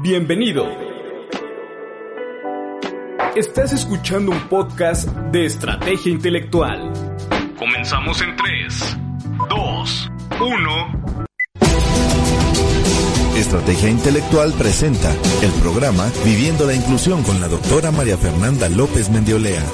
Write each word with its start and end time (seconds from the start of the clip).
Bienvenido. 0.00 0.64
Estás 3.34 3.72
escuchando 3.72 4.30
un 4.30 4.48
podcast 4.48 5.08
de 5.32 5.44
estrategia 5.44 6.12
intelectual. 6.12 6.92
Comenzamos 7.58 8.22
en 8.22 8.36
3, 8.36 8.96
2, 9.50 10.10
1. 10.40 11.26
Estrategia 13.36 13.90
Intelectual 13.90 14.52
presenta 14.52 15.12
el 15.42 15.50
programa 15.60 16.08
Viviendo 16.24 16.64
la 16.64 16.74
Inclusión 16.74 17.24
con 17.24 17.40
la 17.40 17.48
doctora 17.48 17.90
María 17.90 18.16
Fernanda 18.16 18.68
López 18.68 19.10
Mendiolea. 19.10 19.64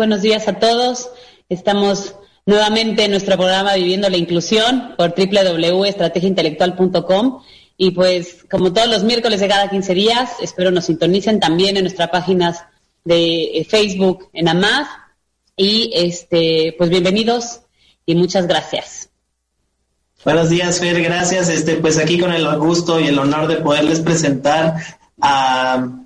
Buenos 0.00 0.22
días 0.22 0.48
a 0.48 0.54
todos. 0.54 1.10
Estamos 1.50 2.14
nuevamente 2.46 3.04
en 3.04 3.10
nuestro 3.10 3.36
programa 3.36 3.74
Viviendo 3.74 4.08
la 4.08 4.16
Inclusión 4.16 4.94
por 4.96 5.14
www.estrategiaintelectual.com 5.14 7.42
y 7.76 7.90
pues 7.90 8.46
como 8.50 8.72
todos 8.72 8.88
los 8.88 9.04
miércoles 9.04 9.40
de 9.40 9.48
cada 9.48 9.68
15 9.68 9.92
días, 9.92 10.30
espero 10.40 10.70
nos 10.70 10.86
sintonicen 10.86 11.38
también 11.38 11.76
en 11.76 11.82
nuestras 11.82 12.08
páginas 12.08 12.64
de 13.04 13.58
eh, 13.58 13.66
Facebook 13.68 14.30
en 14.32 14.48
AMAD 14.48 14.86
y 15.54 15.90
este 15.92 16.74
pues 16.78 16.88
bienvenidos 16.88 17.60
y 18.06 18.14
muchas 18.14 18.46
gracias. 18.46 19.10
Buenos 20.24 20.48
días, 20.48 20.80
Fer, 20.80 21.02
gracias. 21.02 21.50
Este, 21.50 21.74
pues 21.74 21.98
aquí 21.98 22.18
con 22.18 22.32
el 22.32 22.56
gusto 22.56 23.00
y 23.00 23.08
el 23.08 23.18
honor 23.18 23.48
de 23.48 23.56
poderles 23.56 24.00
presentar 24.00 24.76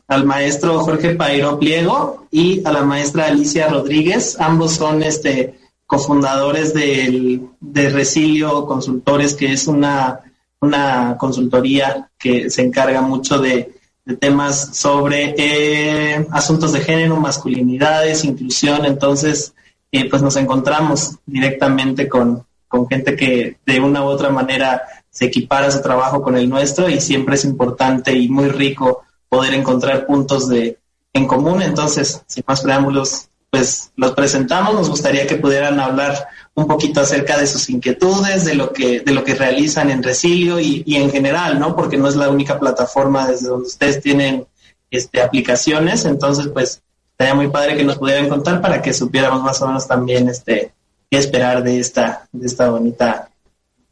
al 0.09 0.25
maestro 0.25 0.81
Jorge 0.81 1.15
Pairo 1.15 1.59
Pliego 1.59 2.27
y 2.31 2.67
a 2.67 2.73
la 2.73 2.83
maestra 2.83 3.27
Alicia 3.27 3.69
Rodríguez. 3.69 4.37
Ambos 4.39 4.73
son 4.73 5.03
este, 5.03 5.59
cofundadores 5.87 6.75
del, 6.75 7.49
de 7.61 7.89
Resilio 7.89 8.67
Consultores, 8.67 9.35
que 9.35 9.53
es 9.53 9.67
una, 9.67 10.21
una 10.61 11.17
consultoría 11.19 12.11
que 12.19 12.51
se 12.51 12.63
encarga 12.63 13.01
mucho 13.01 13.39
de, 13.39 13.73
temas 14.21 14.77
sobre 14.77 15.35
eh, 15.39 16.27
asuntos 16.31 16.75
de 16.75 16.81
género, 16.81 17.17
masculinidades, 17.17 18.25
inclusión. 18.25 18.85
Entonces, 18.85 19.55
eh, 19.91 20.11
pues 20.11 20.21
nos 20.21 20.37
encontramos 20.37 21.17
directamente 21.25 22.07
con, 22.07 22.45
con 22.69 22.87
gente 22.87 23.17
que 23.17 23.57
de 23.65 23.81
una 23.81 24.05
u 24.05 24.09
otra 24.09 24.29
manera 24.29 24.83
se 25.09 25.25
equipara 25.27 25.71
su 25.71 25.81
trabajo 25.81 26.21
con 26.21 26.37
el 26.37 26.51
nuestro 26.51 26.91
y 26.91 27.01
siempre 27.01 27.37
es 27.37 27.45
importante 27.45 28.13
y 28.13 28.29
muy 28.29 28.49
rico 28.49 29.05
poder 29.35 29.55
encontrar 29.55 30.07
puntos 30.07 30.49
de 30.49 30.79
en 31.13 31.27
común. 31.27 31.61
Entonces, 31.61 32.23
sin 32.27 32.45
más 32.47 32.61
preámbulos, 32.61 33.29
pues 33.51 33.91
los 33.97 34.13
presentamos. 34.13 34.75
Nos 34.75 34.89
gustaría 34.89 35.27
que 35.27 35.37
pudieran 35.37 35.81
hablar 35.81 36.29
un 36.55 36.69
poquito 36.69 37.01
acerca 37.01 37.37
de 37.37 37.49
sus 37.49 37.69
inquietudes, 37.69 38.45
de 38.45 38.55
lo 38.55 38.73
que, 38.73 39.01
de 39.01 39.13
lo 39.13 39.25
que 39.25 39.35
realizan 39.35 39.91
en 39.91 40.05
Resilio 40.05 40.61
y, 40.61 40.85
y 40.87 40.97
en 40.97 41.11
general, 41.11 41.59
¿no? 41.59 41.75
Porque 41.75 41.97
no 41.97 42.09
es 42.09 42.15
la 42.15 42.29
única 42.29 42.61
plataforma 42.61 43.27
desde 43.27 43.49
donde 43.49 43.67
ustedes 43.67 44.01
tienen 44.01 44.47
este, 44.91 45.21
aplicaciones. 45.21 46.05
Entonces, 46.05 46.49
pues, 46.53 46.81
estaría 47.11 47.35
muy 47.35 47.49
padre 47.49 47.77
que 47.77 47.85
nos 47.85 47.99
pudieran 47.99 48.29
contar 48.29 48.61
para 48.61 48.81
que 48.81 48.93
supiéramos 48.93 49.43
más 49.43 49.61
o 49.63 49.67
menos 49.67 49.89
también 49.89 50.29
este, 50.29 50.73
qué 51.11 51.19
esperar 51.19 51.65
de 51.65 51.81
esta, 51.81 52.29
de 52.31 52.47
esta 52.47 52.71
bonita 52.71 53.29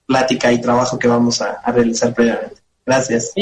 plática 0.06 0.52
y 0.52 0.60
trabajo 0.60 0.98
que 1.00 1.08
vamos 1.08 1.40
a, 1.40 1.60
realizar 1.72 2.14
previamente. 2.14 2.56
Gracias. 2.86 3.32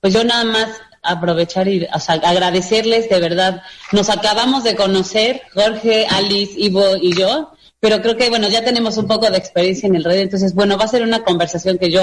Pues 0.00 0.14
yo 0.14 0.24
nada 0.24 0.44
más 0.44 0.68
aprovechar 1.02 1.68
y 1.68 1.86
agradecerles 1.90 3.08
de 3.08 3.20
verdad. 3.20 3.62
Nos 3.92 4.10
acabamos 4.10 4.64
de 4.64 4.76
conocer, 4.76 5.42
Jorge, 5.54 6.06
Alice, 6.10 6.52
Ivo 6.56 6.96
y 7.00 7.16
yo, 7.16 7.52
pero 7.80 8.02
creo 8.02 8.16
que 8.16 8.28
bueno, 8.28 8.48
ya 8.48 8.62
tenemos 8.62 8.98
un 8.98 9.06
poco 9.06 9.30
de 9.30 9.38
experiencia 9.38 9.86
en 9.86 9.96
el 9.96 10.04
red, 10.04 10.18
entonces 10.18 10.54
bueno, 10.54 10.76
va 10.76 10.84
a 10.84 10.88
ser 10.88 11.02
una 11.02 11.22
conversación 11.22 11.78
que 11.78 11.90
yo 11.90 12.02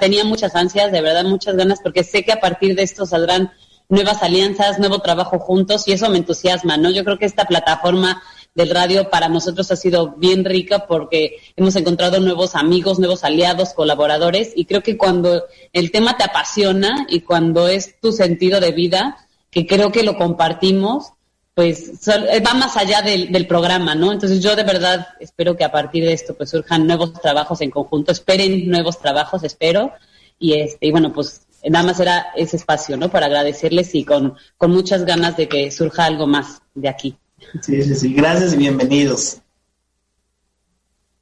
tenía 0.00 0.24
muchas 0.24 0.56
ansias, 0.56 0.90
de 0.90 1.00
verdad 1.00 1.24
muchas 1.24 1.54
ganas, 1.54 1.80
porque 1.80 2.02
sé 2.02 2.24
que 2.24 2.32
a 2.32 2.40
partir 2.40 2.74
de 2.74 2.82
esto 2.82 3.06
saldrán 3.06 3.52
nuevas 3.88 4.22
alianzas, 4.22 4.78
nuevo 4.78 4.98
trabajo 4.98 5.38
juntos 5.38 5.86
y 5.86 5.92
eso 5.92 6.08
me 6.08 6.18
entusiasma, 6.18 6.76
¿no? 6.76 6.90
Yo 6.90 7.04
creo 7.04 7.18
que 7.18 7.26
esta 7.26 7.44
plataforma 7.44 8.22
del 8.54 8.70
radio 8.70 9.10
para 9.10 9.28
nosotros 9.28 9.70
ha 9.70 9.76
sido 9.76 10.14
bien 10.16 10.44
rica 10.44 10.86
porque 10.86 11.38
hemos 11.56 11.74
encontrado 11.76 12.20
nuevos 12.20 12.54
amigos, 12.54 12.98
nuevos 12.98 13.24
aliados, 13.24 13.74
colaboradores 13.74 14.52
y 14.54 14.64
creo 14.64 14.82
que 14.82 14.96
cuando 14.96 15.44
el 15.72 15.90
tema 15.90 16.16
te 16.16 16.24
apasiona 16.24 17.06
y 17.08 17.20
cuando 17.20 17.68
es 17.68 17.98
tu 18.00 18.12
sentido 18.12 18.60
de 18.60 18.72
vida, 18.72 19.16
que 19.50 19.66
creo 19.66 19.90
que 19.90 20.04
lo 20.04 20.16
compartimos, 20.16 21.12
pues 21.54 22.08
eh, 22.08 22.40
va 22.40 22.54
más 22.54 22.76
allá 22.76 23.02
del, 23.02 23.46
programa, 23.46 23.94
¿no? 23.94 24.12
Entonces 24.12 24.42
yo 24.42 24.56
de 24.56 24.64
verdad 24.64 25.08
espero 25.20 25.56
que 25.56 25.64
a 25.64 25.70
partir 25.72 26.04
de 26.04 26.12
esto 26.12 26.34
pues 26.34 26.50
surjan 26.50 26.86
nuevos 26.86 27.12
trabajos 27.14 27.60
en 27.60 27.70
conjunto, 27.70 28.12
esperen 28.12 28.68
nuevos 28.68 28.98
trabajos, 28.98 29.44
espero, 29.44 29.92
y 30.38 30.54
este, 30.54 30.86
y 30.86 30.90
bueno, 30.90 31.12
pues 31.12 31.46
nada 31.64 31.86
más 31.86 32.00
era 32.00 32.26
ese 32.36 32.56
espacio, 32.56 32.96
¿no? 32.96 33.08
Para 33.10 33.26
agradecerles 33.26 33.94
y 33.94 34.04
con, 34.04 34.36
con 34.58 34.72
muchas 34.72 35.04
ganas 35.04 35.36
de 35.36 35.48
que 35.48 35.70
surja 35.70 36.04
algo 36.04 36.26
más 36.26 36.60
de 36.74 36.88
aquí. 36.88 37.16
Sí, 37.62 37.82
sí, 37.82 37.94
sí. 37.94 38.12
Gracias 38.14 38.54
y 38.54 38.56
bienvenidos. 38.56 39.38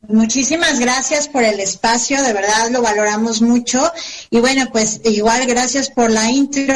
Muchísimas 0.08 0.80
gracias 0.80 1.28
por 1.28 1.44
el 1.44 1.60
espacio, 1.60 2.20
de 2.24 2.32
verdad 2.32 2.70
lo 2.72 2.82
valoramos 2.82 3.40
mucho. 3.40 3.80
Y 4.30 4.40
bueno, 4.40 4.68
pues 4.72 5.00
igual 5.04 5.46
gracias 5.46 5.90
por 5.90 6.10
la 6.10 6.28
intro 6.28 6.74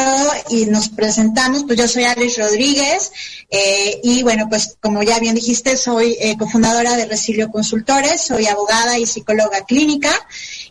y 0.48 0.66
nos 0.66 0.90
presentamos. 0.90 1.64
Pues 1.64 1.76
yo 1.76 1.88
soy 1.88 2.04
Alex 2.04 2.38
Rodríguez 2.38 3.10
eh, 3.50 4.00
y 4.04 4.22
bueno, 4.22 4.48
pues 4.48 4.76
como 4.80 5.02
ya 5.02 5.18
bien 5.18 5.34
dijiste, 5.34 5.76
soy 5.76 6.16
eh, 6.20 6.36
cofundadora 6.38 6.96
de 6.96 7.06
Resilio 7.06 7.50
Consultores, 7.50 8.20
soy 8.20 8.46
abogada 8.46 8.96
y 8.96 9.06
psicóloga 9.06 9.64
clínica. 9.64 10.12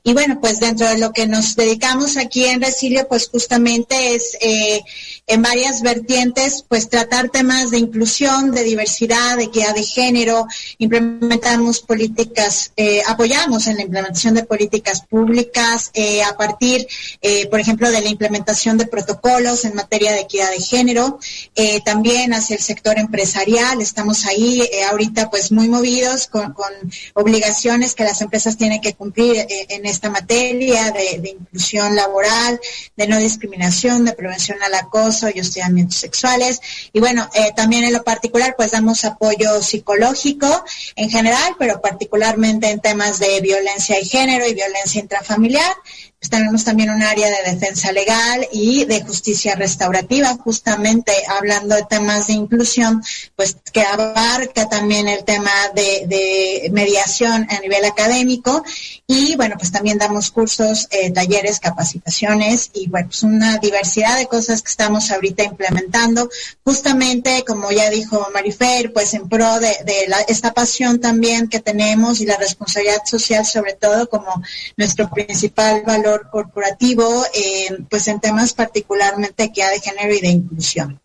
Y 0.04 0.14
bueno, 0.14 0.40
pues 0.40 0.62
dentro 0.62 0.88
de 0.88 0.98
lo 0.98 1.12
que 1.12 1.28
nos 1.28 1.58
dedicamos 1.58 2.16
aquí 2.16 2.46
en 2.46 2.62
Resilio, 2.62 3.06
pues 3.10 3.28
justamente 3.28 4.16
es... 4.16 4.38
Eh, 4.40 4.82
en 5.28 5.42
varias 5.42 5.82
vertientes, 5.82 6.64
pues 6.68 6.88
tratar 6.88 7.30
temas 7.30 7.72
de 7.72 7.80
inclusión, 7.80 8.52
de 8.52 8.64
diversidad, 8.64 9.38
de 9.38 9.46
equidad 9.46 9.74
de 9.74 9.82
género, 9.82 10.46
implementamos 10.78 11.80
políticas, 11.80 12.72
eh, 12.78 13.02
apoyamos 13.08 13.66
en 13.66 13.78
la 13.78 13.84
implementación 13.84 14.36
de 14.36 14.44
políticas 14.44 15.02
públicas 15.02 15.90
eh, 15.96 16.22
a 16.22 16.38
partir, 16.38 16.88
eh, 17.22 17.48
por 17.48 17.60
ejemplo, 17.60 17.90
de 17.90 18.02
la 18.02 18.10
implementación 18.10 18.78
de 18.78 18.86
protocolos 18.86 19.66
en 19.66 19.74
materia 19.74 20.12
de 20.12 20.22
equidad 20.22 20.52
de 20.52 20.62
género, 20.62 21.20
también 21.84 22.34
hacia 22.34 22.56
el 22.56 22.62
sector 22.62 22.98
empresarial, 23.00 23.82
estamos 23.82 24.26
ahí 24.26 24.62
ahorita 24.90 25.30
pues 25.30 25.52
muy 25.52 25.70
movidos 25.70 26.28
con, 26.28 26.54
obligaciones 27.14 27.96
que 27.96 28.04
las 28.04 28.22
empresas 28.22 28.58
tienen 28.58 28.82
que 28.82 28.94
cumplir 28.94 29.46
en 29.50 29.86
esta 29.86 30.10
materia 30.10 30.92
de, 30.92 31.20
de 31.20 31.30
inclusión 31.30 31.96
laboral, 31.96 32.60
de 32.96 33.08
no 33.08 33.18
discriminación, 33.20 34.06
de 34.06 34.14
prevención 34.14 34.62
al 34.64 34.74
acoso, 34.76 35.15
y 35.24 35.40
hostigamientos 35.40 35.98
sexuales. 35.98 36.60
Y 36.94 37.00
bueno, 37.00 37.30
eh, 37.34 37.52
también 37.56 37.84
en 37.84 37.94
lo 37.94 38.04
particular, 38.04 38.56
pues 38.58 38.72
damos 38.72 39.06
apoyo 39.06 39.62
psicológico 39.62 40.66
en 40.96 41.10
general, 41.10 41.56
pero 41.58 41.82
particularmente 41.82 42.70
en 42.70 42.80
temas 42.80 43.20
de 43.20 43.40
violencia 43.42 43.96
de 43.96 44.06
género 44.06 44.48
y 44.48 44.54
violencia 44.54 45.02
intrafamiliar. 45.02 45.74
Pues, 46.26 46.42
tenemos 46.42 46.64
también 46.64 46.90
un 46.90 47.04
área 47.04 47.30
de 47.30 47.52
defensa 47.52 47.92
legal 47.92 48.48
y 48.52 48.86
de 48.86 49.04
justicia 49.04 49.54
restaurativa, 49.54 50.36
justamente 50.44 51.12
hablando 51.28 51.76
de 51.76 51.84
temas 51.84 52.26
de 52.26 52.34
inclusión, 52.34 53.04
pues 53.36 53.58
que 53.72 53.82
abarca 53.82 54.68
también 54.68 55.08
el 55.08 55.24
tema 55.24 55.52
de, 55.76 56.68
mediación 56.72 57.46
a 57.48 57.60
nivel 57.60 57.86
académico 57.86 58.64
y 59.08 59.36
bueno, 59.36 59.56
pues 59.60 59.72
también 59.72 60.00
damos 60.00 60.32
cursos, 60.32 60.88
eh, 60.90 61.12
talleres, 61.12 61.60
capacitaciones 61.60 62.72
y 62.74 62.88
bueno, 62.88 63.08
pues 63.10 63.22
una 63.22 63.58
diversidad 63.60 64.18
de 64.18 64.26
cosas 64.26 64.64
que 64.64 64.72
estamos 64.72 65.12
ahorita 65.12 65.44
implementando, 65.44 66.28
justamente 66.64 67.44
como 67.46 67.72
ya 67.72 67.92
dijo 67.92 68.28
Marifer, 68.34 68.92
pues 68.94 69.14
en 69.14 69.30
pro 69.30 69.60
de, 69.60 69.76
esta 70.28 70.54
pasión 70.54 71.00
también 71.00 71.48
que 71.50 71.60
tenemos 71.60 72.20
y 72.20 72.26
la 72.26 72.38
responsabilidad 72.38 73.02
social 73.06 73.46
sobre 73.46 73.74
todo 73.74 74.10
como 74.10 74.42
nuestro 74.76 75.08
principal 75.12 75.84
valor 75.86 76.28
corporativo, 76.32 77.26
eh, 77.36 77.78
pues 77.88 78.08
en 78.08 78.20
temas 78.20 78.54
particularmente 78.54 79.44
de 79.44 79.50
equidad 79.50 79.72
de 79.72 79.82
género 79.82 80.16
y 80.16 80.22
de 80.22 80.30
inclusión. 80.30 81.00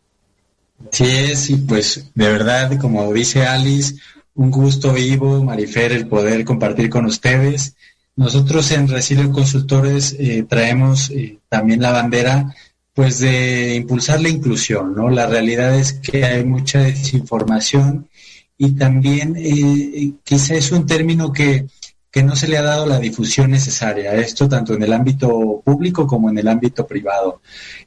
Sí 0.90 1.04
es, 1.04 1.50
y 1.50 1.56
pues 1.56 2.06
de 2.14 2.32
verdad, 2.32 2.78
como 2.80 3.12
dice 3.12 3.44
Alice, 3.44 3.96
un 4.34 4.50
gusto 4.50 4.94
vivo, 4.94 5.44
Marifer, 5.44 5.92
el 5.92 6.08
poder 6.08 6.46
compartir 6.46 6.88
con 6.88 7.04
ustedes. 7.04 7.74
Nosotros 8.20 8.70
en 8.72 8.86
Resilio 8.86 9.32
Consultores 9.32 10.14
eh, 10.18 10.44
traemos 10.46 11.08
eh, 11.08 11.38
también 11.48 11.80
la 11.80 11.90
bandera 11.90 12.54
pues 12.92 13.18
de 13.20 13.76
impulsar 13.76 14.20
la 14.20 14.28
inclusión, 14.28 14.94
¿no? 14.94 15.08
La 15.08 15.26
realidad 15.26 15.74
es 15.74 15.94
que 15.94 16.26
hay 16.26 16.44
mucha 16.44 16.80
desinformación 16.80 18.10
y 18.58 18.72
también 18.72 19.36
eh, 19.38 20.12
quizá 20.22 20.52
es 20.52 20.70
un 20.70 20.84
término 20.84 21.32
que, 21.32 21.64
que 22.10 22.22
no 22.22 22.36
se 22.36 22.46
le 22.46 22.58
ha 22.58 22.62
dado 22.62 22.84
la 22.84 22.98
difusión 22.98 23.52
necesaria, 23.52 24.14
esto 24.16 24.46
tanto 24.50 24.74
en 24.74 24.82
el 24.82 24.92
ámbito 24.92 25.62
público 25.64 26.06
como 26.06 26.28
en 26.28 26.36
el 26.36 26.48
ámbito 26.48 26.86
privado. 26.86 27.40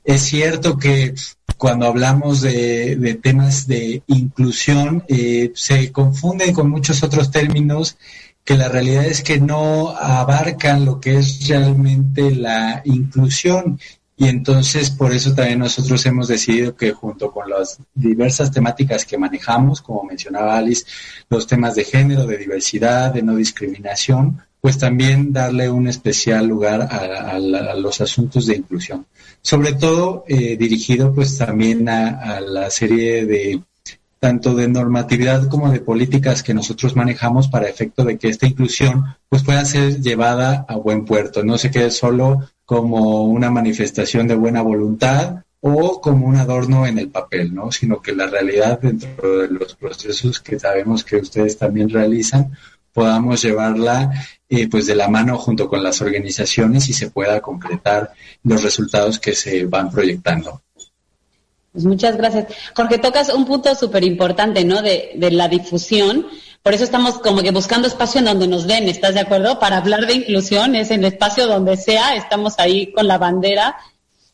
Es 0.03 0.23
cierto 0.23 0.79
que 0.79 1.13
cuando 1.57 1.85
hablamos 1.85 2.41
de, 2.41 3.19
temas 3.21 3.67
de 3.67 4.01
inclusión 4.07 5.03
eh, 5.07 5.51
se 5.53 5.91
confunden 5.91 6.53
con 6.53 6.71
muchos 6.71 7.03
otros 7.03 7.29
términos 7.29 7.97
que 8.43 8.57
la 8.57 8.69
realidad 8.69 9.05
es 9.05 9.23
que 9.23 9.39
no 9.39 9.89
abarcan 9.89 10.85
lo 10.85 10.99
que 10.99 11.17
es 11.17 11.47
realmente 11.47 12.35
la 12.35 12.81
inclusión 12.85 13.79
y 14.15 14.27
entonces 14.27 14.91
por 14.91 15.11
eso 15.11 15.33
también 15.33 15.59
nosotros 15.59 16.05
hemos 16.05 16.27
decidido 16.27 16.75
que 16.75 16.91
junto 16.91 17.31
con 17.31 17.49
las 17.49 17.79
diversas 17.93 18.51
temáticas 18.51 19.05
que 19.05 19.17
manejamos, 19.17 19.81
como 19.81 20.03
mencionaba 20.03 20.57
Alice, 20.57 20.85
los 21.29 21.47
temas 21.47 21.75
de 21.75 21.83
género, 21.83 22.27
de 22.27 22.37
diversidad, 22.37 23.13
de 23.13 23.23
no 23.23 23.35
discriminación, 23.35 24.41
pues 24.61 24.77
también 24.77 25.33
darle 25.33 25.69
un 25.69 25.87
especial 25.87 26.47
lugar 26.47 26.87
a, 26.89 27.37
los 27.75 27.99
asuntos 27.99 28.45
de 28.45 28.55
inclusión. 28.55 29.05
Sobre 29.41 29.73
todo 29.73 30.23
eh, 30.27 30.55
dirigido 30.55 31.13
pues 31.13 31.37
también 31.37 31.89
a, 31.89 32.39
la 32.39 32.69
serie 32.69 33.25
de 33.25 33.61
tanto 34.23 34.55
de 34.55 34.69
normatividad 34.69 35.49
como 35.49 35.69
de 35.69 35.81
políticas 35.81 36.43
que 36.43 36.53
nosotros 36.53 36.95
manejamos 36.95 37.49
para 37.49 37.67
efecto 37.67 38.05
de 38.05 38.17
que 38.17 38.29
esta 38.29 38.47
inclusión 38.47 39.03
pues 39.27 39.43
pueda 39.43 39.65
ser 39.65 39.99
llevada 39.99 40.65
a 40.69 40.77
buen 40.77 41.03
puerto, 41.03 41.43
no 41.43 41.57
se 41.57 41.69
quede 41.69 41.91
solo 41.91 42.39
como 42.63 43.25
una 43.25 43.51
manifestación 43.51 44.25
de 44.29 44.35
buena 44.35 44.61
voluntad 44.61 45.43
o 45.59 45.99
como 45.99 46.25
un 46.25 46.37
adorno 46.37 46.87
en 46.87 46.99
el 46.99 47.09
papel, 47.09 47.53
¿no? 47.53 47.69
Sino 47.73 48.01
que 48.01 48.15
la 48.15 48.27
realidad 48.27 48.79
dentro 48.79 49.39
de 49.39 49.49
los 49.49 49.75
procesos 49.75 50.39
que 50.39 50.57
sabemos 50.57 51.03
que 51.03 51.17
ustedes 51.17 51.57
también 51.57 51.89
realizan, 51.89 52.53
podamos 52.93 53.41
llevarla 53.41 54.09
eh, 54.47 54.69
pues 54.69 54.87
de 54.87 54.95
la 54.95 55.09
mano 55.09 55.37
junto 55.37 55.67
con 55.67 55.83
las 55.83 55.99
organizaciones 56.01 56.87
y 56.87 56.93
se 56.93 57.09
pueda 57.09 57.41
concretar 57.41 58.13
los 58.43 58.63
resultados 58.63 59.19
que 59.19 59.35
se 59.35 59.65
van 59.65 59.91
proyectando. 59.91 60.61
Pues 61.73 61.85
muchas 61.85 62.15
gracias. 62.15 62.53
Jorge, 62.75 62.99
tocas 62.99 63.33
un 63.33 63.45
punto 63.45 63.73
súper 63.73 64.03
importante, 64.03 64.63
¿no? 64.63 64.81
De, 64.81 65.11
de 65.15 65.31
la 65.31 65.47
difusión. 65.47 66.27
Por 66.61 66.75
eso 66.75 66.83
estamos 66.83 67.17
como 67.19 67.41
que 67.41 67.51
buscando 67.51 67.87
espacio 67.87 68.19
en 68.19 68.25
donde 68.25 68.47
nos 68.47 68.67
ven, 68.67 68.87
¿estás 68.87 69.15
de 69.15 69.21
acuerdo? 69.21 69.59
Para 69.59 69.77
hablar 69.77 70.05
de 70.05 70.13
inclusión 70.13 70.75
es 70.75 70.91
en 70.91 70.99
el 70.99 71.13
espacio 71.13 71.47
donde 71.47 71.75
sea, 71.75 72.15
estamos 72.15 72.53
ahí 72.59 72.93
con 72.93 73.07
la 73.07 73.17
bandera. 73.17 73.75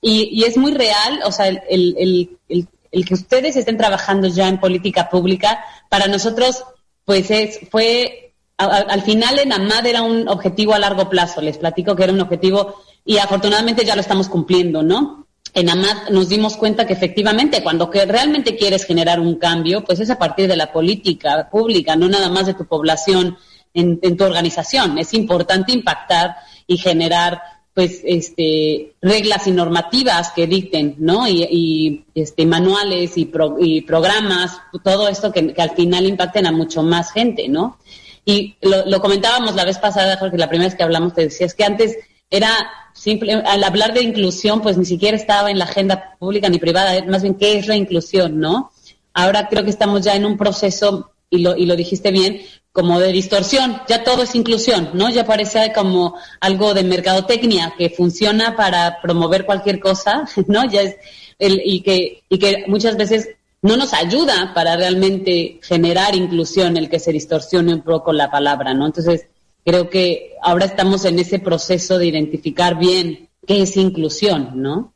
Y, 0.02 0.30
y 0.32 0.44
es 0.44 0.58
muy 0.58 0.74
real, 0.74 1.22
o 1.26 1.32
sea, 1.32 1.48
el, 1.48 2.30
que 2.48 3.14
ustedes 3.14 3.56
estén 3.56 3.78
trabajando 3.78 4.28
ya 4.28 4.48
en 4.48 4.60
política 4.60 5.10
pública, 5.10 5.64
para 5.90 6.08
nosotros, 6.08 6.64
pues 7.06 7.32
es, 7.32 7.60
fue 7.72 8.34
al 8.58 9.02
final 9.04 9.40
en 9.40 9.54
AMAD 9.54 9.86
era 9.86 10.02
un 10.02 10.28
objetivo 10.28 10.74
a 10.74 10.80
largo 10.80 11.10
plazo, 11.10 11.40
les 11.40 11.58
platico 11.58 11.96
que 11.96 12.04
era 12.04 12.12
un 12.12 12.20
objetivo 12.20 12.76
y 13.06 13.18
afortunadamente 13.18 13.86
ya 13.86 13.96
lo 13.96 14.02
estamos 14.02 14.28
cumpliendo, 14.28 14.84
¿no? 14.84 15.29
En 15.54 15.69
AMAD 15.69 16.10
nos 16.12 16.30
dimos 16.30 16.57
cuenta 16.57 16.86
que 16.86 16.94
efectivamente 16.94 17.63
cuando 17.63 17.90
que 17.90 18.06
realmente 18.06 18.56
quieres 18.56 18.86
generar 18.86 19.19
un 19.19 19.36
cambio, 19.36 19.84
pues 19.84 20.00
es 20.00 20.10
a 20.10 20.19
partir 20.19 20.48
de 20.48 20.56
la 20.56 20.72
política 20.72 21.50
pública, 21.51 21.96
no 21.96 22.07
nada 22.07 22.30
más 22.30 22.46
de 22.46 22.54
tu 22.54 22.66
población 22.66 23.38
en, 23.74 24.18
tu 24.18 24.24
organización. 24.24 24.98
Es 24.98 25.13
importante 25.13 25.72
impactar 25.72 26.36
y 26.68 26.78
generar 26.78 27.42
pues 27.74 28.01
este 28.04 28.94
reglas 29.01 29.48
y 29.48 29.51
normativas 29.51 30.31
que 30.31 30.48
dicten, 30.48 30.96
¿no? 31.00 31.28
Y, 31.28 32.06
este 32.13 32.45
manuales 32.45 33.18
y, 33.18 33.31
y 33.60 33.81
programas, 33.81 34.57
todo 34.84 35.07
esto 35.07 35.31
que, 35.31 35.54
al 35.57 35.72
final 35.72 36.06
impacten 36.06 36.45
a 36.45 36.52
mucho 36.52 36.84
más 36.84 37.12
gente, 37.12 37.48
¿no? 37.48 37.78
Y 38.25 38.57
lo, 38.62 39.00
comentábamos 39.00 39.56
la 39.56 39.66
vez 39.66 39.78
pasada, 39.80 40.18
Jorge, 40.18 40.38
la 40.38 40.50
primera 40.50 40.68
vez 40.68 40.78
que 40.78 40.84
hablamos, 40.84 41.13
te 41.13 41.22
decía, 41.22 41.48
es 41.48 41.56
que 41.56 41.63
antes 41.63 41.98
era 42.30 42.54
simple, 42.94 43.34
al 43.34 43.64
hablar 43.64 43.94
de 43.94 44.04
inclusión, 44.04 44.62
pues 44.62 44.78
ni 44.78 44.86
siquiera 44.86 45.16
estaba 45.16 45.50
en 45.50 45.60
la 45.60 45.66
agenda 45.66 46.16
pública 46.20 46.50
ni 46.50 46.60
privada, 46.60 47.04
más 47.06 47.22
bien 47.22 47.36
qué 47.36 47.58
es 47.58 47.68
la 47.68 47.76
inclusión, 47.76 48.40
¿no? 48.40 48.72
Ahora 49.14 49.48
creo 49.50 49.64
que 49.64 49.70
estamos 49.70 50.02
ya 50.02 50.16
en 50.16 50.26
un 50.26 50.38
proceso, 50.38 51.12
y 51.30 51.40
lo, 51.40 51.56
y 51.56 51.66
lo 51.66 51.76
dijiste 51.76 52.12
bien, 52.12 52.42
como 52.72 53.00
de 53.00 53.12
distorsión, 53.12 53.81
ya 53.88 54.04
todo 54.04 54.24
es 54.24 54.36
inclusión, 54.36 54.92
¿no? 54.94 55.10
Ya 55.10 55.26
parece 55.26 55.72
como 55.74 56.16
algo 56.40 56.74
de 56.74 56.84
mercadotecnia 56.84 57.74
que 57.78 57.90
funciona 57.90 58.56
para 58.56 59.02
promover 59.02 59.46
cualquier 59.46 59.80
cosa, 59.80 60.28
¿no? 60.48 60.70
Ya 60.70 60.81
es 60.81 60.96
el, 61.40 61.62
y 61.64 61.81
que, 61.81 62.24
y 62.30 62.38
que 62.38 62.66
muchas 62.68 62.96
veces 62.98 63.30
no 63.62 63.76
nos 63.76 63.94
ayuda 63.94 64.54
para 64.54 64.78
realmente 64.78 65.60
generar 65.64 66.16
inclusión, 66.16 66.78
el 66.78 66.90
que 66.90 67.00
se 67.00 67.12
distorsione 67.12 67.74
un 67.74 67.81
poco 67.81 68.14
la 68.14 68.31
palabra, 68.31 68.74
¿no? 68.74 68.86
Entonces, 68.86 69.26
creo 69.66 69.90
que 69.90 70.34
ahora 70.42 70.66
estamos 70.66 71.06
en 71.06 71.20
ese 71.20 71.40
proceso 71.40 71.98
de 71.98 72.08
identificar 72.08 72.78
bien 72.78 73.30
qué 73.48 73.62
es 73.64 73.78
inclusión, 73.78 74.52
¿no? 74.56 74.94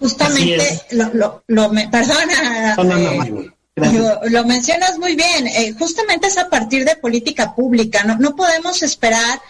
Justamente, 0.00 0.80
lo, 0.92 1.10
lo, 1.14 1.44
lo 1.46 1.70
perdona, 1.90 2.74
eh, 2.74 3.50
lo, 4.30 4.44
mencionas 4.44 4.98
muy 4.98 5.14
bien, 5.14 5.46
eh, 5.46 5.74
justamente 5.78 6.26
es 6.26 6.38
a 6.38 6.48
partir 6.48 6.84
de 6.84 6.96
política 6.96 7.54
pública, 7.54 8.02
no, 8.04 8.16
no 8.16 8.34
podemos 8.34 8.82
esperar 8.82 9.40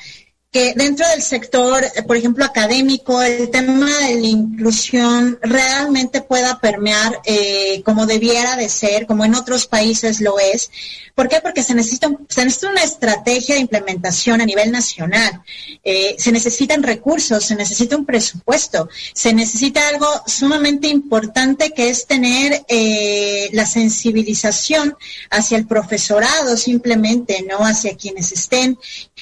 que 0.52 0.74
dentro 0.76 1.08
del 1.08 1.22
sector, 1.22 1.82
eh, 1.82 2.02
por 2.02 2.14
ejemplo, 2.14 2.44
académico, 2.44 3.22
el 3.22 3.50
tema 3.50 3.88
de 4.00 4.20
la 4.20 4.26
inclusión 4.26 5.38
realmente 5.40 6.20
pueda 6.20 6.60
permear 6.60 7.20
eh, 7.24 7.80
como 7.86 8.04
debiera 8.04 8.54
de 8.56 8.68
ser, 8.68 9.06
como 9.06 9.24
en 9.24 9.34
otros 9.34 9.66
países 9.66 10.20
lo 10.20 10.38
es. 10.38 10.70
¿Por 11.14 11.28
qué? 11.28 11.40
Porque 11.42 11.62
se 11.62 11.74
necesita, 11.74 12.10
se 12.28 12.44
necesita 12.44 12.70
una 12.70 12.82
estrategia 12.82 13.54
de 13.54 13.62
implementación 13.62 14.42
a 14.42 14.46
nivel 14.46 14.70
nacional. 14.70 15.42
Eh, 15.84 16.16
se 16.18 16.32
necesitan 16.32 16.82
recursos, 16.82 17.46
se 17.46 17.54
necesita 17.54 17.96
un 17.96 18.04
presupuesto, 18.04 18.90
se 19.14 19.32
necesita 19.32 19.88
algo 19.88 20.06
sumamente 20.26 20.88
importante 20.88 21.70
que 21.70 21.88
es 21.88 22.06
tener 22.06 22.64
la 23.52 23.66
sensibilización 23.66 24.96
hacia 25.30 25.58
el 25.58 25.66
profesorado 25.66 26.56
simplemente, 26.56 27.44
no 27.48 27.58
hacia 27.58 27.96
quienes 27.96 28.32
estén 28.32 28.78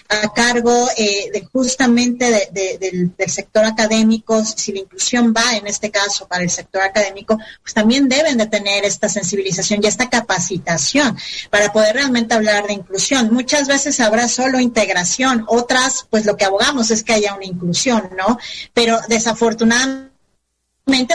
a 0.09 0.33
cargo 0.33 0.89
de, 1.33 1.47
justamente 1.53 2.51
del, 2.53 3.13
sector 3.29 3.65
académico, 3.65 4.45
si 4.45 4.73
la 4.73 4.81
inclusión 4.81 5.33
va 5.37 5.57
en 5.57 5.67
este 5.67 5.91
caso 5.91 6.27
para 6.27 6.43
el 6.43 6.51
sector 6.51 6.83
académico, 6.83 7.39
pues 7.63 7.75
también 7.75 8.09
deben 8.09 8.39
de 8.39 8.47
tener 8.47 8.85
esta 8.85 9.09
sensibilización 9.09 9.81
y 9.83 9.87
esta 9.87 10.09
capacitación 10.09 11.17
para 11.51 11.73
poder 11.73 11.95
realmente 11.95 12.35
hablar 12.35 12.67
de 12.67 12.73
inclusión. 12.73 13.33
Muchas 13.33 13.69
veces 13.69 14.01
habrá 14.01 14.29
solo 14.29 14.59
integración, 14.59 15.45
otras, 15.47 16.07
pues 16.11 16.27
lo 16.27 16.37
que 16.37 16.45
abogamos 16.45 16.91
es 16.91 17.05
que 17.05 17.13
haya 17.13 17.35
una 17.35 17.45
inclusión, 17.45 18.11
¿no? 18.17 18.39
Pero 18.75 18.99
desafortunadamente 19.09 20.10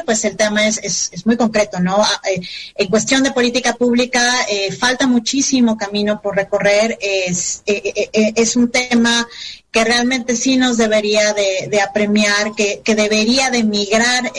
pues 0.06 0.24
el 0.26 0.36
tema 0.36 0.68
es, 0.68 0.80
es, 1.12 1.26
muy 1.26 1.38
concreto, 1.38 1.80
¿no? 1.80 1.98
Ah, 1.98 2.22
eh, 2.30 2.42
en 2.76 2.88
cuestión 2.88 3.24
de 3.24 3.32
política 3.32 3.74
pública 3.74 4.22
eh, 4.50 4.72
falta 4.72 5.08
muchísimo 5.08 5.78
camino 5.78 6.22
por 6.22 6.36
recorrer, 6.36 6.98
es, 7.02 7.62
eh, 7.66 8.10
es 8.36 8.56
un 8.56 8.72
tema 8.72 9.28
que 9.72 9.84
realmente 9.84 10.38
sí 10.38 10.56
nos 10.56 10.78
debería 10.78 11.34
de, 11.34 11.82
apremiar, 11.82 12.54
que, 12.56 12.82
debería 12.96 13.50
de 13.50 13.66
migrar 13.66 14.32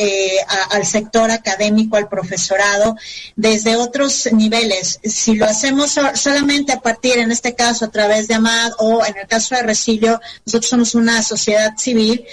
al 0.70 0.86
sector 0.86 1.30
académico, 1.30 1.98
al 1.98 2.08
profesorado, 2.08 2.96
desde 3.36 3.76
otros 3.76 4.30
niveles. 4.32 4.98
Si 5.04 5.34
lo 5.34 5.44
hacemos 5.44 5.94
solamente 6.14 6.72
a 6.72 6.80
partir, 6.80 7.18
en 7.18 7.32
este 7.32 7.54
caso, 7.54 7.84
a 7.84 7.90
través 7.90 8.28
de 8.28 8.34
AMAD 8.34 8.72
o 8.78 9.04
en 9.04 9.18
el 9.18 9.26
caso 9.26 9.54
de 9.54 9.62
Resilio, 9.62 10.18
nosotros 10.46 10.70
somos 10.70 10.94
una 10.94 11.22
sociedad 11.22 11.76
civil, 11.76 12.24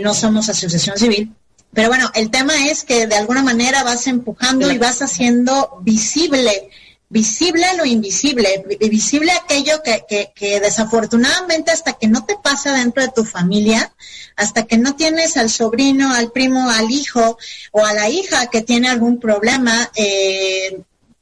no 0.00 0.14
somos 0.14 0.48
asociación 0.48 0.96
civil, 0.96 1.34
pero 1.76 1.88
bueno, 1.88 2.10
el 2.14 2.30
tema 2.30 2.54
es 2.68 2.84
que 2.84 3.06
de 3.06 3.16
alguna 3.16 3.42
manera 3.42 3.84
vas 3.84 4.06
empujando 4.06 4.72
y 4.72 4.78
vas 4.78 5.02
haciendo 5.02 5.76
visible, 5.82 6.70
visible 7.10 7.66
lo 7.76 7.84
invisible, 7.84 8.64
visible 8.80 9.30
aquello 9.32 9.82
que, 9.82 10.32
que, 10.34 10.58
desafortunadamente 10.58 11.70
hasta 11.70 11.92
que 11.92 12.08
no 12.08 12.24
te 12.24 12.38
pasa 12.42 12.72
dentro 12.72 13.02
de 13.02 13.12
tu 13.14 13.26
familia, 13.26 13.92
hasta 14.36 14.64
que 14.64 14.78
no 14.78 14.96
tienes 14.96 15.36
al 15.36 15.50
sobrino, 15.50 16.14
al 16.14 16.32
primo, 16.32 16.70
al 16.70 16.90
hijo 16.90 17.36
o 17.72 17.84
a 17.84 17.92
la 17.92 18.08
hija 18.08 18.46
que 18.46 18.62
tiene 18.62 18.88
algún 18.88 19.20
problema, 19.20 19.90
eh, 19.96 20.80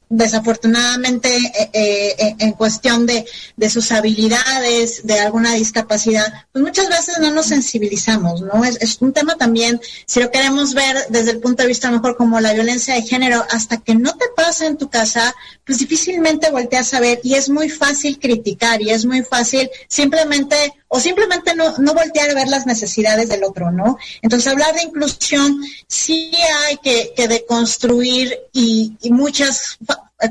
desafortunadamente 0.08 1.34
eh, 1.36 1.70
eh, 1.72 2.36
en 2.38 2.52
cuestión 2.52 3.06
de, 3.06 3.26
de, 3.56 3.70
sus 3.70 3.90
habilidades, 3.92 5.06
de 5.06 5.20
alguna 5.20 5.54
discapacidad, 5.54 6.32
pues 6.52 6.64
muchas 6.64 6.88
veces 6.88 7.18
no 7.20 7.30
nos 7.30 7.46
sensibilizamos, 7.46 8.42
¿no? 8.42 8.64
Es, 8.64 8.80
es, 8.80 9.00
un 9.00 9.12
tema 9.12 9.36
también, 9.36 9.80
si 10.06 10.20
lo 10.20 10.30
queremos 10.30 10.74
ver 10.74 10.96
desde 11.10 11.32
el 11.32 11.40
punto 11.40 11.62
de 11.62 11.68
vista 11.68 11.90
mejor 11.90 12.16
como 12.16 12.40
la 12.40 12.52
violencia 12.52 12.94
de 12.94 13.02
género, 13.02 13.44
hasta 13.50 13.78
que 13.78 13.94
no 13.94 14.14
te 14.16 14.26
pasa 14.36 14.66
en 14.66 14.76
tu 14.76 14.88
casa, 14.88 15.34
pues 15.64 15.78
difícilmente 15.78 16.50
volteas 16.50 16.94
a 16.94 17.00
ver 17.00 17.20
y 17.22 17.34
es 17.34 17.48
muy 17.48 17.68
fácil 17.68 18.18
criticar 18.18 18.82
y 18.82 18.90
es 18.90 19.04
muy 19.04 19.22
fácil 19.22 19.70
simplemente 19.88 20.56
o 20.94 21.00
simplemente 21.00 21.56
no, 21.56 21.76
no 21.78 21.92
voltear 21.92 22.30
a 22.30 22.34
ver 22.34 22.46
las 22.46 22.66
necesidades 22.66 23.28
del 23.28 23.42
otro, 23.42 23.72
¿no? 23.72 23.98
Entonces 24.22 24.46
hablar 24.46 24.72
de 24.74 24.84
inclusión 24.84 25.60
sí 25.88 26.30
hay 26.68 26.76
que, 26.76 27.12
que 27.16 27.26
deconstruir 27.26 28.38
y, 28.52 28.96
y 29.02 29.10
muchas 29.10 29.76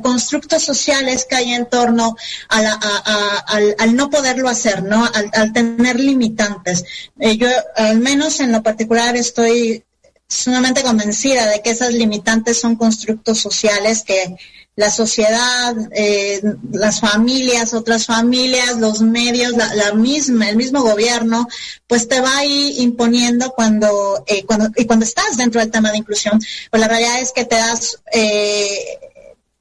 constructos 0.02 0.64
sociales 0.64 1.26
que 1.26 1.36
hay 1.36 1.54
en 1.54 1.66
torno 1.66 2.16
a 2.48 2.62
la, 2.62 2.80
a, 2.82 3.38
al, 3.40 3.76
al, 3.78 3.94
no 3.94 4.10
poderlo 4.10 4.48
hacer, 4.48 4.84
¿no? 4.84 5.04
Al, 5.14 5.30
al 5.34 5.52
tener 5.52 6.00
limitantes. 6.00 6.86
Eh, 7.20 7.36
yo, 7.36 7.50
al 7.76 8.00
menos 8.00 8.40
en 8.40 8.54
lo 8.54 8.64
particular, 8.64 9.18
estoy 9.18 9.84
sumamente 10.30 10.82
convencida 10.82 11.46
de 11.46 11.62
que 11.62 11.72
esas 11.72 11.94
limitantes 11.94 12.62
son 12.62 12.78
constructos 12.78 13.38
sociales 13.38 14.04
que 14.04 14.38
la 14.76 14.90
sociedad, 14.90 15.76
eh, 15.96 16.42
las 16.72 17.00
familias, 17.00 17.74
otras 17.74 18.06
familias, 18.06 18.78
los 18.78 19.02
medios, 19.02 19.52
la, 19.52 19.74
la, 19.76 19.94
misma, 19.94 20.50
el 20.50 20.56
mismo 20.56 20.82
gobierno, 20.82 21.48
pues 21.86 22.08
te 22.08 22.20
va 22.20 22.38
ahí 22.38 22.76
imponiendo 22.80 23.52
cuando, 23.52 24.24
eh, 24.26 24.44
cuando, 24.46 24.70
y 24.76 24.86
cuando 24.86 25.06
estás 25.06 25.38
dentro 25.38 25.62
del 25.62 25.70
tema 25.70 25.92
de 25.92 26.00
inclusión, 26.00 26.40
pues 26.72 26.82
la 26.82 26.88
realidad 26.88 27.22
es 27.22 27.32
que 27.32 27.46
te 27.46 27.56
das, 27.56 28.02
eh, 28.12 29.00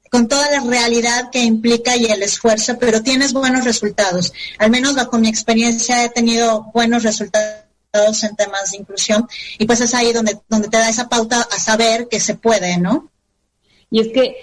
con 0.09 0.27
toda 0.27 0.49
la 0.49 0.61
realidad 0.61 1.29
que 1.31 1.43
implica 1.43 1.95
y 1.95 2.05
el 2.05 2.23
esfuerzo, 2.23 2.77
pero 2.79 3.01
tienes 3.01 3.33
buenos 3.33 3.65
resultados. 3.65 4.33
Al 4.57 4.71
menos 4.71 4.95
bajo 4.95 5.17
mi 5.19 5.27
experiencia 5.27 6.03
he 6.03 6.09
tenido 6.09 6.71
buenos 6.73 7.03
resultados 7.03 8.23
en 8.23 8.35
temas 8.35 8.71
de 8.71 8.77
inclusión 8.77 9.27
y 9.59 9.65
pues 9.65 9.81
es 9.81 9.93
ahí 9.93 10.11
donde, 10.13 10.39
donde 10.49 10.69
te 10.69 10.77
da 10.77 10.89
esa 10.89 11.09
pauta 11.09 11.41
a 11.41 11.59
saber 11.59 12.07
que 12.09 12.19
se 12.19 12.35
puede, 12.35 12.77
¿no? 12.77 13.11
Y 13.91 14.01
es 14.01 14.07
que, 14.07 14.35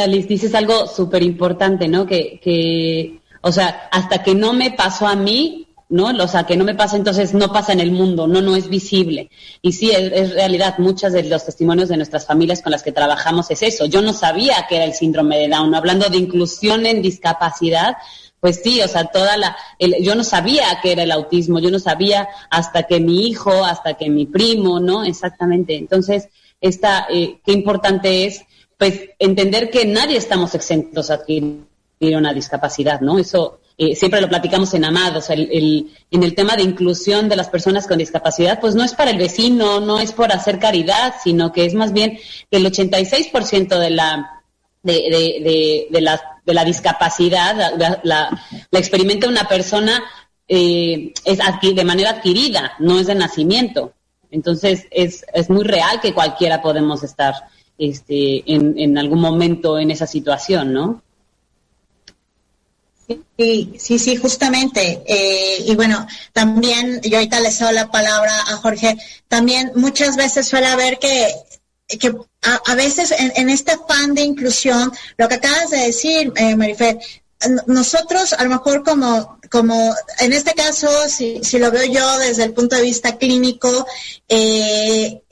Alice, 0.00 0.28
dices 0.28 0.54
algo 0.54 0.86
súper 0.86 1.22
importante, 1.22 1.88
¿no? 1.88 2.06
Que, 2.06 2.40
que, 2.42 3.20
o 3.40 3.52
sea, 3.52 3.88
hasta 3.90 4.22
que 4.22 4.34
no 4.34 4.52
me 4.52 4.70
pasó 4.72 5.06
a 5.06 5.16
mí, 5.16 5.68
¿no? 5.88 6.08
O 6.08 6.28
sea, 6.28 6.44
que 6.44 6.56
no 6.56 6.64
me 6.64 6.74
pasa, 6.74 6.96
entonces 6.96 7.32
no 7.34 7.52
pasa 7.52 7.72
en 7.72 7.80
el 7.80 7.92
mundo, 7.92 8.26
no, 8.26 8.42
no 8.42 8.56
es 8.56 8.68
visible. 8.68 9.30
Y 9.62 9.72
sí, 9.72 9.90
es, 9.90 10.34
realidad, 10.34 10.76
muchos 10.78 11.12
de 11.12 11.22
los 11.24 11.44
testimonios 11.44 11.88
de 11.88 11.96
nuestras 11.96 12.26
familias 12.26 12.62
con 12.62 12.72
las 12.72 12.82
que 12.82 12.92
trabajamos 12.92 13.50
es 13.50 13.62
eso. 13.62 13.86
Yo 13.86 14.02
no 14.02 14.12
sabía 14.12 14.66
que 14.68 14.76
era 14.76 14.84
el 14.84 14.94
síndrome 14.94 15.38
de 15.38 15.48
Down, 15.48 15.74
hablando 15.74 16.08
de 16.08 16.18
inclusión 16.18 16.84
en 16.86 17.00
discapacidad, 17.00 17.96
pues 18.40 18.60
sí, 18.62 18.80
o 18.82 18.88
sea, 18.88 19.06
toda 19.06 19.36
la, 19.36 19.56
el, 19.78 19.96
yo 20.00 20.14
no 20.14 20.22
sabía 20.22 20.78
que 20.80 20.92
era 20.92 21.02
el 21.02 21.10
autismo, 21.10 21.58
yo 21.58 21.70
no 21.70 21.78
sabía 21.78 22.28
hasta 22.50 22.84
que 22.84 23.00
mi 23.00 23.26
hijo, 23.26 23.64
hasta 23.64 23.94
que 23.94 24.10
mi 24.10 24.26
primo, 24.26 24.78
¿no? 24.78 25.04
Exactamente. 25.04 25.76
Entonces, 25.76 26.28
esta, 26.60 27.06
eh, 27.10 27.40
qué 27.44 27.52
importante 27.52 28.26
es, 28.26 28.42
pues, 28.78 29.10
entender 29.18 29.70
que 29.70 29.84
nadie 29.84 30.16
estamos 30.16 30.54
exentos 30.54 31.10
a 31.10 31.14
adquirir 31.14 31.66
una 32.00 32.32
discapacidad, 32.32 33.00
¿no? 33.00 33.18
Eso, 33.18 33.60
eh, 33.76 33.94
siempre 33.94 34.20
lo 34.20 34.28
platicamos 34.28 34.72
en 34.74 34.84
Amados, 34.84 35.30
el, 35.30 35.48
el, 35.52 35.90
en 36.10 36.22
el 36.22 36.34
tema 36.34 36.56
de 36.56 36.62
inclusión 36.62 37.28
de 37.28 37.36
las 37.36 37.48
personas 37.48 37.86
con 37.86 37.98
discapacidad, 37.98 38.60
pues 38.60 38.74
no 38.74 38.84
es 38.84 38.94
para 38.94 39.10
el 39.10 39.18
vecino, 39.18 39.80
no 39.80 39.98
es 39.98 40.12
por 40.12 40.32
hacer 40.32 40.58
caridad, 40.58 41.14
sino 41.22 41.52
que 41.52 41.64
es 41.64 41.74
más 41.74 41.92
bien 41.92 42.18
que 42.50 42.56
el 42.56 42.64
86% 42.64 43.78
de 43.78 43.90
la, 43.90 44.42
de, 44.82 44.92
de, 44.92 45.18
de, 45.42 45.88
de, 45.90 46.00
la, 46.00 46.20
de 46.44 46.54
la 46.54 46.64
discapacidad, 46.64 47.54
la, 47.56 48.00
la, 48.02 48.44
la 48.70 48.78
experimenta 48.78 49.28
una 49.28 49.48
persona 49.48 50.02
eh, 50.48 51.12
es 51.24 51.38
de 51.38 51.84
manera 51.84 52.10
adquirida, 52.10 52.72
no 52.78 52.98
es 52.98 53.06
de 53.06 53.14
nacimiento. 53.14 53.92
Entonces 54.30 54.86
es, 54.90 55.24
es 55.32 55.50
muy 55.50 55.64
real 55.64 56.00
que 56.00 56.14
cualquiera 56.14 56.60
podemos 56.62 57.02
estar 57.02 57.34
este, 57.78 58.42
en, 58.52 58.78
en 58.78 58.98
algún 58.98 59.20
momento 59.20 59.78
en 59.78 59.90
esa 59.90 60.06
situación, 60.06 60.72
¿no? 60.72 61.02
Sí, 63.38 63.72
sí, 63.78 63.98
sí, 63.98 64.16
justamente. 64.16 65.02
Eh, 65.06 65.64
y 65.66 65.74
bueno, 65.76 66.06
también, 66.32 67.00
yo 67.02 67.16
ahorita 67.16 67.40
le 67.40 67.50
cedo 67.50 67.72
la 67.72 67.90
palabra 67.90 68.32
a 68.48 68.56
Jorge, 68.56 68.98
también 69.28 69.72
muchas 69.76 70.16
veces 70.16 70.46
suele 70.46 70.66
haber 70.66 70.98
que, 70.98 71.32
que 71.98 72.14
a, 72.42 72.74
veces 72.74 73.12
en, 73.12 73.32
en, 73.36 73.48
este 73.48 73.72
afán 73.72 74.14
de 74.14 74.22
inclusión, 74.22 74.92
lo 75.16 75.28
que 75.28 75.36
acabas 75.36 75.70
de 75.70 75.78
decir, 75.78 76.32
eh, 76.36 76.54
Marifer, 76.54 76.98
nosotros 77.66 78.32
a 78.32 78.44
lo 78.44 78.50
mejor 78.50 78.82
como, 78.82 79.38
como 79.50 79.94
en 80.18 80.32
este 80.32 80.54
caso, 80.54 80.88
si, 81.08 81.42
si 81.42 81.58
lo 81.58 81.70
veo 81.70 81.84
yo 81.84 82.18
desde 82.18 82.44
el 82.44 82.52
punto 82.52 82.76
de 82.76 82.82
vista 82.82 83.16
clínico, 83.16 83.86
eh, 84.28 85.22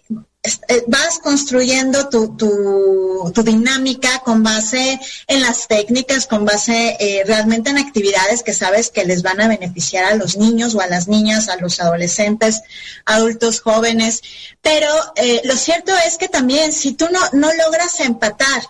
vas 0.87 1.19
construyendo 1.19 2.09
tu, 2.09 2.37
tu, 2.37 3.33
tu, 3.35 3.43
dinámica 3.43 4.21
con 4.25 4.43
base 4.43 5.01
en 5.27 5.41
las 5.41 5.69
técnicas, 5.69 6.27
con 6.27 6.45
base 6.45 6.97
eh, 7.01 7.23
realmente 7.27 7.71
en 7.71 7.79
actividades 7.79 8.43
que 8.43 8.53
sabes 8.53 8.91
que 8.91 9.05
les 9.05 9.23
van 9.23 9.41
a 9.41 9.49
beneficiar 9.49 10.05
a 10.05 10.15
los 10.15 10.37
niños 10.37 10.75
o 10.75 10.81
a 10.81 10.87
las 10.87 11.09
niñas, 11.09 11.49
a 11.49 11.57
los 11.57 11.81
adolescentes, 11.81 12.63
adultos 13.05 13.61
jóvenes. 13.61 14.23
Pero 14.63 14.89
eh, 15.17 15.43
lo 15.45 15.57
cierto 15.57 15.93
es 16.07 16.19
que 16.19 16.29
también 16.29 16.73
si 16.73 16.93
tú 16.93 17.07
no, 17.11 17.21
no 17.33 17.53
logras 17.55 18.01
empatar 18.01 18.63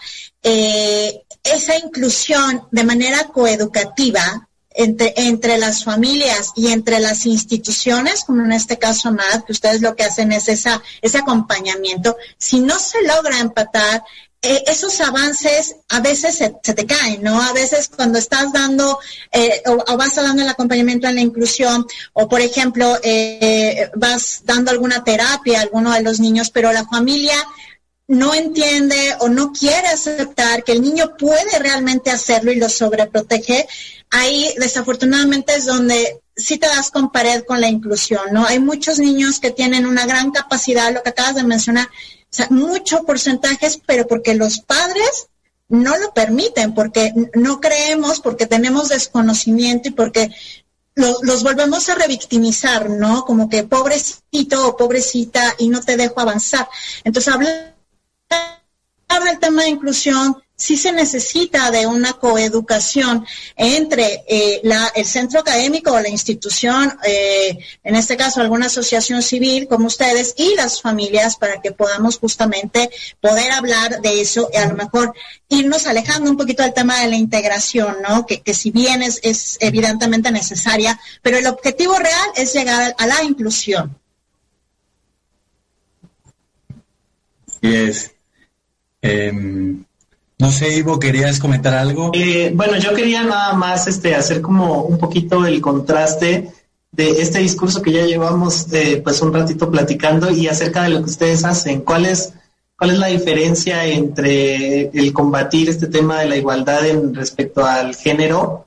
eh, 0.43 1.23
esa 1.43 1.77
inclusión 1.77 2.67
de 2.71 2.85
manera 2.85 3.25
coeducativa, 3.25 4.49
entre, 4.77 5.15
entre 5.17 5.59
las 5.59 5.85
familias 5.85 6.53
y 6.55 6.69
entre 6.69 7.01
las 7.01 7.27
instituciones, 7.27 8.25
como 8.25 8.43
en 8.45 8.53
este 8.53 8.79
caso 8.79 9.11
MAD, 9.11 9.45
que 9.45 9.53
ustedes 9.53 9.81
lo 9.81 9.97
que 9.97 10.05
hacen 10.05 10.33
es 10.33 10.49
esa, 10.49 10.83
ese 11.03 11.19
acompañamiento, 11.19 12.17
si 12.39 12.61
no 12.61 12.79
se 12.79 13.03
logra 13.03 13.41
empatar, 13.41 14.03
eh, 14.43 14.63
esos 14.67 15.01
avances 15.01 15.77
a 15.89 16.01
veces 16.01 16.37
se, 16.37 16.55
se, 16.63 16.75
te 16.75 16.87
caen, 16.87 17.23
¿no? 17.23 17.41
A 17.41 17.53
veces 17.53 17.89
cuando 17.89 18.19
estás 18.19 18.53
dando 18.53 18.99
eh, 19.33 19.63
o, 19.67 19.73
o, 19.93 19.97
vas 19.97 20.15
dando 20.15 20.43
el 20.43 20.49
acompañamiento 20.49 21.09
en 21.09 21.17
la 21.17 21.21
inclusión 21.23 21.87
o, 22.13 22.29
por 22.29 22.41
ejemplo, 22.41 22.99
eh, 23.03 23.91
vas 23.97 24.43
dando 24.45 24.71
alguna 24.71 25.03
terapia 25.03 25.59
a 25.59 25.63
alguno 25.63 25.93
de 25.93 26.03
los 26.03 26.21
niños, 26.21 26.51
pero 26.51 26.71
la 26.71 26.85
familia 26.85 27.35
no 28.09 28.35
entiende 28.35 29.17
o 29.21 29.29
no 29.29 29.53
quiere 29.53 29.89
aceptar 29.89 30.63
que 30.63 30.73
el 30.73 30.83
niño 30.83 31.17
puede 31.17 31.59
realmente 31.59 32.11
hacerlo 32.11 32.53
y 32.53 32.57
lo 32.57 32.69
sobreprotege, 32.69 33.67
ahí 34.11 34.55
desafortunadamente 34.59 35.55
es 35.57 35.67
donde 35.67 36.21
sí 36.37 36.59
te 36.59 36.69
das 36.69 36.91
con 36.91 37.11
pared 37.11 37.45
con 37.45 37.61
la 37.61 37.69
inclusión, 37.69 38.27
¿no? 38.33 38.47
Hay 38.47 38.61
muchos 38.61 38.99
niños 38.99 39.41
que 39.41 39.51
tienen 39.51 39.87
una 39.87 40.07
gran 40.07 40.31
capacidad, 40.31 40.93
lo 40.93 41.03
que 41.03 41.11
acabas 41.11 41.35
de 41.35 41.43
mencionar, 41.43 41.87
o 41.87 42.37
sea, 42.37 42.47
mucho 42.51 43.03
porcentajes, 43.05 43.81
pero 43.85 44.07
porque 44.07 44.35
los 44.35 44.61
padres 44.61 45.29
no 45.69 45.97
lo 45.97 46.13
permiten, 46.13 46.75
porque 46.75 47.13
no 47.35 47.61
creemos, 47.61 48.21
porque 48.21 48.47
tenemos 48.47 48.89
desconocimiento 48.89 49.89
y 49.89 49.93
porque 49.93 50.31
los, 50.95 51.23
los 51.23 51.43
volvemos 51.43 51.89
a 51.89 51.97
revictimizar, 51.97 52.89
¿no? 52.89 53.25
Como 53.25 53.49
que 53.49 53.65
pobrecito 53.65 54.69
o 54.69 54.77
pobrecita 54.77 55.55
y 55.59 55.69
no 55.69 55.81
te 55.81 55.97
dejo 55.97 56.21
avanzar. 56.21 56.69
Entonces, 57.03 57.35
hablar 57.35 57.76
del 59.25 59.39
tema 59.39 59.63
de 59.63 59.71
inclusión 59.71 60.37
sí 60.59 60.77
se 60.79 60.91
necesita 60.91 61.71
de 61.71 61.87
una 61.87 62.15
coeducación 62.15 63.27
entre 63.57 64.25
eh, 64.27 64.61
la, 64.65 64.91
el 64.95 65.05
centro 65.05 65.41
académico 65.41 65.93
o 65.93 66.01
la 66.01 66.09
institución, 66.09 66.99
eh, 67.05 67.59
en 67.85 67.95
este 67.95 68.17
caso 68.17 68.41
alguna 68.41 68.67
asociación 68.67 69.23
civil 69.23 69.69
como 69.69 69.87
ustedes 69.87 70.35
y 70.39 70.55
las 70.55 70.81
familias 70.81 71.37
para 71.37 71.61
que 71.61 71.73
podamos 71.73 72.19
justamente 72.19 72.89
poder 73.21 73.53
hablar 73.53 74.01
de 74.01 74.23
eso 74.23 74.49
y 74.51 74.57
a 74.57 74.67
lo 74.67 74.77
mejor 74.77 75.13
irnos 75.51 75.87
alejando 75.87 76.31
un 76.31 76.39
poquito 76.39 76.63
del 76.63 76.73
tema 76.73 77.01
de 77.01 77.09
la 77.09 77.17
integración, 77.17 77.99
¿no? 78.09 78.25
Que, 78.27 78.55
si 78.55 78.71
bien 78.71 79.03
es, 79.03 79.21
es 79.23 79.59
evidentemente 79.61 80.31
necesaria, 80.31 80.99
pero 81.21 81.37
el 81.37 81.47
objetivo 81.47 81.99
real 81.99 82.31
es 82.35 82.55
llegar 82.55 82.95
a 82.97 83.07
la 83.07 83.23
inclusión. 83.23 83.99
Así 87.47 87.75
es. 87.75 88.16
Eh, 89.03 89.33
no 90.39 90.53
sé, 90.53 90.77
Ivo, 90.77 90.99
¿querías 90.99 91.39
comentar 91.39 91.75
algo? 91.75 92.11
Eh, 92.15 92.53
bueno, 92.55 92.77
yo 92.77 92.93
quería 92.93 93.25
nada 93.25 93.55
más 93.55 93.87
este, 93.87 94.15
hacer 94.15 94.43
como 94.43 94.83
un 94.83 94.99
poquito 94.99 95.47
el 95.47 95.61
contraste 95.61 96.53
de 96.93 97.11
este 97.11 97.39
discurso 97.39 97.83
que 97.83 97.93
ya 97.93 98.05
llevamos 98.05 98.73
eh, 98.73 99.01
pues 99.03 99.21
un 99.23 99.33
ratito 99.33 99.71
platicando 99.71 100.31
y 100.31 100.49
acerca 100.49 100.83
de 100.83 100.91
lo 100.91 100.99
que 100.99 101.11
ustedes 101.11 101.45
hacen. 101.45 101.81
¿Cuál 101.81 102.07
es, 102.07 102.35
¿Cuál 102.77 102.91
es 102.91 102.99
la 102.99 103.07
diferencia 103.07 103.87
entre 103.87 104.89
el 104.89 105.13
combatir 105.13 105.71
este 105.71 105.87
tema 105.87 106.21
de 106.21 106.29
la 106.29 106.37
igualdad 106.37 106.87
en 106.87 107.15
respecto 107.15 107.65
al 107.65 107.95
género 107.95 108.66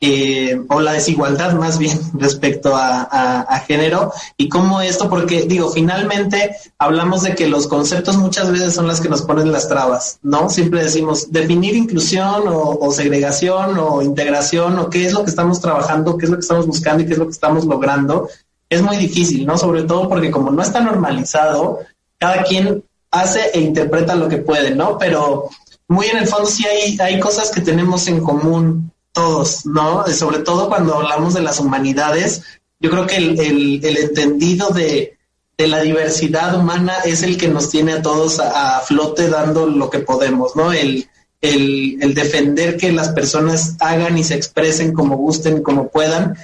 eh, 0.00 0.60
o 0.68 0.80
la 0.80 0.92
desigualdad 0.92 1.54
más 1.54 1.76
bien 1.76 1.98
respecto 2.14 2.76
a, 2.76 3.64
género 3.66 4.12
y 4.36 4.48
cómo 4.48 4.80
esto, 4.80 5.10
porque 5.10 5.42
digo, 5.42 5.70
finalmente 5.70 6.56
hablamos 6.78 7.22
de 7.22 7.34
que 7.34 7.48
los 7.48 7.66
conceptos 7.66 8.16
muchas 8.16 8.50
veces 8.50 8.74
son 8.74 8.86
las 8.86 9.00
que 9.00 9.08
nos 9.08 9.22
ponen 9.22 9.52
las 9.52 9.68
trabas, 9.68 10.20
¿no? 10.22 10.48
Siempre 10.48 10.82
decimos 10.82 11.30
definir 11.32 11.74
inclusión 11.74 12.44
o, 12.46 12.90
segregación 12.92 13.76
o 13.78 14.00
integración 14.00 14.78
o 14.78 14.88
qué 14.88 15.04
es 15.04 15.12
lo 15.12 15.24
que 15.24 15.30
estamos 15.30 15.60
trabajando, 15.60 16.16
qué 16.16 16.26
es 16.26 16.30
lo 16.30 16.36
que 16.36 16.42
estamos 16.42 16.66
buscando 16.66 17.02
y 17.02 17.06
qué 17.06 17.12
es 17.12 17.18
lo 17.18 17.26
que 17.26 17.32
estamos 17.32 17.66
logrando. 17.66 18.28
Es 18.70 18.80
muy 18.80 18.96
difícil, 18.96 19.44
¿no? 19.44 19.58
Sobre 19.58 19.82
todo 19.82 20.08
porque 20.08 20.30
como 20.30 20.50
no 20.50 20.62
está 20.62 20.80
normalizado, 20.80 21.80
cada 22.18 22.44
quien 22.44 22.84
hace 23.10 23.50
e 23.52 23.60
interpreta 23.60 24.14
lo 24.14 24.28
que 24.28 24.38
puede, 24.38 24.74
¿no? 24.74 24.96
Pero 24.96 25.50
muy 25.88 26.06
en 26.06 26.18
el 26.18 26.26
fondo 26.26 26.48
sí 26.48 26.64
hay, 26.66 26.96
hay 27.00 27.20
cosas 27.20 27.50
que 27.50 27.60
tenemos 27.60 28.06
en 28.06 28.20
común 28.20 28.92
todos, 29.18 29.66
¿no? 29.66 30.06
Sobre 30.06 30.38
todo 30.38 30.68
cuando 30.68 30.94
hablamos 30.94 31.34
de 31.34 31.42
las 31.42 31.58
humanidades, 31.58 32.42
yo 32.78 32.88
creo 32.88 33.04
que 33.04 33.16
el, 33.16 33.84
entendido 33.84 34.68
de, 34.68 35.18
la 35.58 35.80
diversidad 35.80 36.54
humana 36.54 36.98
es 37.04 37.24
el 37.24 37.36
que 37.36 37.48
nos 37.48 37.68
tiene 37.68 37.94
a 37.94 38.02
todos 38.02 38.38
a, 38.38 38.78
flote 38.80 39.28
dando 39.28 39.66
lo 39.66 39.90
que 39.90 39.98
podemos, 39.98 40.54
¿no? 40.54 40.72
El, 40.72 41.08
defender 41.40 42.76
que 42.76 42.92
las 42.92 43.08
personas 43.08 43.74
hagan 43.80 44.16
y 44.18 44.24
se 44.24 44.34
expresen 44.34 44.92
como 44.92 45.16
gusten, 45.16 45.62
como 45.62 45.88
puedan, 45.88 46.36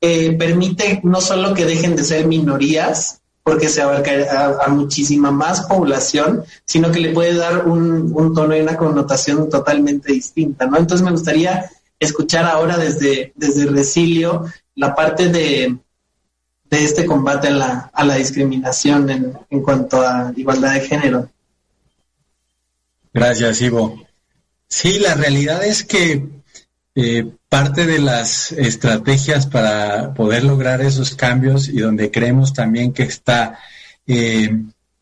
eh, 0.00 0.32
permite 0.38 1.00
no 1.04 1.20
solo 1.20 1.52
que 1.52 1.66
dejen 1.66 1.96
de 1.96 2.04
ser 2.04 2.26
minorías, 2.26 3.20
porque 3.44 3.68
se 3.68 3.82
abarca 3.82 4.56
a, 4.64 4.68
muchísima 4.68 5.30
más 5.30 5.62
población, 5.62 6.44
sino 6.64 6.90
que 6.90 7.00
le 7.00 7.12
puede 7.12 7.34
dar 7.34 7.66
un, 7.66 8.12
un 8.14 8.34
tono 8.34 8.56
y 8.56 8.60
una 8.60 8.76
connotación 8.76 9.50
totalmente 9.50 10.12
distinta, 10.12 10.66
¿no? 10.66 10.78
Entonces 10.78 11.04
me 11.04 11.10
gustaría 11.10 11.70
escuchar 12.04 12.44
ahora 12.44 12.76
desde, 12.76 13.32
desde 13.36 13.66
Resilio 13.66 14.46
la 14.74 14.94
parte 14.94 15.28
de, 15.28 15.76
de 16.70 16.84
este 16.84 17.04
combate 17.04 17.48
a 17.48 17.52
la, 17.52 17.90
a 17.92 18.04
la 18.04 18.16
discriminación 18.16 19.10
en, 19.10 19.38
en, 19.50 19.62
cuanto 19.62 20.00
a 20.00 20.32
igualdad 20.36 20.74
de 20.74 20.80
género. 20.80 21.30
Gracias, 23.12 23.60
Ivo. 23.60 24.06
Sí, 24.68 24.98
la 24.98 25.14
realidad 25.14 25.64
es 25.64 25.84
que 25.84 26.26
eh, 26.94 27.30
parte 27.48 27.86
de 27.86 27.98
las 27.98 28.52
estrategias 28.52 29.46
para 29.46 30.14
poder 30.14 30.44
lograr 30.44 30.80
esos 30.80 31.14
cambios 31.14 31.68
y 31.68 31.78
donde 31.78 32.10
creemos 32.10 32.54
también 32.54 32.92
que 32.92 33.02
está 33.02 33.58
eh, 34.06 34.50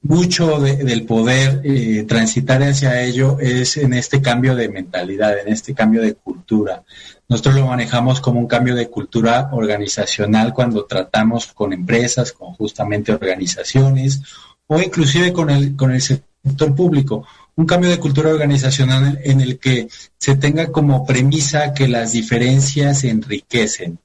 mucho 0.03 0.59
del 0.61 1.05
poder 1.05 1.61
eh, 1.63 2.05
transitar 2.09 2.63
hacia 2.63 3.03
ello 3.03 3.39
es 3.39 3.77
en 3.77 3.93
este 3.93 4.23
cambio 4.23 4.57
de 4.57 4.69
mentalidad, 4.69 5.39
en 5.39 5.49
este 5.53 5.75
cambio 5.75 6.01
de 6.01 6.15
cultura. 6.15 6.83
Nosotros 7.29 7.57
lo 7.57 7.67
manejamos 7.67 8.21
como 8.21 8.41
un 8.41 8.47
cambio 8.47 8.75
de 8.75 8.89
cultura 8.89 9.51
organizacional 9.53 10.55
cuando 10.55 10.87
tratamos 10.87 11.47
con 11.49 11.73
empresas, 11.73 12.33
con 12.33 12.55
justamente 12.55 13.13
organizaciones 13.13 14.23
o 14.67 14.81
inclusive 14.81 15.33
con 15.33 15.51
el, 15.51 15.77
con 15.77 15.93
el 15.93 16.01
sector 16.01 16.75
público. 16.75 17.27
Un 17.57 17.67
cambio 17.67 17.91
de 17.91 17.99
cultura 17.99 18.31
organizacional 18.31 19.21
en 19.23 19.43
el 19.43 19.59
que 19.59 19.89
se 20.17 20.37
tenga 20.37 20.73
como 20.73 21.05
premisa 21.05 21.75
que 21.75 21.89
las 21.89 22.13
diferencias 22.13 23.05
enriquecen, 23.05 23.99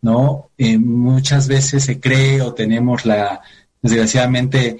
¿no? 0.00 0.50
Eh, 0.56 0.78
muchas 0.78 1.46
veces 1.46 1.84
se 1.84 2.00
cree 2.00 2.40
o 2.40 2.54
tenemos 2.54 3.04
la, 3.04 3.42
desgraciadamente, 3.82 4.78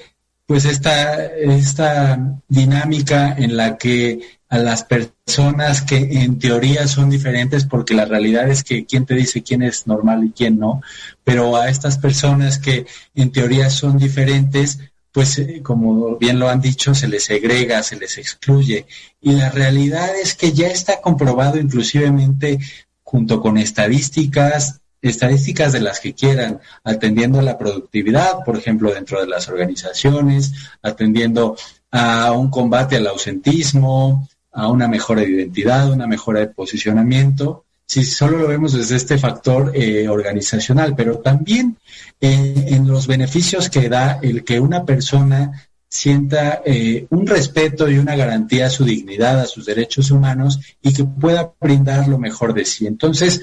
pues 0.53 0.67
esta, 0.67 1.25
esta 1.25 2.39
dinámica 2.47 3.35
en 3.39 3.57
la 3.57 3.79
que 3.79 4.21
a 4.51 4.59
las 4.59 4.85
personas 4.85 5.81
que 5.81 5.97
en 5.97 6.39
teoría 6.39 6.87
son 6.89 7.09
diferentes, 7.09 7.65
porque 7.65 7.95
la 7.95 8.05
realidad 8.05 8.51
es 8.51 8.63
que 8.63 8.85
quién 8.85 9.07
te 9.07 9.15
dice 9.15 9.43
quién 9.43 9.63
es 9.63 9.87
normal 9.87 10.25
y 10.25 10.33
quién 10.33 10.59
no, 10.59 10.83
pero 11.25 11.57
a 11.57 11.71
estas 11.71 11.97
personas 11.97 12.59
que 12.59 12.85
en 13.15 13.33
teoría 13.33 13.71
son 13.71 13.97
diferentes, 13.97 14.79
pues 15.11 15.39
eh, 15.39 15.63
como 15.63 16.19
bien 16.19 16.39
lo 16.39 16.51
han 16.51 16.61
dicho, 16.61 16.95
se 16.95 17.09
les 17.09 17.25
segrega, 17.25 17.83
se 17.83 17.97
les 17.97 18.19
excluye. 18.19 18.85
Y 19.23 19.33
la 19.33 19.49
realidad 19.49 20.11
es 20.23 20.35
que 20.35 20.53
ya 20.53 20.69
está 20.69 21.01
comprobado 21.01 21.59
inclusivemente 21.59 22.59
junto 23.03 23.41
con 23.41 23.57
estadísticas 23.57 24.82
estadísticas 25.03 25.73
de 25.73 25.81
las 25.81 26.01
que 26.01 26.15
quieran, 26.15 26.61
atendiendo 26.85 27.41
a 27.41 27.43
la 27.43 27.59
productividad, 27.59 28.45
por 28.45 28.57
ejemplo, 28.57 28.95
dentro 28.95 29.21
de 29.21 29.27
las 29.27 29.49
organizaciones, 29.49 30.53
atendiendo 30.81 31.57
a 31.91 32.33
un 32.33 32.49
combate 32.51 32.97
al 32.97 33.09
ausentismo, 33.09 34.29
a 34.53 34.69
una 34.69 34.89
mejora 34.89 35.23
de 35.23 35.31
identidad, 35.31 35.91
una 35.91 36.07
mejora 36.07 36.41
de 36.41 36.47
posicionamiento, 36.49 37.65
si 37.93 38.05
solo 38.05 38.39
lo 38.39 38.49
vemos 38.49 38.73
desde 38.73 38.97
este 38.97 39.19
factor 39.19 39.73
eh, 39.75 40.09
organizacional, 40.09 40.95
pero 40.97 41.19
también 41.19 41.77
eh, 42.21 42.65
en 42.69 42.89
los 42.89 43.07
beneficios 43.07 43.69
que 43.69 43.91
da 43.91 44.19
el 44.23 44.45
que 44.45 44.59
una 44.59 44.87
persona 44.87 45.69
sienta 45.89 46.63
eh, 46.65 47.07
un 47.11 47.27
respeto 47.27 47.91
y 47.91 47.99
una 47.99 48.17
garantía 48.17 48.69
a 48.69 48.71
su 48.71 48.87
dignidad, 48.87 49.41
a 49.41 49.47
sus 49.47 49.67
derechos 49.67 50.11
humanos 50.11 50.59
y 50.81 50.95
que 50.95 51.05
pueda 51.05 51.53
brindar 51.61 52.09
lo 52.09 52.19
mejor 52.19 52.55
de 52.55 52.65
sí. 52.65 52.87
Entonces, 52.87 53.43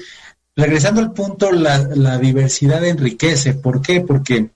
regresando 0.60 1.00
al 1.00 1.12
punto, 1.12 1.50
la, 1.50 2.18
diversidad 2.18 2.84
enriquece. 2.84 3.54
¿Por 3.54 3.80
qué? 3.82 4.00
Porque 4.00 4.50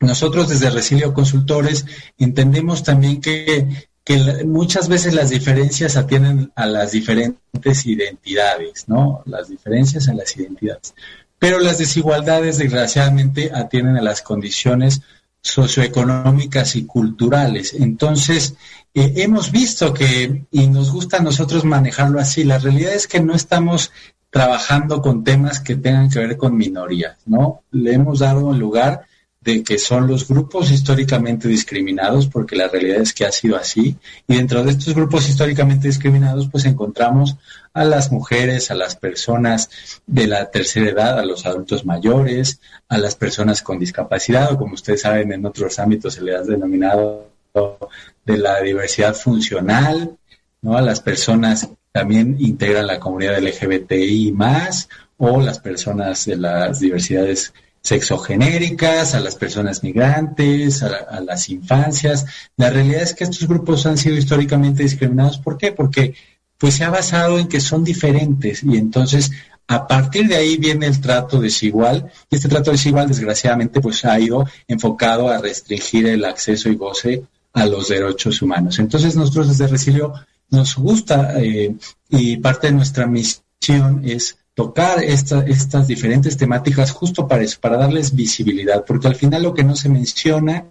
nosotros 0.00 0.48
desde 0.48 0.70
Resilio 0.70 1.12
Consultores 1.12 1.84
entendemos 2.18 2.82
también 2.82 3.20
que, 3.20 3.88
muchas 4.46 4.88
veces 4.88 5.12
las 5.12 5.28
diferencias 5.28 5.96
atienden 5.96 6.50
a 6.56 6.64
las 6.64 6.92
diferentes 6.92 7.84
identidades, 7.84 8.88
¿no? 8.88 9.22
Las 9.26 9.48
diferencias 9.48 10.08
en 10.08 10.16
las 10.16 10.34
identidades. 10.34 10.94
Pero 11.38 11.60
las 11.60 11.76
desigualdades, 11.76 12.56
desgraciadamente, 12.56 13.50
atienden 13.54 13.98
a 13.98 14.02
las 14.02 14.22
condiciones 14.22 15.02
socioeconómicas 15.42 16.74
y 16.76 16.86
culturales. 16.86 17.74
Entonces, 17.74 18.54
eh, 18.94 19.12
hemos 19.16 19.52
visto 19.52 19.92
que, 19.92 20.46
y 20.50 20.66
nos 20.68 20.90
gusta 20.90 21.18
a 21.18 21.22
nosotros 21.22 21.64
manejarlo 21.64 22.18
así, 22.18 22.44
la 22.44 22.58
realidad 22.58 22.94
es 22.94 23.06
que 23.06 23.20
no 23.20 23.34
estamos 23.34 23.92
trabajando 24.38 25.02
con 25.02 25.24
temas 25.24 25.58
que 25.58 25.74
tengan 25.74 26.08
que 26.08 26.20
ver 26.20 26.36
con 26.36 26.56
minorías, 26.56 27.16
¿no? 27.26 27.64
Le 27.72 27.94
hemos 27.94 28.20
dado 28.20 28.52
el 28.52 28.58
lugar 28.60 29.04
de 29.40 29.64
que 29.64 29.78
son 29.78 30.06
los 30.06 30.28
grupos 30.28 30.70
históricamente 30.70 31.48
discriminados, 31.48 32.28
porque 32.28 32.54
la 32.54 32.68
realidad 32.68 33.00
es 33.00 33.12
que 33.12 33.24
ha 33.24 33.32
sido 33.32 33.56
así, 33.56 33.96
y 34.28 34.36
dentro 34.36 34.62
de 34.62 34.70
estos 34.70 34.94
grupos 34.94 35.28
históricamente 35.28 35.88
discriminados, 35.88 36.48
pues 36.52 36.66
encontramos 36.66 37.36
a 37.74 37.82
las 37.82 38.12
mujeres, 38.12 38.70
a 38.70 38.76
las 38.76 38.94
personas 38.94 39.70
de 40.06 40.28
la 40.28 40.48
tercera 40.52 40.88
edad, 40.88 41.18
a 41.18 41.26
los 41.26 41.44
adultos 41.44 41.84
mayores, 41.84 42.60
a 42.88 42.96
las 42.96 43.16
personas 43.16 43.60
con 43.60 43.80
discapacidad, 43.80 44.52
o 44.52 44.56
como 44.56 44.74
ustedes 44.74 45.00
saben, 45.00 45.32
en 45.32 45.44
otros 45.46 45.80
ámbitos 45.80 46.14
se 46.14 46.22
le 46.22 46.36
ha 46.36 46.42
denominado 46.42 47.26
de 48.24 48.38
la 48.38 48.60
diversidad 48.60 49.14
funcional, 49.14 50.16
¿no? 50.62 50.76
A 50.76 50.80
las 50.80 51.00
personas 51.00 51.68
también 51.92 52.36
integran 52.38 52.86
la 52.86 53.00
comunidad 53.00 53.38
LGBTI 53.38 54.32
más 54.32 54.88
o 55.16 55.40
las 55.40 55.58
personas 55.58 56.24
de 56.26 56.36
las 56.36 56.80
diversidades 56.80 57.52
sexogenéricas, 57.80 59.14
a 59.14 59.20
las 59.20 59.36
personas 59.36 59.82
migrantes, 59.82 60.82
a, 60.82 61.20
las 61.20 61.48
infancias. 61.48 62.26
La 62.56 62.70
realidad 62.70 63.02
es 63.02 63.14
que 63.14 63.24
estos 63.24 63.48
grupos 63.48 63.86
han 63.86 63.98
sido 63.98 64.16
históricamente 64.16 64.82
discriminados. 64.82 65.38
¿Por 65.38 65.56
qué? 65.56 65.72
Porque 65.72 66.14
pues 66.58 66.74
se 66.74 66.84
ha 66.84 66.90
basado 66.90 67.38
en 67.38 67.48
que 67.48 67.60
son 67.60 67.84
diferentes 67.84 68.62
y 68.64 68.76
entonces 68.76 69.30
a 69.68 69.86
partir 69.86 70.26
de 70.26 70.36
ahí 70.36 70.56
viene 70.56 70.86
el 70.86 71.00
trato 71.00 71.40
desigual 71.40 72.10
y 72.30 72.36
este 72.36 72.48
trato 72.48 72.72
desigual 72.72 73.06
desgraciadamente 73.06 73.80
pues 73.80 74.04
ha 74.04 74.18
ido 74.18 74.44
enfocado 74.66 75.28
a 75.28 75.38
restringir 75.38 76.06
el 76.06 76.24
acceso 76.24 76.68
y 76.68 76.74
goce 76.74 77.22
a 77.52 77.66
los 77.66 77.88
derechos 77.88 78.42
humanos. 78.42 78.78
Entonces 78.78 79.14
nosotros 79.14 79.48
desde 79.48 79.66
Resilio 79.68 80.14
nos 80.50 80.76
gusta 80.76 81.40
eh, 81.40 81.74
y 82.08 82.36
parte 82.38 82.68
de 82.68 82.74
nuestra 82.74 83.06
misión 83.06 84.02
es 84.04 84.38
tocar 84.54 85.04
estas 85.04 85.86
diferentes 85.86 86.36
temáticas 86.36 86.90
justo 86.90 87.28
para 87.28 87.44
eso, 87.44 87.60
para 87.60 87.76
darles 87.76 88.14
visibilidad, 88.14 88.84
porque 88.84 89.06
al 89.06 89.14
final 89.14 89.44
lo 89.44 89.54
que 89.54 89.62
no 89.62 89.76
se 89.76 89.88
menciona 89.88 90.64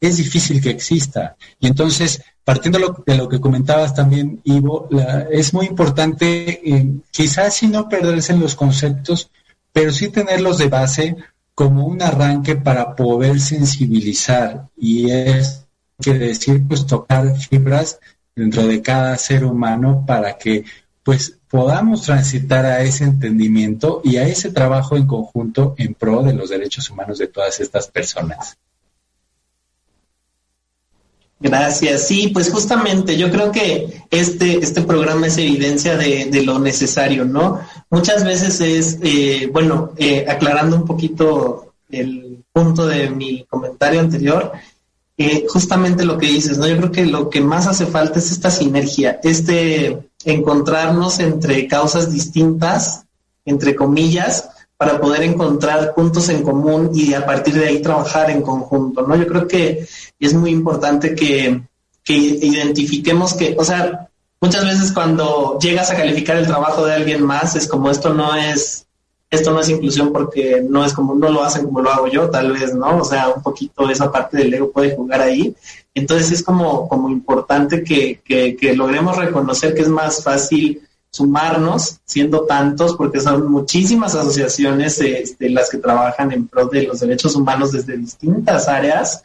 es 0.00 0.16
difícil 0.16 0.62
que 0.62 0.70
exista. 0.70 1.36
Y 1.60 1.66
entonces, 1.66 2.22
partiendo 2.44 3.02
de 3.06 3.16
lo 3.16 3.28
que 3.28 3.40
comentabas 3.40 3.94
también, 3.94 4.40
Ivo, 4.44 4.88
es 5.30 5.52
muy 5.52 5.66
importante 5.66 6.60
eh, 6.64 6.94
quizás 7.10 7.54
si 7.54 7.66
no 7.66 7.88
perderse 7.88 8.32
en 8.32 8.40
los 8.40 8.54
conceptos, 8.54 9.30
pero 9.72 9.92
sí 9.92 10.08
tenerlos 10.08 10.58
de 10.58 10.68
base 10.68 11.16
como 11.54 11.86
un 11.86 12.02
arranque 12.02 12.56
para 12.56 12.94
poder 12.94 13.40
sensibilizar 13.40 14.68
y 14.76 15.10
es 15.10 15.66
que 16.00 16.14
decir, 16.14 16.62
pues 16.66 16.86
tocar 16.86 17.38
fibras 17.38 17.98
dentro 18.36 18.66
de 18.66 18.82
cada 18.82 19.16
ser 19.16 19.44
humano 19.44 20.04
para 20.06 20.36
que 20.36 20.64
pues 21.02 21.38
podamos 21.48 22.02
transitar 22.02 22.66
a 22.66 22.82
ese 22.82 23.04
entendimiento 23.04 24.02
y 24.04 24.16
a 24.18 24.28
ese 24.28 24.50
trabajo 24.50 24.96
en 24.96 25.06
conjunto 25.06 25.74
en 25.78 25.94
pro 25.94 26.22
de 26.22 26.34
los 26.34 26.50
derechos 26.50 26.90
humanos 26.90 27.18
de 27.18 27.28
todas 27.28 27.60
estas 27.60 27.88
personas. 27.88 28.58
Gracias. 31.38 32.08
Sí, 32.08 32.28
pues 32.28 32.50
justamente 32.50 33.16
yo 33.16 33.30
creo 33.30 33.52
que 33.52 34.02
este, 34.10 34.58
este 34.58 34.82
programa 34.82 35.26
es 35.26 35.38
evidencia 35.38 35.96
de, 35.96 36.42
lo 36.44 36.58
necesario, 36.58 37.24
¿no? 37.24 37.60
Muchas 37.90 38.24
veces 38.24 38.60
es, 38.60 38.98
eh, 39.02 39.48
bueno, 39.52 39.92
eh, 39.98 40.24
aclarando 40.28 40.76
un 40.76 40.86
poquito 40.86 41.74
el 41.90 42.42
punto 42.52 42.86
de 42.86 43.10
mi 43.10 43.44
comentario 43.44 44.00
anterior, 44.00 44.52
eh, 45.18 45.46
justamente 45.48 46.04
lo 46.04 46.18
que 46.18 46.26
dices, 46.26 46.58
¿no? 46.58 46.66
Yo 46.66 46.76
creo 46.76 46.92
que 46.92 47.06
lo 47.06 47.30
que 47.30 47.40
más 47.40 47.66
hace 47.66 47.86
falta 47.86 48.18
es 48.18 48.30
esta 48.30 48.50
sinergia, 48.50 49.18
este 49.22 50.10
encontrarnos 50.24 51.20
entre 51.20 51.66
causas 51.68 52.12
distintas, 52.12 53.06
entre 53.44 53.74
comillas, 53.74 54.50
para 54.76 55.00
poder 55.00 55.22
encontrar 55.22 55.94
puntos 55.94 56.28
en 56.28 56.42
común 56.42 56.90
y 56.92 57.14
a 57.14 57.24
partir 57.24 57.54
de 57.54 57.66
ahí 57.66 57.80
trabajar 57.80 58.30
en 58.30 58.42
conjunto, 58.42 59.06
¿no? 59.06 59.16
Yo 59.16 59.26
creo 59.26 59.48
que 59.48 59.86
es 60.20 60.34
muy 60.34 60.50
importante 60.50 61.14
que, 61.14 61.62
que 62.04 62.12
identifiquemos 62.14 63.32
que, 63.32 63.56
o 63.58 63.64
sea, 63.64 64.08
muchas 64.40 64.64
veces 64.66 64.92
cuando 64.92 65.58
llegas 65.58 65.90
a 65.90 65.96
calificar 65.96 66.36
el 66.36 66.46
trabajo 66.46 66.84
de 66.84 66.94
alguien 66.94 67.22
más 67.22 67.56
es 67.56 67.66
como 67.66 67.90
esto 67.90 68.12
no 68.12 68.34
es 68.34 68.85
esto 69.30 69.52
no 69.52 69.60
es 69.60 69.68
inclusión 69.68 70.12
porque 70.12 70.64
no 70.68 70.84
es 70.84 70.92
como 70.92 71.14
no 71.14 71.28
lo 71.30 71.42
hacen 71.42 71.64
como 71.64 71.80
lo 71.80 71.90
hago 71.90 72.06
yo 72.06 72.30
tal 72.30 72.52
vez 72.52 72.74
no 72.74 72.98
o 72.98 73.04
sea 73.04 73.28
un 73.28 73.42
poquito 73.42 73.88
esa 73.90 74.10
parte 74.10 74.36
del 74.36 74.54
ego 74.54 74.70
puede 74.70 74.94
jugar 74.94 75.20
ahí 75.20 75.54
entonces 75.94 76.30
es 76.30 76.42
como 76.42 76.88
como 76.88 77.10
importante 77.10 77.82
que, 77.82 78.20
que, 78.24 78.76
logremos 78.76 79.16
reconocer 79.16 79.74
que 79.74 79.82
es 79.82 79.88
más 79.88 80.22
fácil 80.22 80.82
sumarnos, 81.16 82.00
siendo 82.04 82.42
tantos, 82.42 82.94
porque 82.94 83.20
son 83.20 83.50
muchísimas 83.50 84.14
asociaciones 84.14 85.00
este, 85.00 85.48
las 85.48 85.70
que 85.70 85.78
trabajan 85.78 86.30
en 86.30 86.46
pro 86.46 86.66
de 86.66 86.82
los 86.82 87.00
derechos 87.00 87.34
humanos 87.34 87.72
desde 87.72 87.96
distintas 87.96 88.68
áreas, 88.68 89.22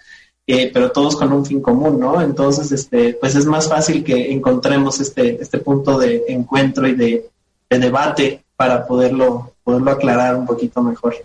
eh, 0.47 0.71
pero 0.73 0.91
todos 0.91 1.15
con 1.17 1.31
un 1.33 1.45
fin 1.45 1.61
común, 1.61 1.99
¿no? 1.99 2.21
Entonces, 2.21 2.71
este, 2.71 3.13
pues 3.13 3.35
es 3.35 3.45
más 3.45 3.67
fácil 3.67 4.03
que 4.03 4.31
encontremos 4.31 4.99
este, 5.01 5.41
este 5.41 5.57
punto 5.59 5.97
de 5.99 6.23
encuentro 6.29 6.87
y 6.87 6.95
de, 6.95 7.29
debate 7.69 8.43
para 8.55 8.85
poderlo, 8.85 9.50
poderlo 9.63 9.91
aclarar 9.91 10.36
un 10.36 10.45
poquito 10.45 10.82
mejor. 10.82 11.15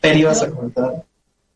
Pero 0.00 0.30
a 0.30 0.50
comentar. 0.50 1.04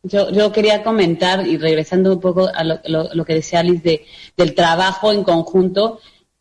Yo, 0.01 0.29
yo 0.31 0.51
quería 0.51 0.81
comentar, 0.81 1.45
y 1.45 1.57
regresando 1.57 2.13
un 2.13 2.21
poco 2.21 2.47
a 2.47 2.63
lo, 2.63 3.25
que 3.25 3.33
decía 3.33 3.59
Alice 3.59 3.83
de, 3.83 4.05
del 4.37 4.55
trabajo 4.55 5.11
en 5.11 5.23
conjunto, 5.23 5.99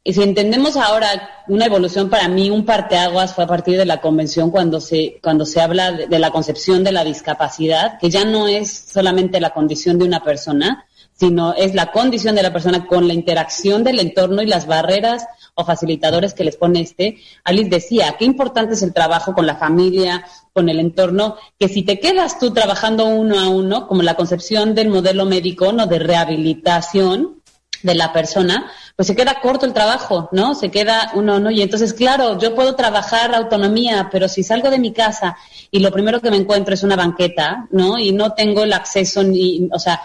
y 0.09 0.15
si 0.15 0.23
entendemos 0.23 0.77
ahora 0.77 1.45
una 1.49 1.67
evolución 1.67 2.09
para 2.09 2.29
mí, 2.29 2.49
un 2.49 2.65
parteaguas 2.65 3.35
fue 3.35 3.45
a 3.45 3.47
partir 3.47 3.77
de 3.77 3.85
la 3.85 4.01
convención 4.01 4.51
cuando 4.51 4.81
se, 4.81 5.19
cuando 5.23 5.45
se 5.45 5.61
habla 5.61 5.93
de, 5.93 6.19
la 6.19 6.31
concepción 6.31 6.83
de 6.83 6.93
la 6.93 7.05
discapacidad, 7.05 7.99
que 7.99 8.09
ya 8.09 8.25
no 8.25 8.49
es 8.49 8.73
solamente 8.73 9.39
la 9.39 9.51
condición 9.51 9.99
de 9.99 10.07
una 10.07 10.25
persona, 10.25 10.87
sino 11.19 11.55
es 11.55 11.75
la 11.75 11.91
condición 11.91 12.35
de 12.37 12.43
la 12.43 12.53
persona 12.53 12.87
con 12.87 13.09
la 13.09 13.15
interacción 13.15 13.83
del 13.83 13.99
entorno 13.99 14.41
y 14.41 14.47
las 14.47 14.67
barreras 14.67 15.27
o 15.55 15.65
facilitadores 15.65 16.35
que 16.35 16.45
les 16.45 16.57
pone 16.57 16.81
este. 16.81 17.19
Alice 17.43 17.69
decía, 17.69 18.15
qué 18.19 18.25
importante 18.25 18.75
es 18.75 18.83
el 18.83 18.95
trabajo 18.95 19.35
con 19.35 19.47
la 19.47 19.57
familia, 19.57 20.25
con 20.53 20.69
el 20.69 20.79
entorno, 20.79 21.37
que 21.59 21.69
si 21.69 21.83
te 21.83 21.99
quedas 21.99 22.39
tú 22.39 22.53
trabajando 22.53 23.07
uno 23.07 23.39
a 23.39 23.49
uno, 23.49 23.89
como 23.89 24.03
la 24.03 24.15
concepción 24.15 24.75
del 24.75 24.89
modelo 24.89 25.25
médico, 25.25 25.73
no 25.73 25.87
de 25.87 25.99
rehabilitación 25.99 27.38
de 27.83 27.95
la 27.95 28.13
persona, 28.13 28.71
pues 28.97 29.07
se 29.07 29.15
queda 29.15 29.41
corto 29.41 29.65
el 29.65 29.73
trabajo, 29.73 30.29
¿no? 30.33 30.55
Se 30.55 30.71
queda 30.71 31.13
uno, 31.15 31.39
¿no? 31.39 31.51
Y 31.51 31.63
entonces, 31.63 31.95
claro, 31.95 32.39
yo 32.39 32.55
puedo 32.55 32.75
trabajar 32.75 33.35
autonomía, 33.35 34.09
pero 34.11 34.29
si 34.29 34.43
salgo 34.43 34.71
de 34.71 34.79
mi 34.79 34.93
casa 34.93 35.37
y 35.71 35.79
lo 35.79 35.93
primero 35.93 36.21
que 36.21 36.31
me 36.31 36.37
encuentro 36.37 36.75
es 36.75 36.83
una 36.83 36.97
banqueta, 36.97 37.69
¿no? 37.71 37.99
Y 37.99 38.13
no 38.13 38.33
tengo 38.33 38.65
el 38.65 38.73
acceso 38.73 39.23
ni, 39.23 39.69
o 39.73 39.79
sea, 39.79 40.01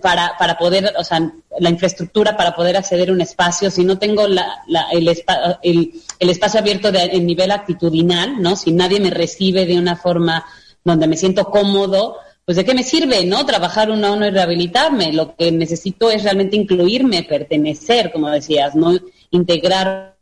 para, 0.00 0.36
para 0.38 0.58
poder, 0.58 0.92
o 0.98 1.04
sea, 1.04 1.32
la 1.60 1.70
infraestructura 1.70 2.36
para 2.36 2.54
poder 2.54 2.76
acceder 2.76 3.10
a 3.10 3.12
un 3.12 3.20
espacio, 3.20 3.70
si 3.70 3.84
no 3.84 3.98
tengo 3.98 4.26
la, 4.26 4.62
la, 4.66 4.86
el, 4.90 5.08
el, 5.08 5.92
el, 6.18 6.30
espacio 6.30 6.60
abierto 6.60 6.90
de, 6.90 7.02
en 7.04 7.26
nivel 7.26 7.50
actitudinal, 7.50 8.42
¿no? 8.42 8.56
Si 8.56 8.72
nadie 8.72 9.00
me 9.00 9.10
recibe 9.10 9.66
de 9.66 9.78
una 9.78 9.96
forma 9.96 10.44
donde 10.84 11.06
me 11.06 11.16
siento 11.16 11.44
cómodo, 11.44 12.16
pues 12.44 12.56
de 12.56 12.64
qué 12.64 12.74
me 12.74 12.82
sirve, 12.82 13.24
¿no? 13.24 13.46
Trabajar 13.46 13.90
uno 13.90 14.06
a 14.06 14.12
uno 14.12 14.26
y 14.26 14.30
rehabilitarme. 14.30 15.12
Lo 15.12 15.36
que 15.36 15.52
necesito 15.52 16.10
es 16.10 16.24
realmente 16.24 16.56
incluirme, 16.56 17.22
pertenecer, 17.22 18.10
como 18.12 18.28
decías, 18.30 18.74
no 18.74 18.92
integrar 19.30 20.12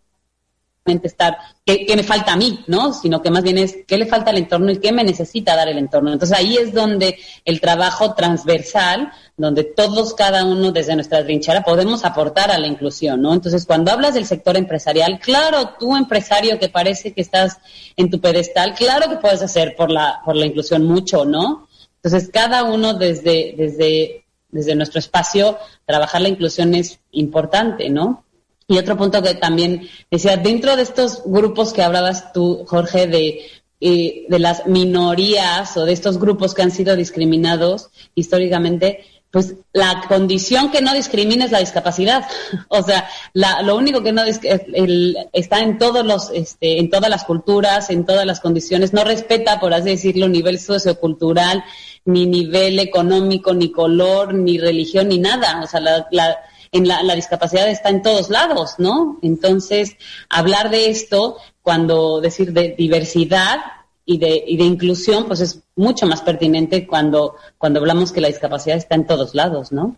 estar, 1.05 1.39
¿qué, 1.65 1.87
me 1.95 2.03
falta 2.03 2.33
a 2.33 2.37
mí, 2.37 2.65
¿no? 2.67 2.93
Sino 2.93 3.23
que 3.23 3.31
más 3.31 3.43
bien 3.43 3.59
es 3.59 3.77
qué 3.87 3.97
le 3.97 4.07
falta 4.07 4.31
al 4.31 4.39
entorno 4.39 4.73
y 4.73 4.79
qué 4.79 4.93
me 4.93 5.05
necesita 5.05 5.55
dar 5.55 5.69
el 5.69 5.79
entorno. 5.79 6.13
Entonces 6.13 6.37
ahí 6.37 6.57
es 6.57 6.73
donde 6.73 7.19
el 7.45 7.61
trabajo 7.61 8.15
transversal, 8.15 9.13
donde 9.37 9.65
todos, 9.65 10.15
cada 10.15 10.45
uno 10.45 10.73
desde 10.73 10.95
nuestra 10.95 11.23
trinchera 11.25 11.63
podemos 11.63 12.05
aportar 12.05 12.51
a 12.51 12.59
la 12.59 12.67
inclusión, 12.67 13.23
¿no? 13.23 13.33
Entonces 13.33 13.67
cuando 13.67 13.93
hablas 13.93 14.15
del 14.15 14.27
sector 14.27 14.57
empresarial, 14.57 15.21
claro, 15.21 15.75
tú 15.79 15.97
empresario 15.97 16.59
que 16.59 16.69
parece 16.69 17.13
que 17.13 17.21
estás 17.21 17.59
en 17.97 18.11
tu 18.11 18.21
pedestal, 18.21 18.75
claro 18.75 19.09
que 19.09 19.17
puedes 19.17 19.43
hacer 19.43 19.75
por 19.77 19.91
la, 19.91 20.21
por 20.25 20.37
la 20.37 20.47
inclusión 20.47 20.85
mucho, 20.85 21.25
¿no? 21.25 21.69
Entonces, 22.03 22.31
cada 22.33 22.65
uno 22.65 22.95
desde, 22.95 23.55
desde, 23.57 24.25
desde 24.51 24.75
nuestro 24.75 24.99
espacio, 24.99 25.59
trabajar 25.85 26.23
la 26.23 26.29
inclusión 26.29 26.75
es 26.75 27.01
importante, 27.13 27.91
¿no? 27.91 28.25
Y 28.67 28.79
otro 28.79 28.97
punto 28.97 29.23
que 29.23 29.35
también 29.35 29.89
decía, 30.11 30.37
dentro 30.37 30.77
de 30.77 30.83
estos 30.83 31.23
grupos 31.27 31.73
que 31.73 31.83
hablabas 31.83 32.33
tú, 32.33 32.65
Jorge, 32.67 33.07
de, 33.07 33.41
eh, 33.81 34.27
de 34.29 34.39
las 34.39 34.67
minorías 34.67 35.77
o 35.77 35.85
de 35.85 35.93
estos 35.93 36.19
grupos 36.19 36.55
que 36.55 36.63
han 36.63 36.71
sido 36.71 36.97
discriminados 36.97 37.91
históricamente, 38.15 39.05
pues 39.31 39.55
la 39.73 40.03
condición 40.09 40.71
que 40.71 40.83
no 40.83 40.93
discrimina 40.93 41.45
es 41.45 41.53
la 41.53 41.61
discapacidad. 41.61 42.27
o 42.69 42.83
sea, 42.83 43.09
lo 43.33 43.77
único 43.77 44.03
que 44.03 44.13
no 44.13 44.23
está 44.25 45.61
en 45.61 45.79
todos 45.79 46.05
los, 46.05 46.31
este, 46.31 46.81
en 46.81 46.91
todas 46.91 47.11
las 47.11 47.25
culturas, 47.25 47.91
en 47.91 48.05
todas 48.05 48.27
las 48.27 48.41
condiciones, 48.41 48.93
no 48.93 49.05
respeta, 49.05 49.61
por 49.61 49.73
así 49.73 49.91
decirlo, 49.91 50.29
nivel 50.29 50.59
sociocultural, 50.59 51.65
ni 52.05 52.27
nivel 52.27 52.79
económico, 52.81 53.55
ni 53.55 53.71
color, 53.71 54.35
ni 54.35 54.59
religión, 54.59 55.09
ni 55.09 55.19
nada. 55.19 55.61
O 55.63 55.67
sea, 55.67 55.81
la, 55.81 56.09
la, 56.11 56.37
en 56.73 56.89
la, 56.89 57.03
la 57.05 57.15
discapacidad 57.15 57.69
está 57.69 57.91
en 57.91 58.03
todos 58.03 58.31
lados, 58.31 58.75
¿no? 58.79 59.19
Entonces, 59.23 59.97
hablar 60.29 60.71
de 60.71 60.91
esto, 60.91 61.37
cuando 61.63 62.21
decir 62.21 62.53
de 62.53 62.75
diversidad, 62.77 63.61
y 64.05 64.19
de, 64.19 64.43
y 64.47 64.57
de 64.57 64.65
inclusión, 64.65 65.27
pues 65.27 65.41
es 65.41 65.61
mucho 65.77 66.07
más 66.07 66.23
pertinente 66.23 66.87
cuando, 66.87 67.37
cuando 67.59 67.81
hablamos 67.81 68.13
que 68.13 68.21
la 68.21 68.29
discapacidad 68.29 68.77
está 68.77 68.95
en 68.95 69.07
todos 69.07 69.35
lados, 69.35 69.73
¿no? 69.73 69.97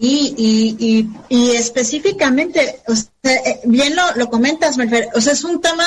Y, 0.00 0.76
y, 0.78 1.10
y, 1.28 1.50
específicamente, 1.56 2.80
eh, 3.24 3.60
bien 3.64 3.96
lo, 3.96 4.14
lo 4.14 4.30
comentas, 4.30 4.76
Merfer, 4.76 5.08
o 5.12 5.20
sea, 5.20 5.32
es 5.32 5.42
un 5.42 5.60
tema, 5.60 5.84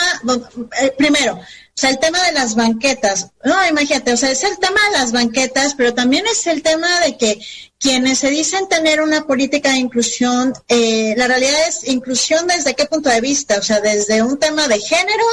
eh, 0.82 0.94
primero, 0.98 1.40
o 1.74 1.82
sea, 1.82 1.90
el 1.90 2.00
tema 2.00 2.22
de 2.26 2.34
las 2.34 2.56
banquetas, 2.56 3.30
no, 3.44 3.68
imagínate, 3.68 4.14
o 4.14 4.18
sea, 4.18 4.30
es 4.30 4.44
el 4.44 4.58
tema 4.60 4.80
de 4.92 5.00
las 5.00 5.12
banquetas, 5.12 5.74
pero 5.76 5.94
también 5.94 6.26
es 6.28 6.46
el 6.48 6.62
tema 6.62 7.00
de 7.00 7.18
que 7.18 7.40
quienes 7.80 8.20
se 8.20 8.30
dicen 8.30 8.68
tener 8.70 9.02
una 9.02 9.26
política 9.26 9.72
de 9.72 9.80
inclusión, 9.80 10.54
eh, 10.68 11.16
la 11.18 11.28
realidad 11.28 11.68
es 11.68 11.88
inclusión 11.88 12.46
desde 12.46 12.76
qué 12.76 12.86
punto 12.86 13.10
de 13.10 13.22
vista, 13.22 13.58
o 13.58 13.64
sea, 13.64 13.80
desde 13.82 14.22
un 14.22 14.38
tema 14.38 14.68
de 14.68 14.80
género, 14.80 15.24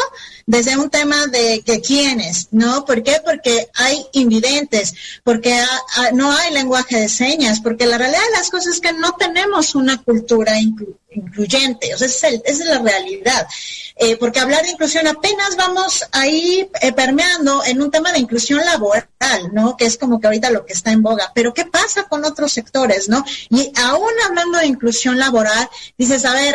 desde 0.47 0.79
un 0.79 0.89
tema 0.89 1.27
de 1.27 1.61
que 1.61 1.83
quiénes, 1.83 2.49
¿no? 2.51 2.87
¿Por 2.87 3.03
qué? 3.03 3.21
Porque 3.23 3.69
hay 3.75 4.03
invidentes, 4.13 4.95
porque 5.25 5.61
no 6.15 6.33
hay 6.33 6.55
lenguaje 6.55 6.99
de 6.99 7.11
señas, 7.11 7.61
porque 7.61 7.85
la 7.85 7.99
realidad 7.99 8.25
de 8.25 8.39
las 8.39 8.49
cosas 8.49 8.75
es 8.75 8.81
que 8.81 8.95
no 8.95 9.13
tenemos 9.17 9.75
una 9.75 10.03
cultura 10.03 10.55
incluyente, 11.11 11.95
o 11.95 11.99
sea, 11.99 12.07
esa 12.07 12.29
es, 12.29 12.59
la 12.61 12.79
realidad. 12.79 13.47
Eh, 14.01 14.17
porque 14.17 14.39
hablar 14.39 14.63
de 14.63 14.71
inclusión 14.71 15.09
apenas 15.09 15.57
vamos 15.57 16.05
ahí 16.13 16.71
eh, 16.81 16.93
permeando 16.93 17.65
en 17.65 17.83
un 17.83 17.91
tema 17.91 18.13
de 18.13 18.21
inclusión 18.21 18.65
laboral, 18.65 19.09
¿no? 19.53 19.77
Que 19.77 19.87
es 19.87 19.99
como 19.99 20.21
que 20.21 20.29
ahorita 20.29 20.51
lo 20.51 20.65
que 20.65 20.73
está 20.73 20.93
en 20.93 21.03
boga. 21.03 21.33
Pero 21.35 21.53
¿qué 21.53 21.65
pasa 21.65 22.05
con 22.05 22.25
otros 22.25 22.53
sectores, 22.53 23.09
¿no? 23.09 23.25
Y 23.51 23.73
aún 23.77 24.13
hablando 24.25 24.59
de 24.59 24.67
inclusión 24.67 25.19
laboral, 25.19 25.69
dices, 25.97 26.25
a 26.25 26.33
ver, 26.33 26.55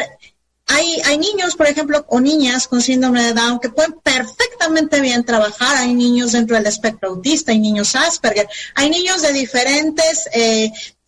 hay, 0.67 1.01
hay 1.03 1.17
niños, 1.17 1.55
por 1.57 1.67
ejemplo, 1.67 2.05
o 2.07 2.21
niñas 2.21 2.69
con 2.69 2.81
síndrome 2.81 3.21
de 3.21 3.33
Down 3.33 3.59
que 3.59 3.69
pueden 3.69 3.99
perfectamente 4.01 5.01
bien 5.01 5.25
trabajar. 5.25 5.75
Hay 5.75 5.93
niños 5.93 6.31
dentro 6.31 6.55
del 6.55 6.65
espectro 6.65 7.09
autista, 7.09 7.51
hay 7.51 7.59
niños 7.59 7.93
Asperger, 7.97 8.47
hay 8.75 8.89
niños 8.89 9.21
de 9.21 9.33
diferentes 9.33 10.29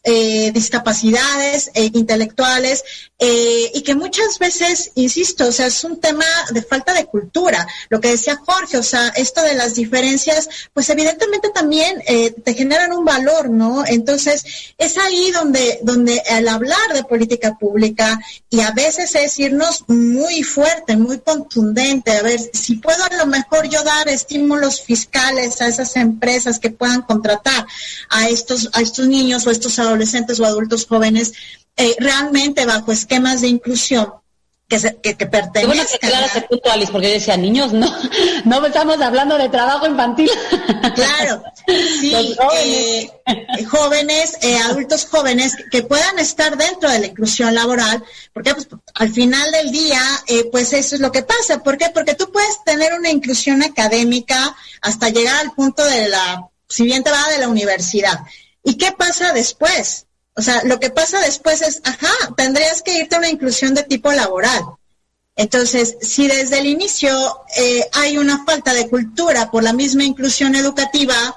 eh, 0.08 0.52
discapacidades 0.52 1.72
eh, 1.74 1.90
intelectuales 1.94 2.84
eh, 3.18 3.72
y 3.74 3.82
que 3.82 3.96
muchas 3.96 4.40
veces, 4.40 4.92
insisto, 4.96 5.48
o 5.48 5.52
sea, 5.52 5.68
es 5.68 5.84
un 5.86 6.02
tema 6.02 6.26
de 6.52 6.62
falta 6.62 6.94
de 6.94 7.06
cultura. 7.06 7.66
Lo 7.90 8.02
que 8.02 8.10
decía 8.10 8.42
Jorge, 8.46 8.78
o 8.78 8.84
sea, 8.84 9.08
esto 9.16 9.42
de 9.42 9.54
las 9.54 9.76
diferencias, 9.76 10.50
pues 10.74 10.90
evidentemente 10.90 11.50
también 11.50 12.04
eh, 12.08 12.32
te 12.32 12.54
generan 12.54 12.92
un 12.92 13.06
valor, 13.06 13.50
¿no? 13.50 13.86
Entonces, 13.86 14.44
es 14.78 14.98
ahí 14.98 15.32
donde, 15.32 15.80
donde 15.84 16.22
al 16.30 16.48
hablar 16.50 16.94
de 16.94 17.06
política 17.06 17.58
pública 17.58 18.20
y 18.50 18.60
a 18.60 18.72
veces 18.72 19.16
es 19.16 19.40
irnos 19.40 19.86
muy 19.88 20.44
fuerte, 20.44 20.98
muy 20.98 21.20
contundente, 21.20 22.12
a 22.12 22.22
ver, 22.22 22.42
si 22.54 22.76
puedo 22.76 23.02
a 23.02 23.16
lo 23.16 23.28
mejor 23.28 23.70
yo 23.70 23.82
dar 23.84 24.10
estímulos 24.10 24.82
fiscales 24.82 25.62
a 25.62 25.68
esas 25.68 25.96
empresas 25.96 26.60
que 26.60 26.70
puedan 26.70 27.02
contratar 27.04 27.66
a 28.10 28.28
estos, 28.28 28.70
a 28.74 28.82
estos 28.82 29.08
niños 29.08 29.48
o 29.48 29.52
estos 29.52 29.80
adolescentes 29.80 30.40
o 30.40 30.46
adultos 30.46 30.86
jóvenes, 30.86 31.32
eh, 31.78 31.96
realmente 32.00 32.66
bajo 32.66 32.92
esquemas 32.92 33.42
de 33.42 33.48
inclusión 33.48 34.14
que, 34.68 34.80
se, 34.80 34.96
que, 34.98 35.16
que 35.16 35.28
pertenezcan. 35.28 35.68
bueno 35.68 35.84
que 35.90 36.00
claro, 36.00 36.26
ese 36.26 36.42
punto, 36.42 36.72
Alice, 36.72 36.92
porque 36.92 37.08
yo 37.08 37.14
decía, 37.14 37.38
niños, 37.38 37.72
no, 37.72 37.88
no 38.46 38.66
estamos 38.66 39.00
hablando 39.00 39.38
de 39.38 39.50
trabajo 39.50 39.86
infantil. 39.86 40.30
Claro, 40.96 41.44
sí, 42.00 42.36
jóvenes, 42.38 43.12
eh, 43.28 43.64
jóvenes 43.66 44.38
eh, 44.42 44.58
adultos 44.58 45.06
jóvenes 45.06 45.56
que 45.70 45.84
puedan 45.84 46.18
estar 46.20 46.58
dentro 46.58 46.90
de 46.90 47.00
la 47.00 47.08
inclusión 47.08 47.54
laboral, 47.54 48.04
porque 48.34 48.54
pues, 48.54 48.68
al 48.96 49.12
final 49.12 49.52
del 49.52 49.72
día, 49.72 50.02
eh, 50.28 50.46
pues 50.52 50.74
eso 50.74 50.96
es 50.96 51.02
lo 51.02 51.12
que 51.12 51.22
pasa. 51.22 51.62
¿Por 51.62 51.78
qué? 51.78 51.90
Porque 51.94 52.16
tú 52.16 52.32
puedes 52.32 52.64
tener 52.64 52.94
una 52.94 53.10
inclusión 53.10 53.62
académica 53.62 54.56
hasta 54.82 55.10
llegar 55.10 55.36
al 55.38 55.52
punto 55.52 55.86
de 55.86 56.10
la, 56.10 56.50
si 56.68 56.86
bien 56.86 57.04
te 57.04 57.12
va 57.12 57.30
de 57.30 57.40
la 57.40 57.50
universidad. 57.50 58.20
¿Y 58.64 58.78
qué 58.78 58.92
pasa 58.92 59.32
después? 59.32 60.05
O 60.36 60.42
sea, 60.42 60.64
lo 60.64 60.80
que 60.80 60.90
pasa 60.90 61.20
después 61.20 61.62
es, 61.62 61.82
ajá, 61.84 62.12
tendrías 62.36 62.82
que 62.82 62.98
irte 62.98 63.16
a 63.16 63.20
una 63.20 63.30
inclusión 63.30 63.74
de 63.74 63.84
tipo 63.84 64.12
laboral. 64.12 64.64
Entonces, 65.38 65.98
si 66.02 66.28
desde 66.28 66.60
el 66.60 66.66
inicio 66.66 67.42
eh, 67.58 67.88
hay 67.94 68.18
una 68.18 68.44
falta 68.46 68.74
de 68.74 68.90
cultura 68.90 69.52
por 69.52 69.64
la 69.64 69.74
misma 69.74 70.04
inclusión 70.04 70.56
educativa, 70.56 71.36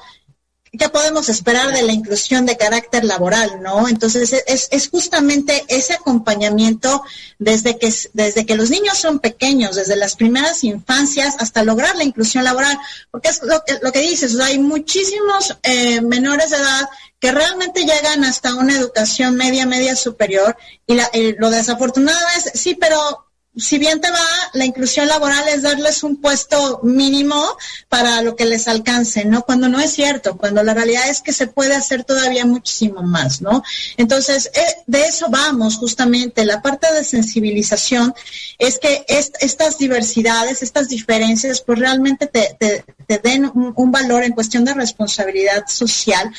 ¿qué 0.76 0.88
podemos 0.88 1.28
esperar 1.28 1.72
de 1.72 1.82
la 1.82 1.92
inclusión 1.92 2.46
de 2.46 2.56
carácter 2.56 3.04
laboral, 3.04 3.62
no? 3.62 3.88
Entonces, 3.88 4.32
es, 4.46 4.68
es 4.70 4.88
justamente 4.88 5.64
ese 5.68 5.94
acompañamiento 5.94 7.02
desde 7.38 7.78
que, 7.78 7.92
desde 8.12 8.46
que 8.46 8.56
los 8.56 8.70
niños 8.70 8.98
son 8.98 9.18
pequeños, 9.18 9.76
desde 9.76 9.96
las 9.96 10.16
primeras 10.16 10.64
infancias 10.64 11.36
hasta 11.38 11.62
lograr 11.62 11.96
la 11.96 12.04
inclusión 12.04 12.44
laboral, 12.44 12.78
porque 13.10 13.28
es 13.28 13.42
lo 13.42 13.62
que, 13.64 13.78
lo 13.82 13.92
que 13.92 14.00
dices, 14.00 14.38
hay 14.40 14.58
muchísimos 14.58 15.56
eh, 15.62 16.00
menores 16.00 16.50
de 16.50 16.56
edad 16.56 16.88
que 17.20 17.32
realmente 17.32 17.84
llegan 17.84 18.24
hasta 18.24 18.54
una 18.54 18.76
educación 18.76 19.36
media, 19.36 19.66
media 19.66 19.96
superior, 19.96 20.56
y, 20.86 20.94
la, 20.94 21.10
y 21.12 21.34
lo 21.34 21.50
desafortunado 21.50 22.18
es, 22.36 22.60
sí, 22.60 22.74
pero 22.74 23.27
si 23.58 23.78
bien 23.78 24.00
te 24.00 24.10
va, 24.10 24.18
la 24.52 24.64
inclusión 24.64 25.08
laboral 25.08 25.48
es 25.48 25.62
darles 25.62 26.02
un 26.02 26.16
puesto 26.16 26.80
mínimo 26.84 27.44
para 27.88 28.22
lo 28.22 28.36
que 28.36 28.44
les 28.44 28.68
alcance, 28.68 29.24
¿no? 29.24 29.42
Cuando 29.42 29.68
no 29.68 29.80
es 29.80 29.92
cierto, 29.92 30.36
cuando 30.36 30.62
la 30.62 30.74
realidad 30.74 31.08
es 31.08 31.20
que 31.20 31.32
se 31.32 31.48
puede 31.48 31.74
hacer 31.74 32.04
todavía 32.04 32.46
muchísimo 32.46 33.02
más, 33.02 33.42
¿no? 33.42 33.62
Entonces, 33.96 34.50
eh, 34.54 34.76
de 34.86 35.02
eso 35.06 35.26
vamos 35.28 35.76
justamente. 35.76 36.44
La 36.44 36.62
parte 36.62 36.92
de 36.92 37.04
sensibilización 37.04 38.14
es 38.58 38.78
que 38.78 39.04
estas 39.08 39.78
diversidades, 39.78 40.62
estas 40.62 40.88
diferencias, 40.88 41.60
pues 41.60 41.78
realmente 41.78 42.26
te, 42.26 42.84
den 43.22 43.50
un 43.54 43.90
valor 43.90 44.22
en 44.22 44.32
cuestión 44.32 44.64
de 44.64 44.74
responsabilidad 44.74 45.64
social 45.66 46.30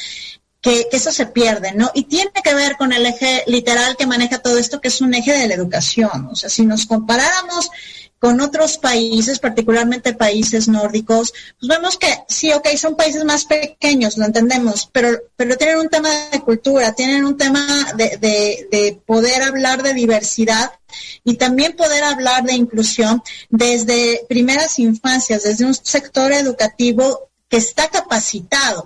que, 0.62 0.88
eso 0.91 1.12
se 1.12 1.26
pierde, 1.26 1.74
¿no? 1.74 1.91
Y 1.93 2.04
tiene 2.04 2.32
que 2.43 2.54
ver 2.54 2.76
con 2.78 2.91
el 2.91 3.06
eje 3.06 3.43
literal 3.48 3.95
que 3.98 4.08
maneja 4.08 4.39
todo 4.39 4.58
esto, 4.58 4.82
que 4.82 4.89
es 4.89 5.02
un 5.02 5.13
eje 5.13 5.32
de 5.32 5.48
la 5.48 5.54
educación. 5.54 6.28
O 6.32 6.36
sea, 6.36 6.50
si 6.50 6.65
nos 6.65 6.86
comparáramos 6.86 7.69
con 8.19 8.41
otros 8.41 8.78
países, 8.78 9.39
particularmente 9.39 10.13
países 10.13 10.67
nórdicos, 10.67 11.34
pues 11.58 11.69
vemos 11.69 11.98
que 11.98 12.13
sí, 12.28 12.52
ok, 12.52 12.67
son 12.76 12.98
países 12.98 13.24
más 13.24 13.45
pequeños, 13.45 14.17
lo 14.17 14.26
entendemos, 14.26 14.89
pero, 14.91 15.17
pero 15.38 15.56
tienen 15.56 15.78
un 15.78 15.88
tema 15.88 16.10
de 16.30 16.41
cultura, 16.41 16.93
tienen 16.93 17.24
un 17.24 17.38
tema 17.38 17.65
de, 17.95 18.17
de 18.19 19.02
poder 19.06 19.41
hablar 19.43 19.84
de 19.84 19.93
diversidad 19.93 20.72
y 21.24 21.36
también 21.36 21.78
poder 21.78 22.04
hablar 22.04 22.43
de 22.43 22.56
inclusión 22.56 23.24
desde 23.50 24.26
primeras 24.28 24.80
infancias, 24.80 25.43
desde 25.43 25.63
un 25.63 25.74
sector 25.74 26.34
educativo 26.34 27.30
que 27.48 27.58
está 27.58 27.88
capacitado 27.88 28.86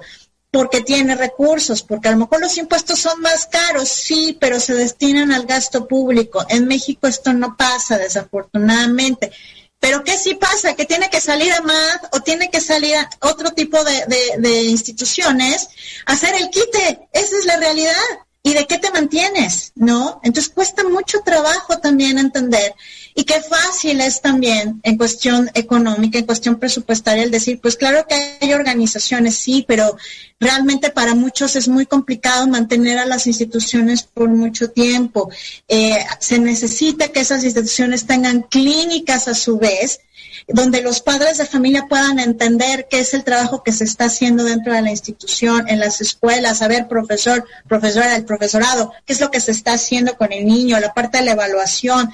porque 0.54 0.82
tiene 0.82 1.16
recursos, 1.16 1.82
porque 1.82 2.10
a 2.10 2.12
lo 2.12 2.20
mejor 2.20 2.40
los 2.40 2.56
impuestos 2.60 3.00
son 3.00 3.20
más 3.22 3.48
caros, 3.48 3.90
sí, 3.90 4.38
pero 4.40 4.60
se 4.60 4.76
destinan 4.76 5.32
al 5.32 5.48
gasto 5.48 5.88
público. 5.88 6.46
En 6.48 6.68
México 6.68 7.08
esto 7.08 7.34
no 7.34 7.58
pasa, 7.58 7.98
desafortunadamente. 7.98 9.32
Pero 9.80 10.04
¿qué 10.04 10.16
sí 10.16 10.36
pasa? 10.36 10.76
Que 10.76 10.86
tiene 10.86 11.10
que 11.10 11.20
salir 11.20 11.52
a 11.54 11.62
más 11.62 12.02
o 12.12 12.20
tiene 12.20 12.52
que 12.52 12.62
salir 12.62 12.96
a 12.96 13.10
otro 13.22 13.50
tipo 13.54 13.84
de, 13.84 14.06
de, 14.06 14.48
de 14.48 14.64
instituciones 14.66 15.70
a 16.06 16.14
hacer 16.14 16.36
el 16.36 16.52
quite. 16.52 17.00
Esa 17.12 17.36
es 17.36 17.46
la 17.46 17.58
realidad. 17.58 17.96
¿Y 18.44 18.54
de 18.54 18.68
qué 18.68 18.78
te 18.78 18.92
mantienes? 18.92 19.72
¿No? 19.74 20.20
Entonces 20.22 20.54
cuesta 20.54 20.84
mucho 20.84 21.22
trabajo 21.22 21.80
también 21.80 22.20
entender 22.20 22.76
y 23.16 23.24
qué 23.24 23.42
fácil 23.42 24.02
es 24.02 24.22
también 24.22 24.80
en 24.84 24.98
cuestión 24.98 25.50
económica, 25.54 26.18
en 26.18 26.26
cuestión 26.26 26.60
presupuestaria, 26.60 27.24
el 27.24 27.32
decir, 27.32 27.60
pues 27.62 27.76
claro 27.76 28.06
que 28.08 28.38
hay 28.42 28.54
organizaciones, 28.54 29.38
sí, 29.38 29.64
pero 29.68 29.98
realmente 30.40 30.90
para 30.90 31.16
muchos 31.16 31.56
es 31.56 31.68
muy 31.68 31.86
complicado 31.86 32.48
mantener 32.48 32.98
a 33.00 33.06
las 33.06 33.28
instituciones 33.28 34.04
por 34.04 34.30
mucho 34.30 34.72
tiempo. 34.72 35.30
Eh, 35.68 36.04
se 36.20 36.40
necesita 36.40 37.10
que 37.10 37.22
esas 37.22 37.44
instituciones 37.44 38.06
tengan 38.06 38.42
clínicas 38.44 39.28
a 39.28 39.34
su 39.34 39.58
vez, 39.58 40.00
donde 40.48 40.82
los 40.82 41.02
padres 41.02 41.38
de 41.38 41.46
familia 41.46 41.86
puedan 41.88 42.20
entender 42.20 42.88
qué 42.90 43.00
es 43.00 43.14
el 43.14 43.24
trabajo 43.24 43.64
que 43.64 43.72
se 43.72 43.84
está 43.84 44.06
haciendo 44.06 44.44
dentro 44.44 44.74
de 44.74 44.82
la 44.82 44.92
institución, 44.92 45.70
en 45.70 45.80
las 45.80 46.02
escuelas, 46.02 46.62
a 46.62 46.68
ver, 46.68 46.88
profesor, 46.88 47.46
profesora, 47.68 48.16
el 48.16 48.26
profesorado, 48.26 48.92
qué 49.06 49.14
es 49.14 49.22
lo 49.22 49.32
que 49.32 49.40
se 49.40 49.52
está 49.52 49.74
haciendo 49.74 50.18
con 50.18 50.32
el 50.34 50.46
niño, 50.46 50.80
la 50.80 50.94
parte 50.94 51.20
de 51.20 51.26
la 51.26 51.32
evaluación. 51.34 52.12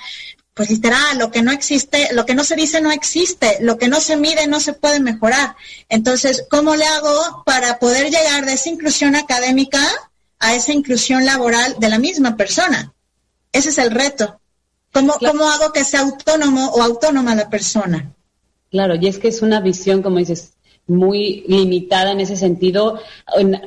Pues 0.60 0.72
literal, 0.72 1.18
lo 1.18 1.32
que 1.32 1.42
no 1.42 1.54
existe, 1.54 2.10
lo 2.12 2.26
que 2.26 2.36
no 2.36 2.44
se 2.44 2.58
dice 2.58 2.82
no 2.82 2.92
existe, 2.92 3.60
lo 3.62 3.78
que 3.78 3.88
no 3.88 4.02
se 4.02 4.18
mide 4.18 4.46
no 4.46 4.60
se 4.60 4.74
puede 4.74 5.00
mejorar. 5.00 5.56
Entonces, 5.88 6.44
¿cómo 6.50 6.76
le 6.76 6.84
hago 6.84 7.44
para 7.46 7.80
poder 7.80 8.12
llegar 8.12 8.46
de 8.46 8.52
esa 8.52 8.68
inclusión 8.68 9.16
académica 9.16 9.82
a 10.38 10.56
esa 10.56 10.74
inclusión 10.74 11.26
laboral 11.26 11.78
de 11.80 11.88
la 11.88 11.98
misma 11.98 12.36
persona? 12.36 12.92
Ese 13.54 13.70
es 13.70 13.78
el 13.78 13.92
reto. 13.92 14.42
¿Cómo, 14.92 15.14
claro. 15.14 15.38
¿Cómo 15.38 15.50
hago 15.50 15.72
que 15.72 15.86
sea 15.86 16.02
autónomo 16.02 16.68
o 16.72 16.84
autónoma 16.84 17.36
la 17.36 17.50
persona? 17.50 18.14
Claro, 18.70 18.96
y 18.96 19.08
es 19.08 19.18
que 19.18 19.30
es 19.30 19.42
una 19.42 19.62
visión, 19.62 20.02
como 20.02 20.18
dices, 20.18 20.52
muy 20.90 21.44
limitada 21.48 22.12
en 22.12 22.20
ese 22.20 22.36
sentido. 22.36 23.00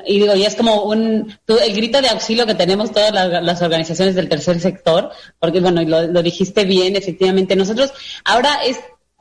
Y 0.06 0.20
digo, 0.20 0.34
y 0.34 0.44
es 0.44 0.54
como 0.54 0.82
un, 0.84 1.38
el 1.46 1.74
grito 1.74 2.02
de 2.02 2.08
auxilio 2.08 2.46
que 2.46 2.54
tenemos 2.54 2.92
todas 2.92 3.12
las, 3.12 3.42
las 3.42 3.62
organizaciones 3.62 4.14
del 4.14 4.28
tercer 4.28 4.60
sector, 4.60 5.10
porque 5.38 5.60
bueno, 5.60 5.82
lo, 5.82 6.06
lo 6.08 6.22
dijiste 6.22 6.64
bien, 6.64 6.96
efectivamente, 6.96 7.56
nosotros 7.56 7.92
ahora 8.24 8.60
es 8.64 8.78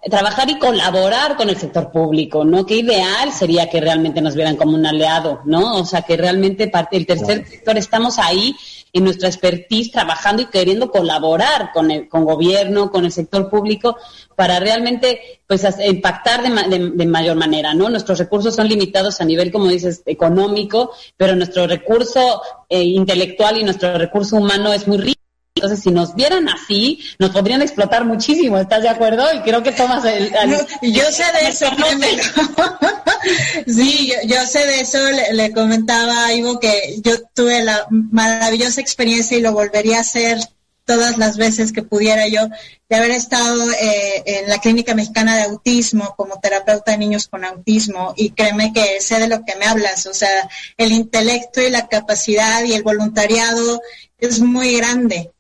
trabajar 0.10 0.50
y 0.50 0.58
colaborar 0.58 1.36
con 1.36 1.50
el 1.50 1.58
sector 1.58 1.92
público, 1.92 2.44
¿no? 2.44 2.66
Qué 2.66 2.78
ideal 2.78 3.32
sería 3.32 3.70
que 3.70 3.80
realmente 3.80 4.22
nos 4.22 4.34
vieran 4.34 4.56
como 4.56 4.76
un 4.76 4.86
aliado, 4.86 5.42
¿no? 5.46 5.76
O 5.76 5.86
sea, 5.86 6.02
que 6.02 6.18
realmente 6.18 6.68
parte 6.68 6.96
del 6.96 7.06
tercer 7.06 7.46
sector 7.48 7.78
estamos 7.78 8.18
ahí 8.18 8.56
en 8.94 9.04
nuestra 9.04 9.30
expertise 9.30 9.92
trabajando 9.92 10.42
y 10.42 10.48
queriendo 10.48 10.92
colaborar 10.92 11.72
con 11.74 11.92
el 11.92 12.10
con 12.10 12.26
gobierno, 12.26 12.92
con 12.92 13.06
el 13.06 13.12
sector 13.12 13.50
público 13.50 13.98
para 14.36 14.60
realmente 14.60 15.42
pues 15.48 15.66
impactar 15.86 16.42
de, 16.44 16.78
de, 16.78 16.90
de, 16.92 17.06
mayor 17.06 17.36
manera, 17.36 17.74
¿no? 17.74 17.90
Nuestros 17.90 18.20
recursos 18.20 18.56
son 18.56 18.68
limitados 18.68 19.22
a 19.22 19.26
nivel, 19.26 19.52
como 19.52 19.68
dices, 19.68 20.02
económico, 20.06 20.92
pero 21.18 21.36
nuestro 21.36 21.68
recurso 21.68 22.42
eh, 22.70 22.84
intelectual 22.84 23.58
y 23.58 23.64
nuestro 23.64 23.98
recurso 23.98 24.38
humano 24.38 24.74
es 24.74 24.88
muy 24.88 24.98
rico. 24.98 25.21
Entonces, 25.56 25.82
si 25.84 25.92
nos 25.92 26.16
vieran 26.16 26.48
así, 26.48 27.04
nos 27.20 27.32
podrían 27.32 27.62
explotar 27.62 28.06
muchísimo, 28.06 28.58
¿estás 28.58 28.82
de 28.82 28.90
acuerdo? 28.90 29.26
Y 29.34 29.42
creo 29.42 29.62
que 29.62 29.74
tomas 29.74 30.04
el... 30.06 30.34
el 30.34 30.50
no, 30.50 30.58
yo 30.82 31.04
sé 31.12 31.24
de 31.40 31.50
eso, 31.50 31.66
sí, 33.68 34.08
yo, 34.08 34.36
yo, 34.36 34.46
sé 34.48 34.66
de 34.66 34.80
eso, 34.80 34.98
le, 35.12 35.34
le, 35.34 35.52
comentaba 35.52 36.26
a 36.26 36.34
Ivo 36.34 36.60
que 36.60 37.02
yo 37.04 37.22
tuve 37.34 37.64
la 37.64 37.86
maravillosa 37.90 38.80
experiencia 38.80 39.38
y 39.38 39.42
lo 39.42 39.52
volvería 39.52 39.98
a 39.98 40.02
hacer 40.02 40.40
todas 40.86 41.18
las 41.18 41.38
veces 41.38 41.72
que 41.72 41.84
pudiera 41.84 42.28
yo, 42.28 42.48
de 42.90 42.96
haber 42.96 43.12
estado 43.12 43.72
eh, 43.72 44.24
en 44.26 44.50
la 44.50 44.60
Clínica 44.60 44.96
Mexicana 44.96 45.36
de 45.36 45.44
Autismo 45.44 46.16
como 46.18 46.40
terapeuta 46.40 46.92
de 46.92 46.98
niños 46.98 47.28
con 47.28 47.46
autismo 47.46 48.14
y 48.18 48.32
créeme 48.32 48.74
que 48.74 49.00
sé 49.00 49.20
de 49.20 49.28
lo 49.28 49.44
que 49.46 49.56
me 49.58 49.66
hablas, 49.66 50.06
o 50.06 50.14
sea, 50.14 50.50
el 50.78 50.92
intelecto 50.92 51.62
y 51.62 51.70
la 51.70 51.88
capacidad 51.88 52.64
y 52.64 52.74
el 52.74 52.84
voluntariado 52.84 53.82
es 54.18 54.40
muy 54.40 54.78
grande 54.78 55.32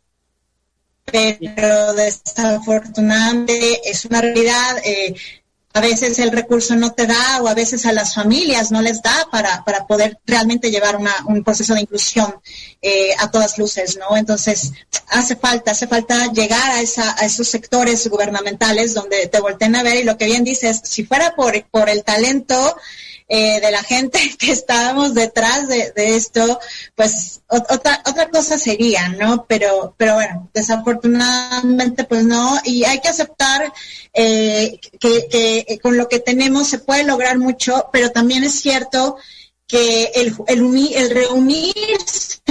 pero 1.05 1.93
desafortunadamente 1.93 3.89
es 3.89 4.05
una 4.05 4.21
realidad. 4.21 4.77
Eh, 4.83 5.15
a 5.73 5.79
veces 5.79 6.19
el 6.19 6.31
recurso 6.31 6.75
no 6.75 6.91
te 6.91 7.07
da 7.07 7.41
o 7.41 7.47
a 7.47 7.53
veces 7.53 7.85
a 7.85 7.93
las 7.93 8.13
familias 8.13 8.71
no 8.71 8.81
les 8.81 9.01
da 9.01 9.27
para, 9.31 9.63
para 9.63 9.87
poder 9.87 10.19
realmente 10.25 10.69
llevar 10.69 10.97
una, 10.97 11.13
un 11.27 11.43
proceso 11.43 11.73
de 11.73 11.81
inclusión 11.81 12.35
eh, 12.81 13.11
a 13.17 13.31
todas 13.31 13.57
luces, 13.57 13.97
¿no? 13.97 14.17
Entonces, 14.17 14.73
hace 15.07 15.37
falta, 15.37 15.71
hace 15.71 15.87
falta 15.87 16.31
llegar 16.33 16.71
a, 16.71 16.81
esa, 16.81 17.15
a 17.17 17.25
esos 17.25 17.47
sectores 17.47 18.05
gubernamentales 18.09 18.93
donde 18.93 19.27
te 19.27 19.39
volteen 19.39 19.75
a 19.75 19.83
ver 19.83 19.97
y 19.97 20.03
lo 20.03 20.17
que 20.17 20.25
bien 20.25 20.43
dices, 20.43 20.81
si 20.83 21.05
fuera 21.05 21.35
por, 21.35 21.63
por 21.69 21.89
el 21.89 22.03
talento, 22.03 22.75
eh, 23.33 23.61
de 23.61 23.71
la 23.71 23.81
gente 23.81 24.19
que 24.37 24.51
estábamos 24.51 25.13
detrás 25.13 25.69
de, 25.69 25.93
esto, 25.95 26.59
pues 26.95 27.39
otra, 27.47 28.03
otra 28.05 28.29
cosa 28.29 28.59
sería, 28.59 29.07
¿no? 29.07 29.45
Pero, 29.47 29.95
pero 29.95 30.15
bueno, 30.15 30.49
desafortunadamente 30.53 32.03
pues 32.03 32.25
no, 32.25 32.59
y 32.65 32.83
hay 32.83 32.99
que 32.99 33.07
aceptar 33.07 33.71
eh, 34.13 34.81
que, 34.99 35.27
que 35.29 35.79
con 35.79 35.95
lo 35.95 36.09
que 36.09 36.19
tenemos 36.19 36.67
se 36.67 36.79
puede 36.79 37.05
lograr 37.05 37.37
mucho, 37.37 37.87
pero 37.93 38.11
también 38.11 38.43
es 38.43 38.59
cierto 38.59 39.15
que 39.65 40.11
el, 40.13 40.35
el, 40.47 40.93
el, 40.93 41.09
reunirse 41.11 42.41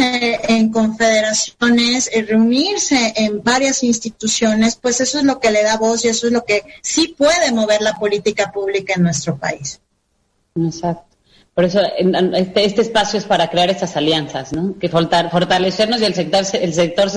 en 0.48 0.70
confederaciones, 0.70 2.08
el 2.10 2.26
reunirse 2.26 3.12
en 3.16 3.42
varias 3.42 3.82
instituciones, 3.82 4.76
pues 4.76 5.02
eso 5.02 5.18
es 5.18 5.24
lo 5.24 5.40
que 5.40 5.50
le 5.50 5.62
da 5.62 5.76
voz 5.76 6.06
y 6.06 6.08
eso 6.08 6.28
es 6.28 6.32
lo 6.32 6.46
que 6.46 6.62
sí 6.80 7.14
puede 7.18 7.52
mover 7.52 7.82
la 7.82 7.98
política 7.98 8.50
pública 8.50 8.94
en 8.96 9.02
nuestro 9.02 9.36
país. 9.36 9.78
Exacto. 10.56 11.10
Por 11.54 11.64
eso 11.64 11.80
este, 12.34 12.64
este, 12.64 12.80
espacio 12.80 13.18
es 13.18 13.24
para 13.24 13.50
crear 13.50 13.68
estas 13.70 13.96
alianzas, 13.96 14.52
¿no? 14.52 14.78
Que 14.78 14.88
fortalecernos 14.88 16.00
y 16.00 16.04
el 16.04 16.14
sector, 16.14 16.44
el 16.54 16.72
sector, 16.72 17.10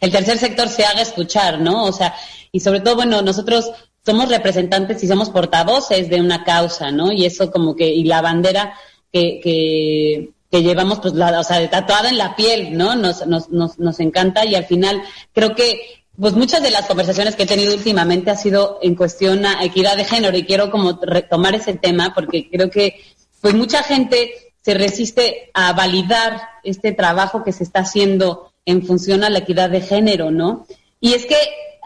el 0.00 0.10
tercer 0.10 0.38
sector 0.38 0.68
se 0.68 0.84
haga 0.84 1.02
escuchar, 1.02 1.60
¿no? 1.60 1.84
O 1.84 1.92
sea, 1.92 2.14
y 2.50 2.60
sobre 2.60 2.80
todo, 2.80 2.96
bueno, 2.96 3.22
nosotros 3.22 3.70
somos 4.04 4.30
representantes 4.30 5.04
y 5.04 5.06
somos 5.06 5.30
portavoces 5.30 6.08
de 6.08 6.20
una 6.20 6.44
causa, 6.44 6.90
¿no? 6.90 7.12
Y 7.12 7.26
eso 7.26 7.50
como 7.50 7.76
que, 7.76 7.86
y 7.86 8.04
la 8.04 8.22
bandera 8.22 8.72
que, 9.12 9.38
que, 9.42 10.30
que 10.50 10.62
llevamos, 10.62 11.00
pues, 11.00 11.14
la, 11.14 11.38
o 11.38 11.44
sea, 11.44 11.68
tatuada 11.68 12.08
en 12.08 12.18
la 12.18 12.34
piel, 12.34 12.76
¿no? 12.76 12.96
Nos, 12.96 13.26
nos, 13.26 13.50
nos, 13.50 13.78
nos 13.78 14.00
encanta 14.00 14.46
y 14.46 14.54
al 14.54 14.64
final 14.64 15.02
creo 15.32 15.54
que 15.54 15.78
pues 16.20 16.34
muchas 16.34 16.62
de 16.62 16.70
las 16.70 16.86
conversaciones 16.86 17.36
que 17.36 17.44
he 17.44 17.46
tenido 17.46 17.74
últimamente 17.74 18.30
ha 18.30 18.36
sido 18.36 18.78
en 18.82 18.96
cuestión 18.96 19.46
a 19.46 19.64
equidad 19.64 19.96
de 19.96 20.04
género 20.04 20.36
y 20.36 20.44
quiero 20.44 20.70
como 20.70 20.98
retomar 21.00 21.54
ese 21.54 21.74
tema 21.74 22.12
porque 22.14 22.48
creo 22.50 22.70
que 22.70 23.00
pues 23.40 23.54
mucha 23.54 23.82
gente 23.84 24.32
se 24.60 24.74
resiste 24.74 25.50
a 25.54 25.72
validar 25.72 26.40
este 26.64 26.92
trabajo 26.92 27.44
que 27.44 27.52
se 27.52 27.62
está 27.62 27.80
haciendo 27.80 28.52
en 28.66 28.84
función 28.84 29.22
a 29.22 29.30
la 29.30 29.38
equidad 29.38 29.70
de 29.70 29.80
género, 29.80 30.30
¿no? 30.30 30.66
Y 31.00 31.14
es 31.14 31.24
que 31.24 31.36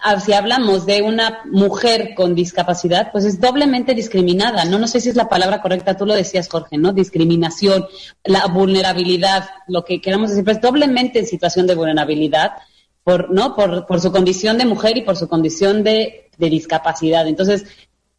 ah, 0.02 0.18
si 0.18 0.32
hablamos 0.32 0.86
de 0.86 1.02
una 1.02 1.42
mujer 1.44 2.14
con 2.16 2.34
discapacidad, 2.34 3.12
pues 3.12 3.26
es 3.26 3.38
doblemente 3.38 3.94
discriminada, 3.94 4.64
¿no? 4.64 4.78
No 4.78 4.88
sé 4.88 5.00
si 5.00 5.10
es 5.10 5.14
la 5.14 5.28
palabra 5.28 5.60
correcta, 5.60 5.96
tú 5.96 6.06
lo 6.06 6.14
decías, 6.14 6.48
Jorge, 6.48 6.78
¿no? 6.78 6.92
Discriminación, 6.92 7.86
la 8.24 8.46
vulnerabilidad, 8.46 9.44
lo 9.68 9.84
que 9.84 10.00
queramos 10.00 10.30
decir, 10.30 10.44
pues 10.44 10.60
doblemente 10.60 11.18
en 11.18 11.26
situación 11.26 11.66
de 11.66 11.74
vulnerabilidad 11.74 12.52
por, 13.04 13.30
¿no? 13.30 13.54
Por, 13.54 13.86
por 13.86 14.00
su 14.00 14.12
condición 14.12 14.58
de 14.58 14.66
mujer 14.66 14.96
y 14.96 15.02
por 15.02 15.16
su 15.16 15.28
condición 15.28 15.82
de, 15.82 16.30
de 16.38 16.50
discapacidad. 16.50 17.26
Entonces, 17.26 17.64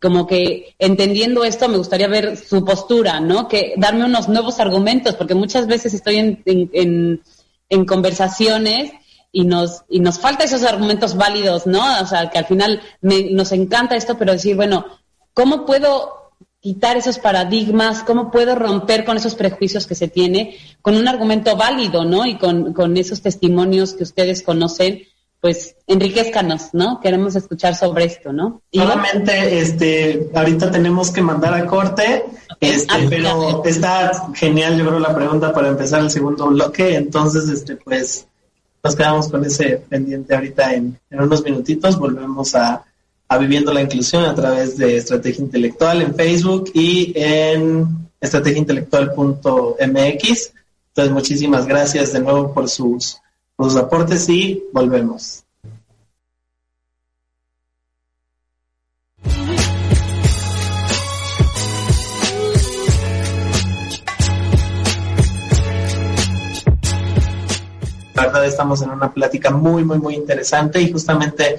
como 0.03 0.27
que 0.27 0.75
entendiendo 0.79 1.45
esto 1.45 1.69
me 1.69 1.77
gustaría 1.77 2.09
ver 2.09 2.35
su 2.35 2.65
postura, 2.65 3.21
¿no? 3.21 3.47
Que 3.47 3.73
darme 3.77 4.03
unos 4.03 4.27
nuevos 4.27 4.59
argumentos, 4.59 5.15
porque 5.15 5.33
muchas 5.33 5.65
veces 5.65 5.93
estoy 5.93 6.17
en, 6.17 6.43
en, 6.45 7.21
en, 7.69 7.85
conversaciones 7.85 8.91
y 9.31 9.45
nos, 9.45 9.83
y 9.89 10.01
nos 10.01 10.19
falta 10.19 10.43
esos 10.43 10.63
argumentos 10.63 11.15
válidos, 11.15 11.65
¿no? 11.65 12.01
O 12.01 12.05
sea, 12.05 12.29
que 12.29 12.37
al 12.37 12.45
final 12.45 12.81
me, 12.99 13.31
nos 13.31 13.53
encanta 13.53 13.95
esto, 13.95 14.17
pero 14.17 14.33
decir, 14.33 14.57
bueno, 14.57 14.85
¿cómo 15.33 15.65
puedo 15.65 16.22
quitar 16.63 16.95
esos 16.95 17.19
paradigmas, 17.19 18.03
cómo 18.03 18.31
puedo 18.31 18.55
romper 18.55 19.03
con 19.03 19.17
esos 19.17 19.35
prejuicios 19.35 19.85
que 19.85 19.95
se 19.95 20.07
tiene, 20.07 20.57
con 20.81 20.95
un 20.95 21.09
argumento 21.09 21.57
válido, 21.57 22.05
¿no? 22.05 22.25
Y 22.25 22.37
con, 22.37 22.71
con 22.71 22.95
esos 22.95 23.21
testimonios 23.21 23.93
que 23.93 24.03
ustedes 24.03 24.41
conocen, 24.41 25.01
pues 25.41 25.75
enriquezcanos, 25.87 26.69
¿no? 26.71 27.01
Queremos 27.01 27.35
escuchar 27.35 27.75
sobre 27.75 28.05
esto, 28.05 28.31
¿no? 28.31 28.61
Solamente, 28.71 29.59
este, 29.59 30.29
ahorita 30.33 30.71
tenemos 30.71 31.11
que 31.11 31.21
mandar 31.21 31.53
a 31.53 31.65
corte, 31.65 32.23
este, 32.61 32.93
ah, 32.95 33.07
pero 33.09 33.61
está 33.65 34.31
genial, 34.33 34.77
yo 34.77 34.87
creo, 34.87 34.99
la 35.01 35.13
pregunta 35.13 35.51
para 35.53 35.67
empezar 35.67 35.99
el 35.99 36.11
segundo 36.11 36.47
bloque, 36.47 36.95
entonces, 36.95 37.49
este, 37.49 37.75
pues, 37.75 38.25
nos 38.81 38.95
quedamos 38.95 39.27
con 39.27 39.43
ese 39.43 39.83
pendiente 39.89 40.33
ahorita 40.33 40.75
en, 40.75 40.97
en 41.09 41.21
unos 41.21 41.43
minutitos, 41.43 41.99
volvemos 41.99 42.55
a 42.55 42.85
Viviendo 43.39 43.73
la 43.73 43.81
Inclusión 43.81 44.25
a 44.25 44.35
través 44.35 44.77
de 44.77 44.97
Estrategia 44.97 45.43
Intelectual 45.43 46.03
en 46.03 46.13
Facebook 46.13 46.69
y 46.75 47.13
en 47.15 47.87
estrategiaintelectual.mx. 48.21 50.53
Entonces, 50.89 51.11
muchísimas 51.11 51.65
gracias 51.65 52.13
de 52.13 52.19
nuevo 52.19 52.53
por 52.53 52.69
sus, 52.69 53.17
por 53.55 53.71
sus 53.71 53.79
aportes 53.79 54.29
y 54.29 54.63
volvemos. 54.71 55.43
La 68.13 68.27
verdad 68.27 68.45
estamos 68.45 68.83
en 68.83 68.91
una 68.91 69.11
plática 69.11 69.49
muy, 69.49 69.83
muy, 69.83 69.97
muy 69.97 70.13
interesante 70.13 70.79
y 70.79 70.91
justamente 70.91 71.57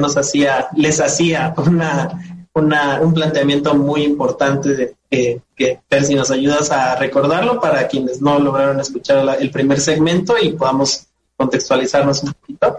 nos 0.00 0.16
hacía, 0.16 0.68
les 0.76 1.00
hacía 1.00 1.54
una, 1.56 2.44
una, 2.54 3.00
un 3.00 3.12
planteamiento 3.12 3.74
muy 3.74 4.04
importante 4.04 4.74
de 4.74 4.94
eh, 5.10 5.40
que 5.56 5.80
si 6.02 6.14
nos 6.14 6.30
ayudas 6.30 6.70
a 6.70 6.94
recordarlo 6.96 7.60
para 7.60 7.88
quienes 7.88 8.22
no 8.22 8.38
lograron 8.38 8.78
escuchar 8.80 9.36
el 9.40 9.50
primer 9.50 9.80
segmento 9.80 10.36
y 10.40 10.52
podamos 10.52 11.06
contextualizarnos 11.36 12.22
un 12.22 12.32
poquito. 12.32 12.76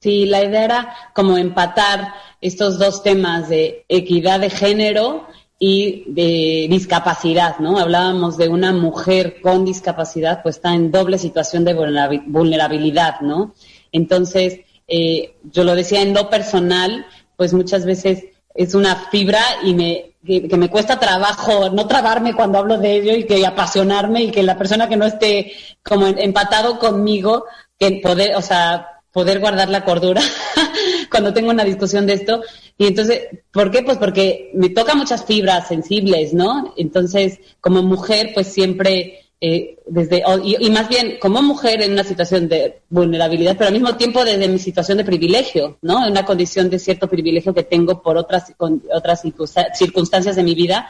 Sí, 0.00 0.26
la 0.26 0.42
idea 0.42 0.64
era 0.64 0.94
como 1.14 1.38
empatar 1.38 2.12
estos 2.40 2.78
dos 2.78 3.02
temas 3.02 3.48
de 3.48 3.84
equidad 3.88 4.40
de 4.40 4.50
género 4.50 5.26
y 5.58 6.04
de 6.08 6.66
discapacidad, 6.68 7.58
¿no? 7.60 7.78
Hablábamos 7.78 8.36
de 8.36 8.48
una 8.48 8.72
mujer 8.72 9.40
con 9.40 9.64
discapacidad, 9.64 10.42
pues 10.42 10.56
está 10.56 10.74
en 10.74 10.90
doble 10.90 11.18
situación 11.18 11.64
de 11.64 11.74
vulnerabilidad, 12.26 13.20
¿no? 13.20 13.54
Entonces, 13.92 14.60
eh, 14.86 15.36
yo 15.44 15.64
lo 15.64 15.74
decía 15.74 16.02
en 16.02 16.14
lo 16.14 16.28
personal, 16.28 17.06
pues 17.36 17.52
muchas 17.52 17.84
veces 17.84 18.24
es 18.54 18.74
una 18.74 18.96
fibra 19.10 19.40
y 19.62 19.74
me, 19.74 20.12
que, 20.24 20.56
me 20.56 20.68
cuesta 20.68 21.00
trabajo 21.00 21.70
no 21.70 21.86
trabarme 21.86 22.34
cuando 22.34 22.58
hablo 22.58 22.78
de 22.78 22.96
ello 22.96 23.16
y 23.16 23.24
que 23.24 23.46
apasionarme 23.46 24.24
y 24.24 24.30
que 24.30 24.42
la 24.42 24.58
persona 24.58 24.88
que 24.88 24.96
no 24.96 25.06
esté 25.06 25.52
como 25.82 26.06
empatado 26.06 26.78
conmigo, 26.78 27.44
que 27.78 28.00
poder, 28.02 28.36
o 28.36 28.42
sea, 28.42 28.88
poder 29.12 29.40
guardar 29.40 29.68
la 29.68 29.84
cordura 29.84 30.22
cuando 31.10 31.32
tengo 31.32 31.50
una 31.50 31.64
discusión 31.64 32.06
de 32.06 32.14
esto. 32.14 32.42
Y 32.78 32.86
entonces, 32.86 33.28
¿por 33.50 33.70
qué? 33.70 33.82
Pues 33.82 33.98
porque 33.98 34.50
me 34.54 34.70
toca 34.70 34.94
muchas 34.94 35.24
fibras 35.24 35.68
sensibles, 35.68 36.32
¿no? 36.32 36.74
Entonces, 36.76 37.40
como 37.60 37.82
mujer, 37.82 38.30
pues 38.34 38.48
siempre 38.48 39.21
eh, 39.44 39.80
desde 39.86 40.22
y, 40.44 40.70
más 40.70 40.88
bien 40.88 41.18
como 41.20 41.42
mujer 41.42 41.82
en 41.82 41.94
una 41.94 42.04
situación 42.04 42.48
de 42.48 42.82
vulnerabilidad, 42.88 43.56
pero 43.58 43.66
al 43.66 43.74
mismo 43.74 43.96
tiempo 43.96 44.24
desde 44.24 44.46
mi 44.46 44.60
situación 44.60 44.98
de 44.98 45.04
privilegio, 45.04 45.78
¿no? 45.82 46.06
Una 46.06 46.24
condición 46.24 46.70
de 46.70 46.78
cierto 46.78 47.08
privilegio 47.08 47.52
que 47.52 47.64
tengo 47.64 48.02
por 48.02 48.16
otras 48.16 48.52
otras 48.94 49.22
circunstancias 49.74 50.36
de 50.36 50.44
mi 50.44 50.54
vida, 50.54 50.88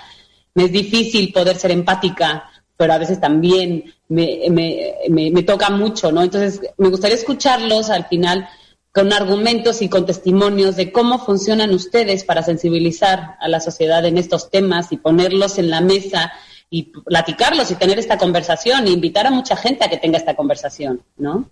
me 0.52 0.64
es 0.64 0.72
difícil 0.72 1.32
poder 1.32 1.56
ser 1.56 1.70
empática, 1.70 2.44
pero 2.76 2.92
a 2.92 2.98
veces 2.98 3.18
también 3.18 3.94
me, 4.10 4.40
me, 4.50 5.30
me, 5.30 5.42
toca 5.44 5.70
mucho, 5.70 6.12
¿no? 6.12 6.20
Entonces, 6.22 6.60
me 6.76 6.90
gustaría 6.90 7.16
escucharlos 7.16 7.88
al 7.88 8.04
final 8.04 8.46
con 8.92 9.14
argumentos 9.14 9.80
y 9.80 9.88
con 9.88 10.04
testimonios 10.04 10.76
de 10.76 10.92
cómo 10.92 11.18
funcionan 11.18 11.72
ustedes 11.72 12.24
para 12.24 12.42
sensibilizar 12.42 13.38
a 13.40 13.48
la 13.48 13.60
sociedad 13.60 14.04
en 14.04 14.18
estos 14.18 14.50
temas 14.50 14.92
y 14.92 14.98
ponerlos 14.98 15.56
en 15.56 15.70
la 15.70 15.80
mesa 15.80 16.34
y 16.74 16.84
platicarlos 16.84 17.70
y 17.70 17.74
tener 17.74 17.98
esta 17.98 18.16
conversación 18.16 18.86
e 18.86 18.90
invitar 18.90 19.26
a 19.26 19.30
mucha 19.30 19.54
gente 19.56 19.84
a 19.84 19.90
que 19.90 19.98
tenga 19.98 20.16
esta 20.16 20.34
conversación, 20.34 21.02
¿no? 21.18 21.50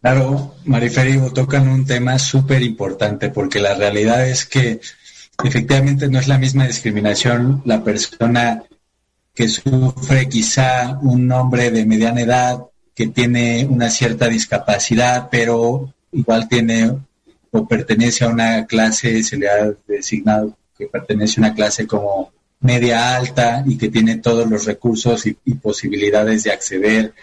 Claro, 0.00 0.54
Mariferi, 0.64 1.18
tocan 1.34 1.68
un 1.68 1.84
tema 1.84 2.16
súper 2.20 2.62
importante 2.62 3.30
porque 3.30 3.58
la 3.58 3.74
realidad 3.74 4.24
es 4.28 4.46
que 4.46 4.80
efectivamente 5.42 6.08
no 6.08 6.20
es 6.20 6.28
la 6.28 6.38
misma 6.38 6.68
discriminación 6.68 7.60
la 7.64 7.82
persona 7.82 8.62
que 9.34 9.48
sufre 9.48 10.28
quizá 10.28 10.96
un 11.02 11.30
hombre 11.32 11.72
de 11.72 11.86
mediana 11.86 12.20
edad 12.20 12.66
que 12.94 13.08
tiene 13.08 13.66
una 13.68 13.90
cierta 13.90 14.28
discapacidad, 14.28 15.28
pero 15.28 15.92
igual 16.12 16.48
tiene 16.48 16.92
o 17.50 17.66
pertenece 17.66 18.24
a 18.24 18.28
una 18.28 18.64
clase, 18.66 19.24
se 19.24 19.36
le 19.36 19.48
ha 19.48 19.72
designado 19.88 20.56
que 20.76 20.86
pertenece 20.86 21.40
a 21.40 21.46
una 21.46 21.54
clase 21.54 21.84
como 21.84 22.37
media 22.60 23.16
alta 23.16 23.62
y 23.66 23.78
que 23.78 23.88
tiene 23.88 24.16
todos 24.18 24.48
los 24.48 24.64
recursos 24.64 25.26
y, 25.26 25.34
posibilidades 25.54 26.44
de 26.44 26.52
acceder 26.52 27.14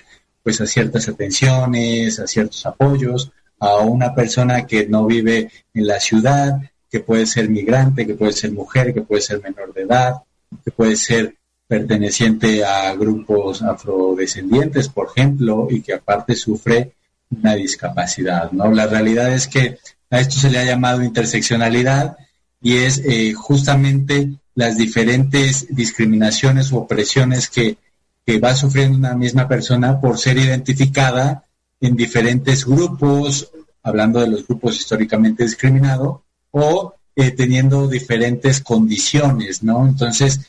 pues 0.44 0.62
a 0.62 0.68
ciertas 0.68 1.08
atenciones, 1.10 2.20
a 2.20 2.28
ciertos 2.28 2.66
apoyos, 2.66 3.32
a 3.60 3.78
una 3.78 4.14
persona 4.14 4.66
que 4.66 4.88
no 4.88 5.06
vive 5.06 5.50
en 5.74 5.88
la 5.88 6.00
ciudad 6.00 6.60
que 6.90 7.00
puede 7.00 7.26
ser 7.26 7.50
migrante, 7.50 8.06
que 8.06 8.14
puede 8.14 8.34
ser 8.34 8.52
mujer, 8.52 8.94
que 8.94 9.02
puede 9.02 9.22
ser 9.22 9.42
menor 9.42 9.74
de 9.74 9.82
edad, 9.82 10.22
que 10.64 10.72
puede 10.72 10.96
ser 10.96 11.36
perteneciente 11.68 12.64
a 12.64 12.94
grupos 12.94 13.64
afrodescendientes, 13.64 14.88
por 14.88 15.10
ejemplo, 15.10 15.68
y 15.70 15.82
que 15.82 15.94
aparte 15.94 16.36
sufre 16.36 16.94
una 17.32 17.56
discapacidad, 17.56 18.52
¿no? 18.52 18.72
La 18.72 18.86
realidad 18.86 19.34
es 19.34 19.48
que 19.48 19.80
a 20.12 20.20
esto 20.20 20.36
se 20.36 20.52
le 20.52 20.60
ha 20.60 20.64
llamado 20.64 21.04
interseccionalidad 21.04 22.18
y 22.62 22.78
es 22.78 23.02
eh, 23.04 23.34
justamente 23.34 24.30
las 24.56 24.78
diferentes 24.78 25.68
discriminaciones 25.70 26.72
u 26.72 26.78
opresiones 26.78 27.50
que, 27.50 27.78
que 28.26 28.40
va 28.40 28.56
sufriendo 28.56 28.98
una 28.98 29.14
misma 29.14 29.48
persona 29.48 30.00
por 30.00 30.18
ser 30.18 30.38
identificada 30.38 31.44
en 31.82 31.96
diferentes 31.96 32.66
grupos, 32.66 33.52
hablando 33.84 34.22
de 34.22 34.28
los 34.28 34.48
grupos 34.48 34.78
históricamente 34.78 35.44
discriminados, 35.44 36.22
o 36.52 36.96
eh, 37.16 37.32
teniendo 37.32 37.88
diferentes 37.88 38.62
condiciones, 38.62 39.62
¿no? 39.62 39.86
Entonces, 39.86 40.40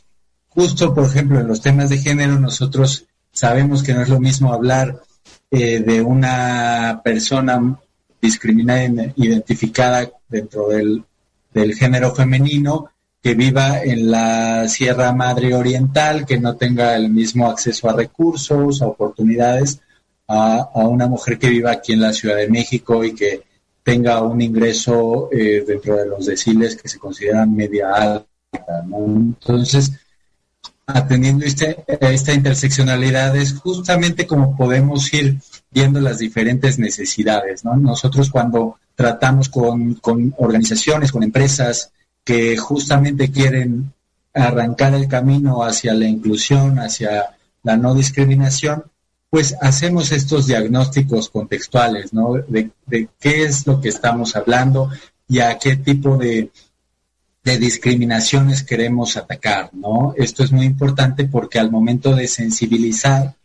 justo, 0.49 0.95
por 0.95 1.05
ejemplo, 1.05 1.41
en 1.41 1.49
los 1.49 1.61
temas 1.61 1.91
de 1.91 1.99
género, 1.99 2.39
nosotros 2.39 3.07
sabemos 3.33 3.83
que 3.83 3.93
no 3.93 4.03
es 4.03 4.09
lo 4.09 4.21
mismo 4.21 4.53
hablar 4.53 5.03
eh, 5.51 5.81
de 5.81 6.01
una 6.01 7.03
persona 7.05 7.79
discriminada, 8.23 9.13
identificada 9.17 10.11
dentro 10.29 10.69
del, 10.69 11.05
del 11.53 11.75
género 11.75 12.15
femenino, 12.15 12.91
que 13.27 13.35
viva 13.35 13.83
en 13.83 14.09
la 14.09 14.69
Sierra 14.69 15.13
Madre 15.13 15.53
Oriental, 15.53 16.25
que 16.25 16.39
no 16.39 16.55
tenga 16.55 16.95
el 16.95 17.11
mismo 17.11 17.49
acceso 17.49 17.91
a 17.91 17.93
recursos, 17.93 18.81
a 18.81 18.87
oportunidades, 18.87 19.81
a, 20.29 20.71
una 20.75 21.09
mujer 21.09 21.37
que 21.37 21.49
viva 21.49 21.73
aquí 21.73 21.95
en 21.95 22.03
la 22.03 22.13
Ciudad 22.13 22.37
de 22.37 22.49
México 22.49 23.03
y 23.03 23.17
que 23.17 23.43
tenga 23.83 24.23
un 24.23 24.41
ingreso 24.41 25.29
eh, 25.33 25.65
dentro 25.67 25.97
de 25.97 26.07
los 26.07 26.25
deciles 26.25 26.77
que 26.77 26.89
se 26.89 27.01
consideran 27.01 27.53
media 27.53 27.93
alta. 27.95 28.29
Entonces, 28.95 29.91
atendiendo 30.87 31.47
este, 31.47 31.85
esta 31.89 32.33
interseccionalidad 32.33 33.35
es 33.35 33.55
justamente 33.55 34.29
como 34.29 34.57
podemos 34.57 35.13
ir 35.13 35.41
viendo 35.73 36.01
las 36.01 36.21
diferentes 36.21 36.79
necesidades. 36.79 37.65
Nosotros 37.65 38.31
cuando 38.31 38.79
tratamos 38.95 39.49
con 39.49 39.99
organizaciones, 40.39 41.11
con 41.11 41.25
empresas 41.25 41.91
que 42.27 42.57
justamente 42.57 43.31
quieren 43.31 43.95
arrancar 44.35 44.95
el 44.95 45.07
camino 45.07 45.63
hacia 45.63 45.95
la 45.95 46.09
inclusión, 46.09 46.81
hacia 46.81 47.37
la 47.63 47.77
no 47.77 47.95
discriminación, 47.95 48.85
pues 49.31 49.57
hacemos 49.61 50.11
estos 50.11 50.47
diagnósticos 50.49 51.31
contextuales, 51.31 52.13
¿no? 52.13 52.35
De, 52.35 52.71
qué 53.21 53.45
es 53.45 53.65
lo 53.67 53.81
que 53.81 53.91
estamos 53.91 54.35
hablando 54.35 54.91
y 55.29 55.39
a 55.39 55.57
qué 55.57 55.77
tipo 55.77 56.17
de, 56.17 56.51
de 57.45 57.59
discriminaciones 57.59 58.65
queremos 58.65 59.17
atacar, 59.17 59.71
¿no? 59.73 60.13
Esto 60.17 60.43
es 60.43 60.51
muy 60.51 60.67
importante 60.67 61.27
porque 61.27 61.61
al 61.61 61.71
momento 61.71 62.15
de 62.17 62.27
sensibilizar, 62.27 63.37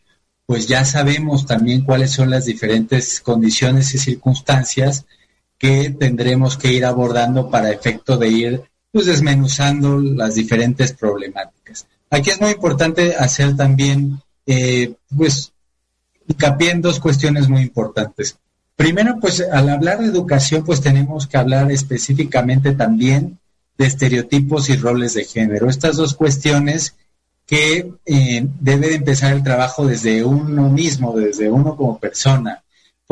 pues 0.44 0.66
ya 0.66 0.84
sabemos 0.84 1.46
también 1.46 1.84
cuáles 1.84 2.10
son 2.10 2.30
las 2.30 2.46
diferentes 2.46 3.20
condiciones 3.20 3.94
y 3.94 3.98
circunstancias 3.98 5.06
que 5.56 5.90
tendremos 5.90 6.56
que 6.56 6.72
ir 6.72 6.84
abordando 6.84 7.48
para 7.48 7.70
efecto 7.70 8.16
de 8.16 8.28
ir 8.28 8.71
pues 8.92 9.06
desmenuzando 9.06 9.98
las 9.98 10.34
diferentes 10.34 10.92
problemáticas. 10.92 11.86
Aquí 12.10 12.30
es 12.30 12.40
muy 12.40 12.50
importante 12.50 13.16
hacer 13.16 13.56
también 13.56 14.20
eh, 14.46 14.94
pues 15.16 15.52
hincapié 16.28 16.70
en 16.70 16.82
dos 16.82 17.00
cuestiones 17.00 17.48
muy 17.48 17.62
importantes. 17.62 18.36
Primero, 18.76 19.18
pues 19.20 19.40
al 19.40 19.68
hablar 19.68 20.00
de 20.00 20.06
educación, 20.06 20.64
pues 20.64 20.80
tenemos 20.80 21.26
que 21.26 21.38
hablar 21.38 21.70
específicamente 21.72 22.72
también 22.72 23.38
de 23.78 23.86
estereotipos 23.86 24.68
y 24.68 24.76
roles 24.76 25.14
de 25.14 25.24
género. 25.24 25.68
Estas 25.68 25.96
dos 25.96 26.14
cuestiones 26.14 26.94
que 27.46 27.92
eh, 28.06 28.46
debe 28.60 28.88
de 28.88 28.96
empezar 28.96 29.32
el 29.32 29.42
trabajo 29.42 29.86
desde 29.86 30.24
uno 30.24 30.68
mismo, 30.68 31.16
desde 31.16 31.50
uno 31.50 31.76
como 31.76 31.98
persona. 31.98 32.62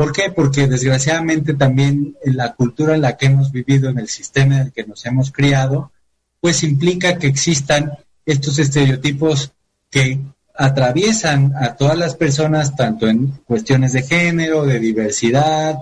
¿Por 0.01 0.13
qué? 0.13 0.31
Porque 0.31 0.65
desgraciadamente 0.65 1.53
también 1.53 2.17
en 2.23 2.35
la 2.35 2.53
cultura 2.53 2.95
en 2.95 3.01
la 3.01 3.17
que 3.17 3.27
hemos 3.27 3.51
vivido, 3.51 3.87
en 3.87 3.99
el 3.99 4.07
sistema 4.07 4.55
en 4.55 4.61
el 4.61 4.71
que 4.71 4.83
nos 4.83 5.05
hemos 5.05 5.31
criado, 5.31 5.91
pues 6.39 6.63
implica 6.63 7.19
que 7.19 7.27
existan 7.27 7.91
estos 8.25 8.57
estereotipos 8.57 9.51
que 9.91 10.19
atraviesan 10.55 11.53
a 11.55 11.75
todas 11.75 11.99
las 11.99 12.15
personas, 12.15 12.75
tanto 12.75 13.07
en 13.07 13.27
cuestiones 13.45 13.93
de 13.93 14.01
género, 14.01 14.65
de 14.65 14.79
diversidad, 14.79 15.77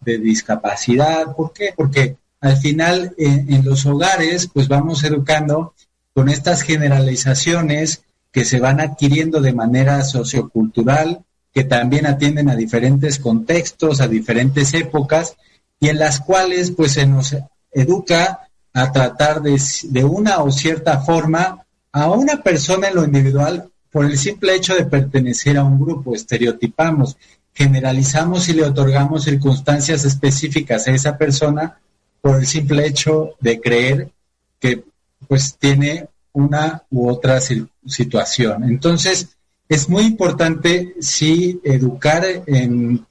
de 0.00 0.18
discapacidad. 0.18 1.34
¿Por 1.34 1.54
qué? 1.54 1.72
Porque 1.74 2.16
al 2.42 2.58
final 2.58 3.14
en, 3.16 3.64
los 3.64 3.86
hogares 3.86 4.50
pues 4.52 4.68
vamos 4.68 5.02
educando 5.02 5.72
con 6.12 6.28
estas 6.28 6.60
generalizaciones 6.60 8.02
que 8.32 8.44
se 8.44 8.60
van 8.60 8.80
adquiriendo 8.80 9.40
de 9.40 9.54
manera 9.54 10.04
sociocultural, 10.04 11.24
que 11.52 11.64
también 11.64 12.06
atienden 12.06 12.48
a 12.48 12.56
diferentes 12.56 13.18
contextos, 13.18 14.00
a 14.00 14.08
diferentes 14.08 14.72
épocas, 14.74 15.36
y 15.78 15.88
en 15.88 15.98
las 15.98 16.20
cuales 16.20 16.70
pues 16.70 16.92
se 16.92 17.06
nos 17.06 17.36
educa 17.72 18.48
a 18.72 18.92
tratar 18.92 19.42
de, 19.42 20.04
una 20.04 20.38
o 20.38 20.50
cierta 20.50 21.00
forma 21.00 21.64
a 21.92 22.10
una 22.10 22.42
persona 22.42 22.88
en 22.88 22.94
lo 22.94 23.04
individual 23.04 23.68
por 23.90 24.06
el 24.06 24.16
simple 24.16 24.54
hecho 24.54 24.74
de 24.74 24.86
pertenecer 24.86 25.58
a 25.58 25.64
un 25.64 25.78
grupo, 25.78 26.14
estereotipamos, 26.14 27.16
generalizamos 27.52 28.48
y 28.48 28.54
le 28.54 28.64
otorgamos 28.64 29.24
circunstancias 29.24 30.04
específicas 30.04 30.88
a 30.88 30.92
esa 30.92 31.18
persona 31.18 31.78
por 32.22 32.36
el 32.36 32.46
simple 32.46 32.86
hecho 32.86 33.34
de 33.40 33.60
creer 33.60 34.10
que 34.58 34.84
pues 35.28 35.56
tiene 35.58 36.08
una 36.32 36.82
u 36.90 37.10
otra 37.10 37.40
situación. 37.86 38.64
Entonces, 38.64 39.28
es 39.72 39.88
muy 39.88 40.04
importante 40.04 40.94
sí 41.00 41.58
educar 41.64 42.24
en 42.46 43.06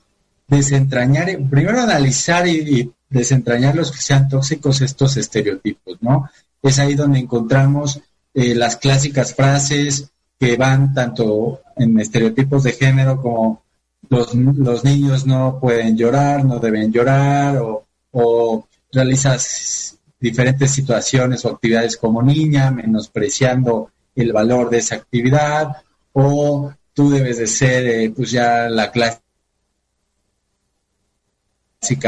desentrañar, 0.47 1.27
primero 1.49 1.81
analizar 1.81 2.47
y, 2.47 2.91
desentrañar 3.09 3.75
los 3.75 3.91
que 3.91 3.97
sean 3.97 4.29
tóxicos 4.29 4.79
estos 4.79 5.17
estereotipos, 5.17 5.97
¿no? 5.99 6.29
Es 6.61 6.79
ahí 6.79 6.93
donde 6.93 7.19
encontramos 7.19 7.99
eh, 8.33 8.55
las 8.55 8.77
clásicas 8.77 9.35
frases, 9.35 10.09
que 10.39 10.55
van 10.55 10.93
tanto 10.93 11.59
en 11.75 11.99
estereotipos 11.99 12.63
de 12.63 12.71
género 12.71 13.21
como 13.21 13.63
los, 14.07 14.33
los 14.33 14.85
niños 14.85 15.25
no 15.25 15.59
pueden 15.59 15.97
llorar, 15.97 16.45
no 16.45 16.59
deben 16.59 16.93
llorar, 16.93 17.57
o, 17.57 17.85
o 18.11 18.65
realizas 18.93 19.97
diferentes 20.19 20.71
situaciones 20.71 21.43
o 21.43 21.49
actividades 21.49 21.97
como 21.97 22.21
niña, 22.21 22.71
menospreciando 22.71 23.89
el 24.15 24.31
valor 24.31 24.69
de 24.69 24.77
esa 24.77 24.95
actividad, 24.95 25.75
o 26.13 26.73
tú 26.93 27.09
debes 27.09 27.37
de 27.37 27.47
ser 27.47 27.87
eh, 27.87 28.13
pues 28.15 28.31
ya 28.31 28.69
la 28.69 28.91
clase 28.91 29.21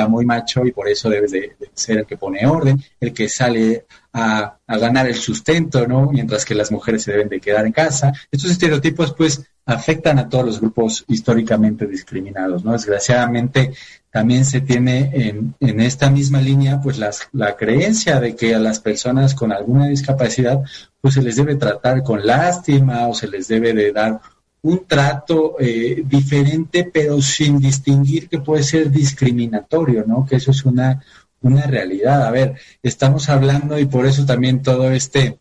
muy 0.07 0.25
macho 0.25 0.65
y 0.65 0.71
por 0.71 0.87
eso 0.87 1.09
debes 1.09 1.31
de, 1.31 1.55
ser 1.73 1.99
el 1.99 2.05
que 2.05 2.17
pone 2.17 2.45
orden, 2.45 2.81
el 2.99 3.13
que 3.13 3.27
sale 3.27 3.85
a, 4.13 4.59
ganar 4.67 5.07
el 5.07 5.15
sustento, 5.15 5.87
¿no? 5.87 6.11
Mientras 6.11 6.45
que 6.45 6.55
las 6.55 6.71
mujeres 6.71 7.03
se 7.03 7.11
deben 7.11 7.29
de 7.29 7.39
quedar 7.39 7.65
en 7.65 7.71
casa. 7.71 8.13
Estos 8.31 8.51
estereotipos, 8.51 9.13
pues, 9.13 9.43
afectan 9.66 10.20
a 10.20 10.28
todos 10.28 10.45
los 10.45 10.59
grupos 10.59 11.05
históricamente 11.07 11.88
discriminados, 11.88 12.64
¿no? 12.64 12.74
Desgraciadamente, 12.74 13.74
también 14.11 14.45
se 14.45 14.61
tiene 14.61 15.09
en, 15.14 15.55
en 15.59 15.80
esta 15.80 16.09
misma 16.09 16.41
línea, 16.41 16.82
pues, 16.82 16.97
las, 16.97 17.30
la 17.32 17.55
creencia 17.55 18.20
de 18.20 18.36
que 18.36 18.53
a 18.53 18.59
las 18.59 18.80
personas 18.80 19.34
con 19.36 19.51
alguna 19.51 19.88
discapacidad, 19.88 20.61
pues, 21.01 21.14
se 21.14 21.22
les 21.22 21.36
debe 21.36 21.55
tratar 21.55 22.03
con 22.03 22.26
lástima 22.26 23.07
o 23.07 23.14
se 23.14 23.28
les 23.28 23.47
debe 23.47 23.74
de 23.74 23.91
dar 23.91 24.20
un 24.64 24.86
trato 24.86 25.55
eh, 25.59 26.03
diferente, 26.05 26.89
pero 26.91 27.22
sin 27.22 27.59
distinguir 27.59 28.30
que 28.30 28.39
puede 28.39 28.64
ser 28.64 28.89
discriminatorio, 28.89 30.05
¿no? 30.07 30.26
Que 30.26 30.38
eso 30.38 30.51
es 30.51 30.64
una, 30.64 31.03
una 31.41 31.64
realidad. 31.68 32.26
A 32.26 32.32
ver, 32.32 32.55
estamos 32.82 33.30
hablando 33.30 33.78
y 33.78 33.86
por 33.86 34.05
eso 34.05 34.26
también 34.26 34.61
todo 34.61 34.89
este, 34.91 35.39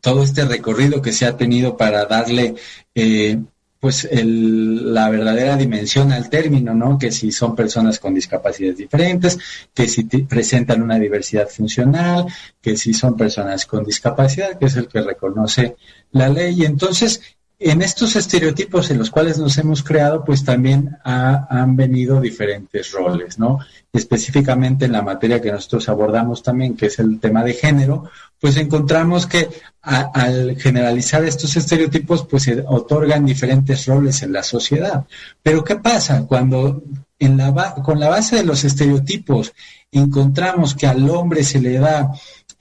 todo 0.00 0.22
este 0.22 0.44
recorrido 0.44 1.02
que 1.02 1.12
se 1.12 1.26
ha 1.26 1.36
tenido 1.36 1.76
para 1.76 2.04
darle, 2.06 2.54
eh, 2.94 3.38
pues, 3.78 4.04
el, 4.10 4.92
la 4.92 5.08
verdadera 5.08 5.56
dimensión 5.56 6.12
al 6.12 6.28
término, 6.28 6.74
¿no? 6.74 6.98
Que 6.98 7.10
si 7.10 7.32
son 7.32 7.56
personas 7.56 7.98
con 7.98 8.14
discapacidades 8.14 8.78
diferentes, 8.78 9.38
que 9.74 9.88
si 9.88 10.04
presentan 10.04 10.82
una 10.82 10.98
diversidad 10.98 11.48
funcional, 11.48 12.26
que 12.60 12.76
si 12.76 12.92
son 12.92 13.16
personas 13.16 13.66
con 13.66 13.84
discapacidad, 13.84 14.58
que 14.58 14.66
es 14.66 14.76
el 14.76 14.88
que 14.88 15.00
reconoce 15.00 15.76
la 16.12 16.28
ley. 16.28 16.64
Entonces, 16.64 17.20
en 17.62 17.82
estos 17.82 18.16
estereotipos 18.16 18.90
en 18.90 18.98
los 18.98 19.10
cuales 19.10 19.36
nos 19.36 19.58
hemos 19.58 19.82
creado, 19.82 20.24
pues 20.24 20.42
también 20.42 20.96
han 21.04 21.76
venido 21.76 22.18
diferentes 22.18 22.90
roles, 22.92 23.38
¿no? 23.38 23.58
Específicamente 23.92 24.86
en 24.86 24.92
la 24.92 25.02
materia 25.02 25.42
que 25.42 25.52
nosotros 25.52 25.86
abordamos 25.90 26.42
también, 26.42 26.74
que 26.74 26.86
es 26.86 26.98
el 26.98 27.20
tema 27.20 27.44
de 27.44 27.52
género, 27.52 28.08
pues 28.40 28.56
encontramos 28.56 29.26
que 29.26 29.50
al 29.82 30.56
generalizar 30.56 31.22
estos 31.22 31.54
estereotipos, 31.54 32.26
pues 32.26 32.44
se 32.44 32.64
otorgan 32.66 33.26
diferentes 33.26 33.84
roles 33.84 34.22
en 34.22 34.32
la 34.32 34.42
sociedad. 34.42 35.04
Pero 35.42 35.62
¿qué 35.62 35.76
pasa 35.76 36.24
cuando 36.26 36.82
en 37.18 37.36
la 37.36 37.74
con 37.84 38.00
la 38.00 38.08
base 38.08 38.36
de 38.36 38.44
los 38.44 38.64
estereotipos 38.64 39.52
encontramos 39.92 40.74
que 40.74 40.86
al 40.86 41.08
hombre 41.10 41.44
se 41.44 41.60
le 41.60 41.78
da 41.78 42.10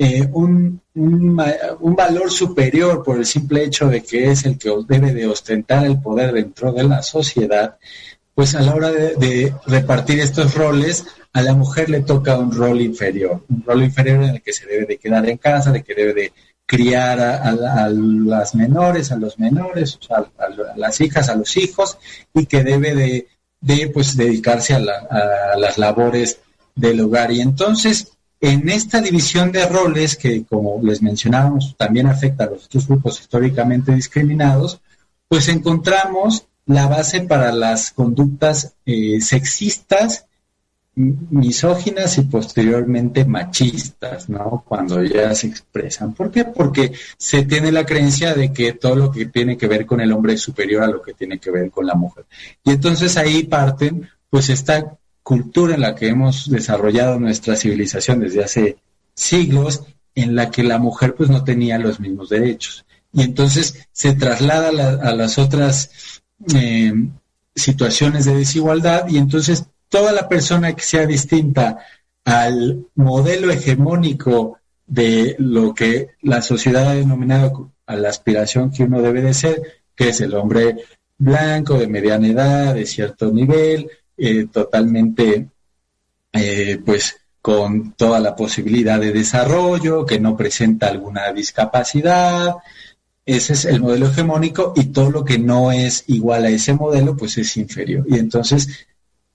eh, 0.01 0.25
un, 0.31 0.81
un, 0.95 1.95
valor 1.95 2.31
superior 2.31 3.03
por 3.03 3.17
el 3.17 3.25
simple 3.25 3.65
hecho 3.65 3.89
de 3.89 4.01
que 4.01 4.31
es 4.31 4.45
el 4.45 4.57
que 4.57 4.71
debe 4.87 5.13
de 5.13 5.27
ostentar 5.27 5.85
el 5.85 5.99
poder 5.99 6.31
dentro 6.31 6.71
de 6.71 6.85
la 6.85 7.03
sociedad, 7.03 7.77
pues 8.33 8.55
a 8.55 8.61
la 8.61 8.73
hora 8.73 8.91
de, 8.91 9.53
repartir 9.67 10.21
estos 10.21 10.55
roles, 10.55 11.05
a 11.33 11.41
la 11.41 11.53
mujer 11.53 11.89
le 11.89 11.99
toca 11.99 12.37
un 12.37 12.49
rol 12.49 12.79
inferior, 12.79 13.43
un 13.49 13.61
rol 13.61 13.83
inferior 13.83 14.23
en 14.23 14.29
el 14.35 14.41
que 14.41 14.53
se 14.53 14.65
debe 14.67 14.85
de 14.85 14.97
quedar 14.97 15.27
en 15.27 15.37
casa, 15.37 15.73
de 15.73 15.83
que 15.83 15.93
debe 15.93 16.13
de 16.13 16.33
criar 16.65 17.19
a, 17.19 17.89
las 17.89 18.55
menores, 18.55 19.11
a 19.11 19.17
los 19.17 19.37
menores, 19.37 19.99
a, 20.11 20.25
las 20.77 21.01
hijas, 21.01 21.27
a 21.27 21.35
los 21.35 21.57
hijos, 21.57 21.97
y 22.33 22.45
que 22.45 22.63
debe 22.63 23.27
de, 23.59 23.87
pues 23.89 24.15
dedicarse 24.15 24.75
a, 24.75 24.79
a 24.79 25.57
las 25.57 25.77
labores 25.77 26.39
del 26.73 27.01
hogar. 27.01 27.33
Y 27.33 27.41
entonces, 27.41 28.13
en 28.41 28.69
esta 28.69 29.01
división 29.01 29.51
de 29.51 29.65
roles, 29.67 30.15
que 30.15 30.45
como 30.45 30.79
les 30.81 31.01
mencionábamos, 31.01 31.75
también 31.77 32.07
afecta 32.07 32.45
a 32.45 32.49
los 32.49 32.65
otros 32.65 32.87
grupos 32.87 33.19
históricamente 33.19 33.93
discriminados, 33.93 34.81
pues 35.27 35.47
encontramos 35.49 36.45
la 36.65 36.87
base 36.87 37.21
para 37.21 37.51
las 37.51 37.91
conductas 37.91 38.75
eh, 38.85 39.19
sexistas, 39.21 40.25
misóginas 40.95 42.17
y 42.17 42.23
posteriormente 42.23 43.25
machistas, 43.25 44.29
¿no? 44.29 44.63
Cuando 44.67 45.01
ya 45.03 45.33
se 45.33 45.47
expresan. 45.47 46.13
¿Por 46.13 46.29
qué? 46.29 46.45
Porque 46.45 46.91
se 47.17 47.43
tiene 47.45 47.71
la 47.71 47.85
creencia 47.85 48.33
de 48.33 48.51
que 48.51 48.73
todo 48.73 48.95
lo 48.95 49.11
que 49.11 49.27
tiene 49.27 49.57
que 49.57 49.67
ver 49.67 49.85
con 49.85 50.01
el 50.01 50.11
hombre 50.11 50.33
es 50.33 50.41
superior 50.41 50.83
a 50.83 50.87
lo 50.87 51.01
que 51.01 51.13
tiene 51.13 51.39
que 51.39 51.51
ver 51.51 51.71
con 51.71 51.85
la 51.85 51.95
mujer. 51.95 52.25
Y 52.63 52.71
entonces 52.71 53.15
ahí 53.17 53.43
parten, 53.43 54.09
pues, 54.29 54.49
esta 54.49 54.97
cultura 55.23 55.75
en 55.75 55.81
la 55.81 55.95
que 55.95 56.07
hemos 56.07 56.49
desarrollado 56.49 57.19
nuestra 57.19 57.55
civilización 57.55 58.19
desde 58.19 58.43
hace 58.43 58.77
siglos, 59.13 59.83
en 60.15 60.35
la 60.35 60.49
que 60.51 60.63
la 60.63 60.79
mujer 60.79 61.15
pues 61.15 61.29
no 61.29 61.43
tenía 61.43 61.77
los 61.77 61.99
mismos 61.99 62.29
derechos. 62.29 62.85
Y 63.13 63.23
entonces 63.23 63.87
se 63.91 64.13
traslada 64.13 64.69
a, 64.69 65.13
las 65.13 65.37
otras 65.37 65.91
eh, 66.53 66.93
situaciones 67.55 68.25
de 68.25 68.35
desigualdad 68.35 69.07
y 69.07 69.17
entonces 69.17 69.65
toda 69.89 70.11
la 70.11 70.29
persona 70.29 70.73
que 70.73 70.83
sea 70.83 71.05
distinta 71.05 71.79
al 72.23 72.85
modelo 72.95 73.51
hegemónico 73.51 74.59
de 74.85 75.35
lo 75.39 75.73
que 75.73 76.09
la 76.21 76.41
sociedad 76.41 76.87
ha 76.89 76.93
denominado 76.93 77.71
a 77.85 77.95
la 77.95 78.09
aspiración 78.09 78.71
que 78.71 78.83
uno 78.83 79.01
debe 79.01 79.21
de 79.21 79.33
ser, 79.33 79.61
que 79.95 80.09
es 80.09 80.21
el 80.21 80.33
hombre 80.35 80.75
blanco, 81.17 81.77
de 81.77 81.87
mediana 81.87 82.27
edad, 82.27 82.75
de 82.75 82.85
cierto 82.85 83.31
nivel, 83.31 83.89
eh, 84.19 84.47
totalmente, 84.51 85.47
eh, 86.33 86.79
pues, 86.85 87.15
con 87.41 87.93
toda 87.93 88.19
la 88.19 88.35
posibilidad 88.35 88.99
de 88.99 89.13
desarrollo, 89.13 90.05
que 90.05 90.19
no 90.19 90.35
presenta 90.35 90.87
alguna 90.87 91.31
discapacidad. 91.31 92.55
Ese 93.25 93.53
es 93.53 93.65
el 93.65 93.81
modelo 93.81 94.07
hegemónico 94.07 94.73
y 94.75 94.85
todo 94.85 95.09
lo 95.11 95.23
que 95.23 95.39
no 95.39 95.71
es 95.71 96.03
igual 96.07 96.45
a 96.45 96.49
ese 96.49 96.73
modelo, 96.73 97.15
pues 97.15 97.37
es 97.37 97.55
inferior. 97.57 98.05
Y 98.09 98.17
entonces, 98.17 98.67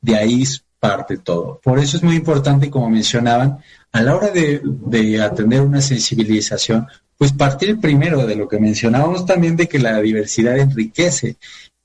de 0.00 0.16
ahí 0.16 0.44
parte 0.78 1.16
todo. 1.16 1.60
Por 1.62 1.78
eso 1.78 1.96
es 1.96 2.02
muy 2.02 2.16
importante, 2.16 2.68
como 2.68 2.90
mencionaban, 2.90 3.58
a 3.90 4.02
la 4.02 4.14
hora 4.14 4.30
de, 4.30 4.60
de 4.62 5.22
atender 5.22 5.62
una 5.62 5.80
sensibilización, 5.80 6.86
pues 7.16 7.32
partir 7.32 7.80
primero 7.80 8.26
de 8.26 8.36
lo 8.36 8.46
que 8.46 8.58
mencionábamos 8.58 9.24
también 9.24 9.56
de 9.56 9.66
que 9.66 9.78
la 9.78 9.98
diversidad 10.02 10.58
enriquece 10.58 11.36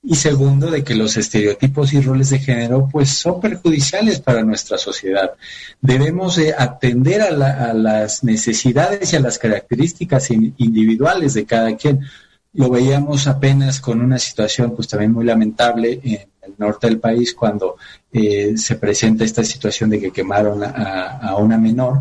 y 0.02 0.14
segundo 0.14 0.70
de 0.70 0.82
que 0.82 0.94
los 0.94 1.16
estereotipos 1.16 1.92
y 1.92 2.00
roles 2.00 2.30
de 2.30 2.38
género 2.38 2.88
pues 2.90 3.10
son 3.10 3.40
perjudiciales 3.40 4.20
para 4.20 4.42
nuestra 4.42 4.78
sociedad. 4.78 5.32
Debemos 5.80 6.40
atender 6.56 7.20
a, 7.22 7.72
las 7.74 8.24
necesidades 8.24 9.12
y 9.12 9.16
a 9.16 9.20
las 9.20 9.38
características 9.38 10.30
individuales 10.30 11.34
de 11.34 11.44
cada 11.44 11.76
quien. 11.76 12.00
Lo 12.54 12.70
veíamos 12.70 13.26
apenas 13.26 13.80
con 13.80 14.00
una 14.00 14.18
situación 14.18 14.74
pues 14.74 14.88
también 14.88 15.12
muy 15.12 15.24
lamentable 15.24 16.00
en 16.02 16.28
el 16.42 16.54
norte 16.56 16.86
del 16.86 16.98
país 16.98 17.34
cuando 17.34 17.76
eh, 18.10 18.54
se 18.56 18.76
presenta 18.76 19.24
esta 19.24 19.44
situación 19.44 19.90
de 19.90 20.00
que 20.00 20.10
quemaron 20.10 20.62
a 20.64 21.36
una 21.36 21.58
menor 21.58 22.00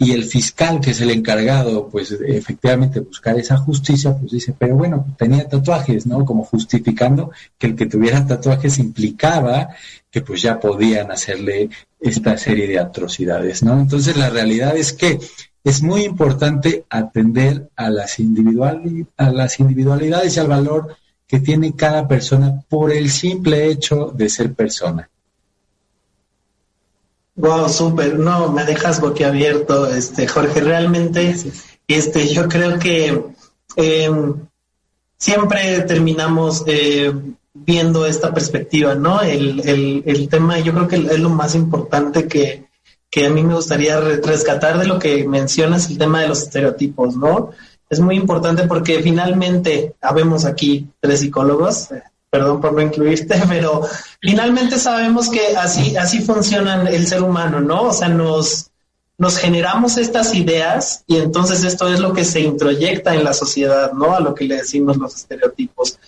y 0.00 0.12
el 0.12 0.24
fiscal, 0.24 0.80
que 0.80 0.92
es 0.92 1.00
el 1.00 1.10
encargado, 1.10 1.88
pues 1.88 2.12
efectivamente 2.12 3.00
buscar 3.00 3.36
esa 3.36 3.56
justicia, 3.56 4.16
pues 4.16 4.30
dice, 4.30 4.54
pero 4.56 4.76
bueno, 4.76 5.04
tenía 5.18 5.48
tatuajes, 5.48 6.06
¿no? 6.06 6.24
Como 6.24 6.44
justificando 6.44 7.32
que 7.58 7.66
el 7.66 7.74
que 7.74 7.86
tuviera 7.86 8.24
tatuajes 8.24 8.78
implicaba 8.78 9.70
que 10.08 10.20
pues 10.20 10.40
ya 10.40 10.60
podían 10.60 11.10
hacerle 11.10 11.70
esta 12.00 12.38
serie 12.38 12.68
de 12.68 12.78
atrocidades, 12.78 13.64
¿no? 13.64 13.80
Entonces 13.80 14.16
la 14.16 14.30
realidad 14.30 14.76
es 14.76 14.92
que 14.92 15.18
es 15.64 15.82
muy 15.82 16.04
importante 16.04 16.84
atender 16.88 17.68
a 17.74 17.90
las, 17.90 18.20
individual, 18.20 19.08
a 19.16 19.32
las 19.32 19.58
individualidades 19.58 20.36
y 20.36 20.40
al 20.40 20.46
valor 20.46 20.96
que 21.26 21.40
tiene 21.40 21.74
cada 21.74 22.06
persona 22.06 22.62
por 22.68 22.92
el 22.92 23.10
simple 23.10 23.66
hecho 23.66 24.12
de 24.14 24.28
ser 24.28 24.54
persona. 24.54 25.10
Wow, 27.38 27.68
súper. 27.68 28.18
No, 28.18 28.50
me 28.50 28.64
dejas 28.64 29.00
boquiabierto, 29.00 29.86
este, 29.86 30.26
Jorge. 30.26 30.60
Realmente, 30.60 31.36
este, 31.86 32.26
yo 32.26 32.48
creo 32.48 32.80
que 32.80 33.22
em, 33.76 34.34
siempre 35.16 35.82
terminamos 35.82 36.64
eh, 36.66 37.12
viendo 37.54 38.06
esta 38.06 38.34
perspectiva, 38.34 38.96
¿no? 38.96 39.22
El, 39.22 39.60
el, 39.60 40.02
el, 40.04 40.28
tema, 40.28 40.58
yo 40.58 40.74
creo 40.74 40.88
que 40.88 40.96
es 40.96 41.20
lo 41.20 41.30
más 41.30 41.54
importante 41.54 42.26
que, 42.26 42.66
que 43.08 43.26
a 43.26 43.30
mí 43.30 43.44
me 43.44 43.54
gustaría 43.54 44.00
rescatar 44.00 44.76
de 44.76 44.86
lo 44.86 44.98
que 44.98 45.26
mencionas, 45.28 45.88
el 45.88 45.98
tema 45.98 46.22
de 46.22 46.28
los 46.28 46.42
estereotipos, 46.42 47.16
¿no? 47.16 47.50
Es 47.88 48.00
muy 48.00 48.16
importante 48.16 48.66
porque 48.66 49.00
finalmente, 49.00 49.94
habemos 50.00 50.44
aquí 50.44 50.88
tres 50.98 51.20
psicólogos, 51.20 51.90
perdón 52.30 52.60
por 52.60 52.72
no 52.72 52.82
incluirte, 52.82 53.40
pero 53.48 53.82
finalmente 54.20 54.78
sabemos 54.78 55.28
que 55.28 55.56
así, 55.56 55.96
así 55.96 56.20
funciona 56.20 56.88
el 56.88 57.06
ser 57.06 57.22
humano, 57.22 57.60
¿no? 57.60 57.82
O 57.84 57.92
sea, 57.92 58.08
nos, 58.08 58.70
nos 59.16 59.38
generamos 59.38 59.96
estas 59.96 60.34
ideas 60.34 61.04
y 61.06 61.16
entonces 61.16 61.64
esto 61.64 61.92
es 61.92 62.00
lo 62.00 62.12
que 62.12 62.24
se 62.24 62.40
introyecta 62.40 63.14
en 63.14 63.24
la 63.24 63.32
sociedad, 63.32 63.92
¿no? 63.92 64.14
A 64.14 64.20
lo 64.20 64.34
que 64.34 64.44
le 64.44 64.56
decimos 64.56 64.96
los 64.96 65.16
estereotipos. 65.16 65.98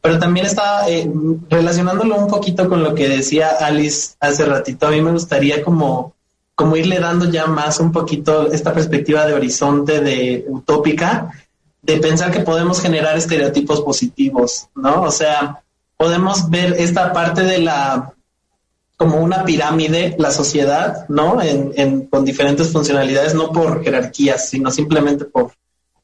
Pero 0.00 0.18
también 0.18 0.46
está 0.46 0.88
eh, 0.88 1.10
relacionándolo 1.50 2.16
un 2.16 2.28
poquito 2.28 2.68
con 2.68 2.82
lo 2.82 2.94
que 2.94 3.08
decía 3.08 3.50
Alice 3.60 4.14
hace 4.20 4.44
ratito, 4.44 4.86
a 4.86 4.90
mí 4.90 5.00
me 5.00 5.12
gustaría 5.12 5.62
como, 5.62 6.14
como 6.54 6.76
irle 6.76 7.00
dando 7.00 7.28
ya 7.30 7.46
más 7.46 7.80
un 7.80 7.90
poquito 7.90 8.50
esta 8.52 8.72
perspectiva 8.72 9.26
de 9.26 9.34
horizonte 9.34 10.00
de 10.00 10.44
utópica, 10.48 11.32
de 11.82 11.96
pensar 11.98 12.30
que 12.30 12.40
podemos 12.40 12.80
generar 12.80 13.16
estereotipos 13.16 13.80
positivos, 13.80 14.68
¿no? 14.76 15.02
O 15.02 15.10
sea, 15.10 15.62
podemos 15.98 16.48
ver 16.48 16.76
esta 16.78 17.12
parte 17.12 17.42
de 17.42 17.58
la 17.58 18.14
como 18.96 19.18
una 19.18 19.44
pirámide, 19.44 20.16
la 20.18 20.32
sociedad, 20.32 21.06
¿no? 21.08 21.40
En, 21.40 22.06
con 22.06 22.24
diferentes 22.24 22.72
funcionalidades, 22.72 23.32
no 23.32 23.52
por 23.52 23.84
jerarquías, 23.84 24.48
sino 24.48 24.72
simplemente 24.72 25.24
por, 25.24 25.52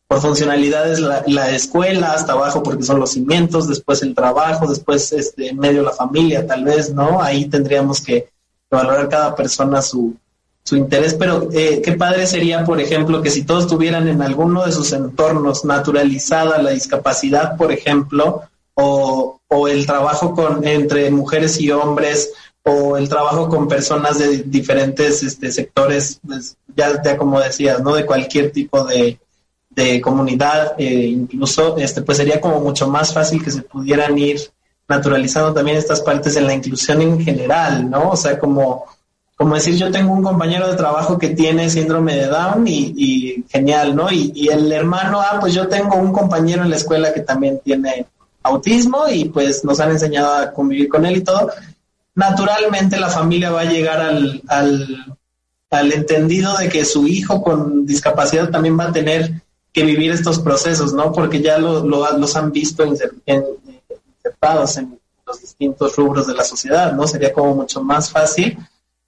por 0.06 0.20
funcionalidades, 0.20 1.00
la, 1.00 1.50
escuela 1.50 2.12
hasta 2.12 2.34
abajo 2.34 2.62
porque 2.62 2.84
son 2.84 3.00
los 3.00 3.10
cimientos, 3.10 3.66
después 3.66 4.02
el 4.02 4.14
trabajo, 4.14 4.68
después 4.68 5.12
este, 5.12 5.48
en 5.48 5.58
medio 5.58 5.82
la 5.82 5.90
familia, 5.90 6.46
tal 6.46 6.62
vez, 6.62 6.94
¿no? 6.94 7.20
Ahí 7.20 7.46
tendríamos 7.46 8.00
que 8.00 8.28
valorar 8.70 9.08
cada 9.08 9.34
persona 9.34 9.82
su, 9.82 10.14
su 10.62 10.76
interés, 10.76 11.14
pero 11.14 11.48
eh, 11.52 11.82
qué 11.84 11.92
padre 11.94 12.28
sería, 12.28 12.64
por 12.64 12.80
ejemplo, 12.80 13.22
que 13.22 13.30
si 13.30 13.42
todos 13.42 13.66
tuvieran 13.66 14.06
en 14.06 14.22
alguno 14.22 14.64
de 14.64 14.70
sus 14.70 14.92
entornos 14.92 15.64
naturalizada 15.64 16.62
la 16.62 16.70
discapacidad, 16.70 17.56
por 17.56 17.72
ejemplo, 17.72 18.42
o, 18.74 19.40
o 19.48 19.68
el 19.68 19.86
trabajo 19.86 20.34
con, 20.34 20.66
entre 20.66 21.10
mujeres 21.10 21.60
y 21.60 21.70
hombres, 21.70 22.32
o 22.62 22.96
el 22.96 23.08
trabajo 23.08 23.48
con 23.48 23.68
personas 23.68 24.18
de 24.18 24.38
diferentes 24.44 25.22
este, 25.22 25.52
sectores, 25.52 26.18
pues, 26.26 26.56
ya, 26.74 27.02
ya 27.02 27.16
como 27.16 27.38
decías, 27.38 27.82
¿no? 27.82 27.94
De 27.94 28.06
cualquier 28.06 28.52
tipo 28.52 28.84
de, 28.84 29.18
de 29.70 30.00
comunidad, 30.00 30.74
eh, 30.78 31.06
incluso, 31.06 31.76
este, 31.76 32.02
pues 32.02 32.18
sería 32.18 32.40
como 32.40 32.60
mucho 32.60 32.88
más 32.88 33.12
fácil 33.12 33.44
que 33.44 33.50
se 33.50 33.62
pudieran 33.62 34.16
ir 34.16 34.40
naturalizando 34.88 35.52
también 35.52 35.76
estas 35.76 36.00
partes 36.00 36.36
en 36.36 36.46
la 36.46 36.54
inclusión 36.54 37.02
en 37.02 37.20
general, 37.22 37.88
¿no? 37.90 38.10
O 38.10 38.16
sea, 38.16 38.38
como, 38.38 38.86
como 39.36 39.54
decir, 39.54 39.76
yo 39.76 39.90
tengo 39.90 40.12
un 40.12 40.22
compañero 40.22 40.68
de 40.68 40.76
trabajo 40.76 41.18
que 41.18 41.30
tiene 41.30 41.68
síndrome 41.68 42.14
de 42.16 42.26
Down 42.26 42.66
y, 42.66 42.94
y 42.96 43.44
genial, 43.48 43.94
¿no? 43.96 44.10
Y, 44.10 44.32
y, 44.34 44.48
el 44.48 44.70
hermano, 44.72 45.20
ah, 45.20 45.38
pues 45.40 45.54
yo 45.54 45.68
tengo 45.68 45.96
un 45.96 46.12
compañero 46.12 46.62
en 46.62 46.70
la 46.70 46.76
escuela 46.76 47.12
que 47.12 47.20
también 47.20 47.60
tiene 47.64 48.06
autismo 48.44 49.08
y 49.08 49.24
pues 49.24 49.64
nos 49.64 49.80
han 49.80 49.90
enseñado 49.90 50.34
a 50.34 50.52
convivir 50.52 50.88
con 50.88 51.04
él 51.04 51.16
y 51.16 51.24
todo, 51.24 51.50
naturalmente 52.14 53.00
la 53.00 53.08
familia 53.08 53.50
va 53.50 53.62
a 53.62 53.64
llegar 53.64 54.00
al, 54.00 54.42
al, 54.48 55.92
entendido 55.92 56.56
de 56.56 56.68
que 56.68 56.84
su 56.84 57.08
hijo 57.08 57.42
con 57.42 57.84
discapacidad 57.84 58.50
también 58.50 58.78
va 58.78 58.84
a 58.84 58.92
tener 58.92 59.42
que 59.72 59.82
vivir 59.82 60.12
estos 60.12 60.38
procesos, 60.38 60.92
¿no? 60.92 61.10
Porque 61.10 61.42
ya 61.42 61.58
lo, 61.58 61.84
los 61.84 62.36
han 62.36 62.52
visto 62.52 62.84
insertados 62.86 64.76
en 64.76 65.00
los 65.26 65.40
distintos 65.40 65.96
rubros 65.96 66.28
de 66.28 66.34
la 66.34 66.44
sociedad, 66.44 66.92
¿no? 66.92 67.08
Sería 67.08 67.32
como 67.32 67.56
mucho 67.56 67.82
más 67.82 68.08
fácil, 68.08 68.56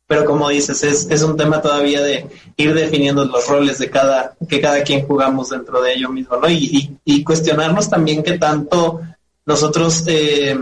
pero 0.09 0.25
como 0.25 0.49
dices, 0.49 0.83
es, 0.83 1.09
es 1.11 1.23
un 1.23 1.37
tema 1.37 1.61
todavía 1.61 2.01
de 2.01 2.29
ir 2.57 2.75
definiendo 2.75 3.25
los 3.25 3.47
roles 3.49 3.79
de 3.79 3.91
cada, 3.91 4.35
que 4.49 4.61
cada 4.61 4.83
quien 4.83 5.07
jugamos 5.07 5.51
dentro 5.51 5.81
de 5.83 5.95
ello 5.95 6.11
mismo, 6.11 6.37
¿no? 6.37 6.49
Y, 6.49 6.99
y, 7.05 7.25
cuestionarnos 7.25 7.89
también 7.89 8.23
qué 8.23 8.39
tanto 8.39 9.01
nosotros 9.47 10.05
eh, 10.07 10.59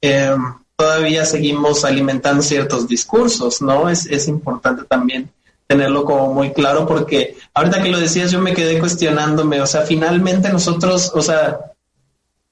eh, 0.00 0.36
todavía 0.76 1.26
seguimos 1.26 1.84
alimentando 1.84 2.42
ciertos 2.42 2.88
discursos, 2.88 3.60
¿no? 3.60 3.90
Es, 3.90 4.06
es 4.06 4.28
importante 4.28 4.84
también 4.84 5.30
tenerlo 5.66 6.04
como 6.04 6.32
muy 6.32 6.52
claro 6.52 6.86
porque 6.86 7.36
ahorita 7.54 7.82
que 7.82 7.90
lo 7.90 8.00
decías 8.00 8.32
yo 8.32 8.40
me 8.40 8.54
quedé 8.54 8.78
cuestionándome, 8.80 9.60
o 9.60 9.66
sea, 9.66 9.82
finalmente 9.82 10.48
nosotros, 10.48 11.12
o 11.14 11.22
sea, 11.22 11.60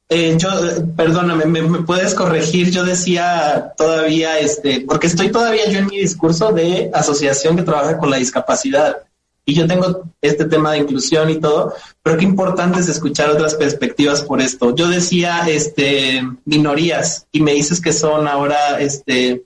eh, 0.08 0.36
yo, 0.38 0.48
perdóname, 0.96 1.44
¿me, 1.46 1.82
puedes 1.82 2.14
corregir? 2.14 2.70
Yo 2.70 2.84
decía 2.84 3.74
todavía, 3.76 4.38
este, 4.38 4.84
porque 4.86 5.06
estoy 5.08 5.30
todavía 5.30 5.68
yo 5.68 5.80
en 5.80 5.86
mi 5.86 5.98
discurso 5.98 6.52
de 6.52 6.90
asociación 6.94 7.56
que 7.56 7.62
trabaja 7.62 7.98
con 7.98 8.10
la 8.10 8.16
discapacidad 8.18 9.07
y 9.48 9.54
yo 9.54 9.66
tengo 9.66 10.02
este 10.20 10.44
tema 10.44 10.72
de 10.72 10.80
inclusión 10.80 11.30
y 11.30 11.40
todo, 11.40 11.72
pero 12.02 12.18
qué 12.18 12.24
importante 12.24 12.80
es 12.80 12.88
escuchar 12.90 13.30
otras 13.30 13.54
perspectivas 13.54 14.20
por 14.20 14.42
esto. 14.42 14.76
Yo 14.76 14.90
decía, 14.90 15.48
este, 15.48 16.20
minorías 16.44 17.26
y 17.32 17.40
me 17.40 17.54
dices 17.54 17.80
que 17.80 17.94
son 17.94 18.28
ahora, 18.28 18.78
este, 18.78 19.44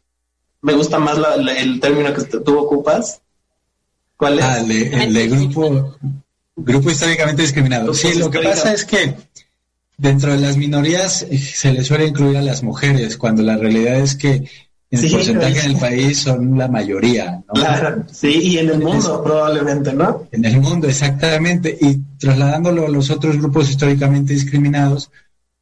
me 0.60 0.72
gusta 0.72 0.98
más 0.98 1.18
el 1.56 1.78
término 1.78 2.12
que 2.12 2.24
tú 2.24 2.58
ocupas, 2.58 3.20
¿Cuál 4.16 4.40
es? 4.40 4.44
Ah, 4.44 4.58
el, 4.58 5.14
de, 5.14 5.28
grupo, 5.28 5.96
grupo 6.56 6.90
históricamente 6.90 7.42
discriminado. 7.42 7.94
Sí, 7.94 8.14
lo 8.14 8.28
que 8.28 8.40
pasa 8.40 8.74
es 8.74 8.84
que 8.84 9.14
dentro 9.96 10.32
de 10.32 10.38
las 10.38 10.56
minorías 10.56 11.22
eh, 11.30 11.38
se 11.38 11.72
les 11.72 11.86
suele 11.86 12.08
incluir 12.08 12.38
a 12.38 12.42
las 12.42 12.64
mujeres, 12.64 13.16
cuando 13.16 13.42
la 13.42 13.56
realidad 13.56 14.00
es 14.00 14.16
que 14.16 14.50
en 14.92 15.04
el 15.04 15.10
porcentaje 15.10 15.60
en 15.60 15.70
el 15.72 15.76
país 15.78 16.18
son 16.18 16.58
la 16.58 16.68
mayoría, 16.68 17.42
¿no? 17.48 17.54
Claro, 17.54 18.04
sí, 18.12 18.28
y 18.28 18.58
en 18.58 18.68
el 18.68 18.78
mundo 18.78 19.22
probablemente, 19.24 19.92
¿no? 19.94 20.28
En 20.30 20.44
el 20.44 20.60
mundo, 20.60 20.86
exactamente. 20.86 21.76
Y 21.80 21.98
trasladándolo 22.18 22.86
a 22.86 22.90
los 22.90 23.10
otros 23.10 23.38
grupos 23.38 23.70
históricamente 23.70 24.34
discriminados, 24.34 25.10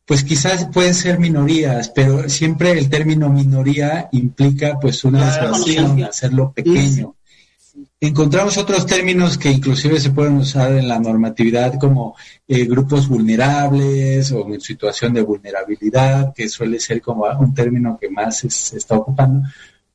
pues 0.05 0.25
quizás 0.25 0.67
pueden 0.73 0.95
ser 0.95 1.21
minorías, 1.21 1.93
pero 1.95 2.29
siempre 2.29 2.73
el 2.73 2.91
término 2.91 3.29
minoría 3.29 4.09
implica 4.11 4.81
pues 4.81 5.05
una 5.05 5.33
claro, 5.33 5.55
hacerlo 6.09 6.53
pequeño. 6.53 7.15
Encontramos 8.03 8.57
otros 8.57 8.87
términos 8.87 9.37
que 9.37 9.51
inclusive 9.51 10.01
se 10.01 10.11
pueden 10.11 10.39
usar 10.39 10.73
en 10.73 10.89
la 10.89 10.99
normatividad 10.99 11.79
como 11.79 12.17
eh, 12.49 12.65
grupos 12.65 13.07
vulnerables 13.07 14.33
o 14.33 14.49
en 14.49 14.61
situación 14.63 15.13
de 15.13 15.21
vulnerabilidad, 15.21 16.33
que 16.35 16.49
suele 16.49 16.81
ser 16.81 17.03
como 17.03 17.27
un 17.39 17.53
término 17.53 17.99
que 18.01 18.09
más 18.09 18.39
se 18.39 18.79
está 18.79 18.97
ocupando. 18.97 19.47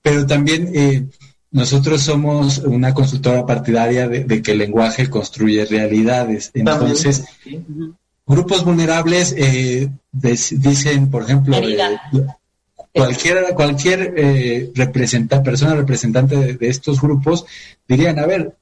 Pero 0.04 0.24
también 0.28 0.70
eh, 0.76 1.08
nosotros 1.50 2.04
somos 2.04 2.60
una 2.60 2.94
consultora 2.94 3.44
partidaria 3.44 4.08
de, 4.08 4.42
que 4.44 4.52
el 4.52 4.60
lenguaje 4.60 5.10
construye 5.10 5.66
realidades. 5.66 6.52
Entonces, 6.54 7.26
grupos 8.28 8.64
vulnerables 8.64 9.34
eh, 9.36 9.90
dicen, 10.12 11.10
por 11.10 11.24
ejemplo, 11.24 11.58
cualquier, 12.96 13.54
cualquier 13.54 14.14
eh, 14.16 14.72
persona 15.44 15.76
representante 15.76 16.54
de, 16.54 16.70
estos 16.70 17.02
grupos 17.02 17.46
dirían, 17.88 18.18
a 18.20 18.26
ver, 18.26 18.56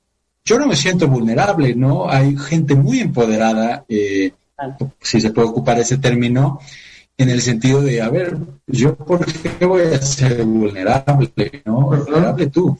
yo 0.43 0.57
no 0.57 0.67
me 0.67 0.75
siento 0.75 1.07
vulnerable, 1.07 1.75
¿no? 1.75 2.09
Hay 2.09 2.35
gente 2.37 2.75
muy 2.75 2.99
empoderada, 2.99 3.85
eh, 3.87 4.31
si 4.99 5.21
se 5.21 5.31
puede 5.31 5.47
ocupar 5.49 5.79
ese 5.79 5.97
término, 5.97 6.59
en 7.15 7.29
el 7.29 7.41
sentido 7.41 7.81
de, 7.81 8.01
a 8.01 8.09
ver, 8.09 8.35
yo 8.65 8.95
por 8.95 9.23
qué 9.25 9.65
voy 9.65 9.83
a 9.83 10.01
ser 10.01 10.43
vulnerable, 10.43 11.61
¿no? 11.65 11.81
Vulnerable 11.81 12.47
tú. 12.47 12.77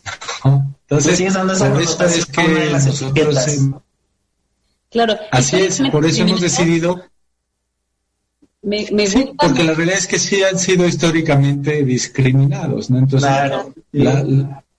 Entonces, 0.90 1.34
por 1.34 1.82
eso 1.82 2.06
es 2.06 2.26
que 2.26 2.70
nosotros... 2.72 3.48
Claro. 4.90 5.16
Así 5.32 5.56
es, 5.58 5.82
por 5.92 6.06
eso 6.06 6.22
hemos 6.24 6.42
decidido 6.42 7.04
me, 8.64 8.86
porque 9.38 9.64
la 9.64 9.74
realidad 9.74 10.00
es 10.00 10.08
que 10.08 10.18
sí 10.18 10.42
han 10.42 10.58
sido 10.58 10.88
históricamente 10.88 11.84
discriminados, 11.84 12.90
¿no? 12.90 13.00
Entonces, 13.00 13.30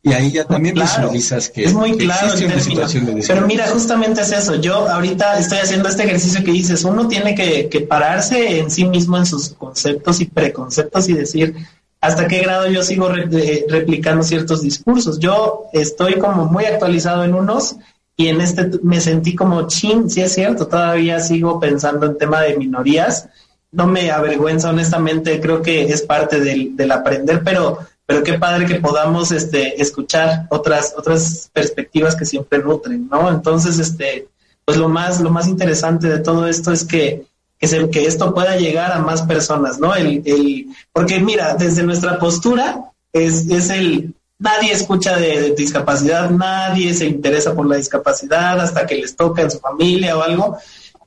y 0.06 0.12
ahí 0.12 0.32
ya 0.32 0.44
también 0.44 0.74
visualizas 0.74 1.48
que 1.48 1.64
es 1.64 1.72
muy 1.72 1.96
claro 1.96 2.34
una 2.44 2.60
situación 2.60 3.06
de 3.06 3.24
Pero 3.26 3.46
mira, 3.46 3.66
justamente 3.68 4.20
es 4.20 4.32
eso. 4.32 4.56
Yo 4.56 4.86
ahorita 4.86 5.38
estoy 5.38 5.58
haciendo 5.58 5.88
este 5.88 6.04
ejercicio 6.04 6.44
que 6.44 6.52
dices, 6.52 6.84
uno 6.84 7.08
tiene 7.08 7.34
que, 7.34 7.70
que 7.70 7.80
pararse 7.80 8.58
en 8.58 8.70
sí 8.70 8.84
mismo 8.84 9.16
en 9.16 9.24
sus 9.24 9.50
conceptos 9.50 10.20
y 10.20 10.26
preconceptos 10.26 11.08
y 11.08 11.14
decir 11.14 11.54
hasta 12.02 12.28
qué 12.28 12.40
grado 12.40 12.66
yo 12.68 12.82
sigo 12.82 13.08
replicando 13.08 14.22
ciertos 14.24 14.60
discursos. 14.60 15.18
Yo 15.18 15.70
estoy 15.72 16.18
como 16.18 16.44
muy 16.44 16.66
actualizado 16.66 17.24
en 17.24 17.32
unos 17.32 17.76
y 18.14 18.28
en 18.28 18.42
este 18.42 18.72
me 18.82 19.00
sentí 19.00 19.34
como 19.34 19.66
chin, 19.68 20.10
sí 20.10 20.20
es 20.20 20.34
cierto, 20.34 20.66
todavía 20.66 21.18
sigo 21.20 21.58
pensando 21.58 22.04
en 22.04 22.18
tema 22.18 22.42
de 22.42 22.58
minorías 22.58 23.30
no 23.74 23.86
me 23.86 24.10
avergüenza, 24.10 24.70
honestamente, 24.70 25.40
creo 25.40 25.60
que 25.60 25.84
es 25.84 26.02
parte 26.02 26.40
del, 26.40 26.76
del, 26.76 26.92
aprender, 26.92 27.42
pero, 27.44 27.78
pero 28.06 28.22
qué 28.22 28.34
padre 28.34 28.66
que 28.66 28.76
podamos 28.76 29.32
este, 29.32 29.80
escuchar 29.82 30.46
otras, 30.50 30.94
otras 30.96 31.50
perspectivas 31.52 32.14
que 32.14 32.24
siempre 32.24 32.60
nutren, 32.60 33.08
¿no? 33.10 33.28
Entonces, 33.28 33.78
este, 33.78 34.28
pues 34.64 34.78
lo 34.78 34.88
más, 34.88 35.20
lo 35.20 35.30
más 35.30 35.48
interesante 35.48 36.08
de 36.08 36.18
todo 36.20 36.46
esto 36.46 36.72
es 36.72 36.84
que, 36.84 37.26
que, 37.58 37.90
que 37.90 38.06
esto 38.06 38.32
pueda 38.32 38.56
llegar 38.56 38.92
a 38.92 39.00
más 39.00 39.22
personas, 39.22 39.78
¿no? 39.80 39.94
El, 39.94 40.22
el, 40.24 40.66
porque 40.92 41.18
mira, 41.18 41.54
desde 41.54 41.82
nuestra 41.82 42.18
postura 42.18 42.92
es, 43.12 43.48
es 43.48 43.70
el, 43.70 44.14
nadie 44.38 44.72
escucha 44.72 45.16
de, 45.16 45.54
discapacidad, 45.54 46.30
nadie 46.30 46.94
se 46.94 47.06
interesa 47.06 47.54
por 47.54 47.66
la 47.66 47.76
discapacidad 47.76 48.60
hasta 48.60 48.86
que 48.86 48.96
les 48.96 49.16
toca 49.16 49.42
en 49.42 49.50
su 49.50 49.58
familia 49.58 50.16
o 50.16 50.22
algo. 50.22 50.58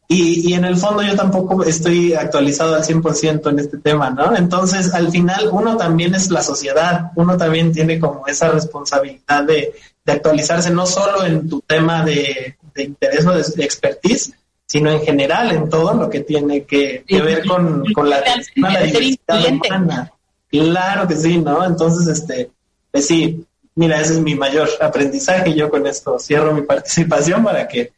Y, 0.10 0.49
y, 0.49 0.53
en 0.53 0.64
el 0.64 0.78
fondo 0.78 1.03
yo 1.03 1.16
tampoco 1.18 1.66
estoy 1.66 2.14
actualizado 2.14 2.76
al 2.76 2.84
100% 2.84 3.49
en 3.49 3.60
este 3.60 3.78
tema, 3.78 4.10
¿no? 4.10 4.38
Entonces, 4.38 4.93
al 4.93 5.12
final, 5.12 5.49
uno 5.51 5.76
también 5.76 6.16
es 6.16 6.32
la 6.32 6.41
sociedad, 6.41 7.12
uno 7.16 7.36
también 7.36 7.74
tiene 7.74 7.99
como 7.99 8.26
esa 8.26 8.49
responsabilidad 8.49 9.43
de, 9.43 9.74
de 10.05 10.14
actualizarse 10.14 10.72
no 10.72 10.86
solo 10.86 11.26
en 11.26 11.49
tu 11.49 11.60
tema 11.60 12.05
de, 12.05 12.55
de 12.74 12.84
interés 12.84 13.26
o 13.26 13.34
de, 13.34 13.41
expertise, 13.66 14.34
sino 14.66 14.89
en 14.89 15.01
general 15.01 15.51
en 15.51 15.70
todo 15.70 15.93
lo 15.93 16.10
que 16.10 16.22
tiene 16.22 16.64
que, 16.64 17.03
que 17.05 17.22
ver 17.22 17.45
con, 17.45 17.84
con 17.93 18.10
la, 18.10 18.24
la 18.55 18.82
diversidad 18.84 19.45
humana. 19.51 20.14
Claro 20.49 21.08
que 21.08 21.18
sí, 21.18 21.38
¿no? 21.38 21.66
Entonces, 21.66 22.08
este, 22.08 22.49
pues 22.91 23.08
sí, 23.08 23.45
mira, 23.76 23.99
ese 23.99 24.14
es 24.14 24.20
mi 24.20 24.36
mayor 24.36 24.70
aprendizaje. 24.80 25.53
Yo 25.53 25.70
con 25.70 25.86
esto 25.86 26.18
cierro 26.20 26.53
mi 26.53 26.62
participación 26.62 27.43
para 27.43 27.68
que 27.68 27.91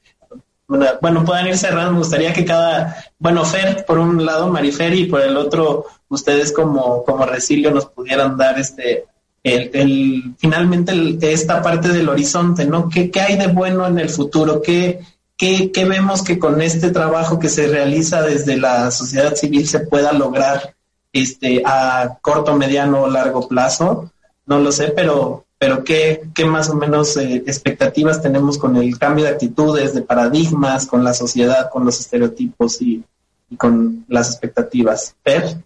bueno, 1.01 1.25
puedan 1.25 1.47
ir 1.47 1.57
cerrando. 1.57 1.93
Me 1.93 1.97
gustaría 1.99 2.31
que 2.31 2.45
cada, 2.45 3.03
bueno, 3.17 3.43
Fer, 3.43 3.85
por 3.85 3.97
un 3.97 4.23
lado, 4.25 4.49
Marifer, 4.49 4.93
y 4.93 5.05
por 5.05 5.21
el 5.21 5.35
otro, 5.35 5.85
ustedes 6.09 6.51
como, 6.51 7.03
como 7.03 7.25
Resilio 7.25 7.71
nos 7.71 7.87
pudieran 7.87 8.37
dar 8.37 8.59
este, 8.59 9.05
el, 9.43 9.71
el 9.73 10.35
finalmente 10.37 11.17
esta 11.31 11.61
parte 11.61 11.89
del 11.89 12.09
horizonte, 12.09 12.65
¿no? 12.65 12.87
¿Qué, 12.87 13.09
¿Qué, 13.09 13.21
hay 13.21 13.37
de 13.37 13.47
bueno 13.47 13.87
en 13.87 13.97
el 13.97 14.09
futuro? 14.09 14.61
¿Qué, 14.61 14.99
qué, 15.35 15.71
¿Qué 15.71 15.85
vemos 15.85 16.21
que 16.21 16.37
con 16.37 16.61
este 16.61 16.91
trabajo 16.91 17.39
que 17.39 17.49
se 17.49 17.67
realiza 17.67 18.21
desde 18.21 18.57
la 18.57 18.91
sociedad 18.91 19.35
civil 19.35 19.67
se 19.67 19.79
pueda 19.79 20.13
lograr 20.13 20.75
este, 21.11 21.63
a 21.65 22.19
corto, 22.21 22.55
mediano 22.55 23.01
o 23.03 23.09
largo 23.09 23.47
plazo? 23.47 24.11
No 24.45 24.59
lo 24.59 24.71
sé, 24.71 24.89
pero 24.89 25.45
pero 25.59 25.83
¿qué, 25.83 26.21
más 26.45 26.69
o 26.69 26.75
menos 26.75 27.17
eh, 27.17 27.43
expectativas 27.45 28.21
tenemos 28.21 28.57
con 28.57 28.77
el 28.77 28.97
cambio 28.97 29.25
de 29.25 29.31
actitudes, 29.31 29.93
de 29.93 30.01
paradigmas, 30.01 30.87
con 30.87 31.03
la 31.03 31.13
sociedad, 31.13 31.69
con 31.69 31.83
los 31.83 31.99
estereotipos 31.99 32.81
y, 32.81 33.03
con 33.57 34.05
las 34.07 34.29
expectativas? 34.29 35.15
Per. 35.21 35.57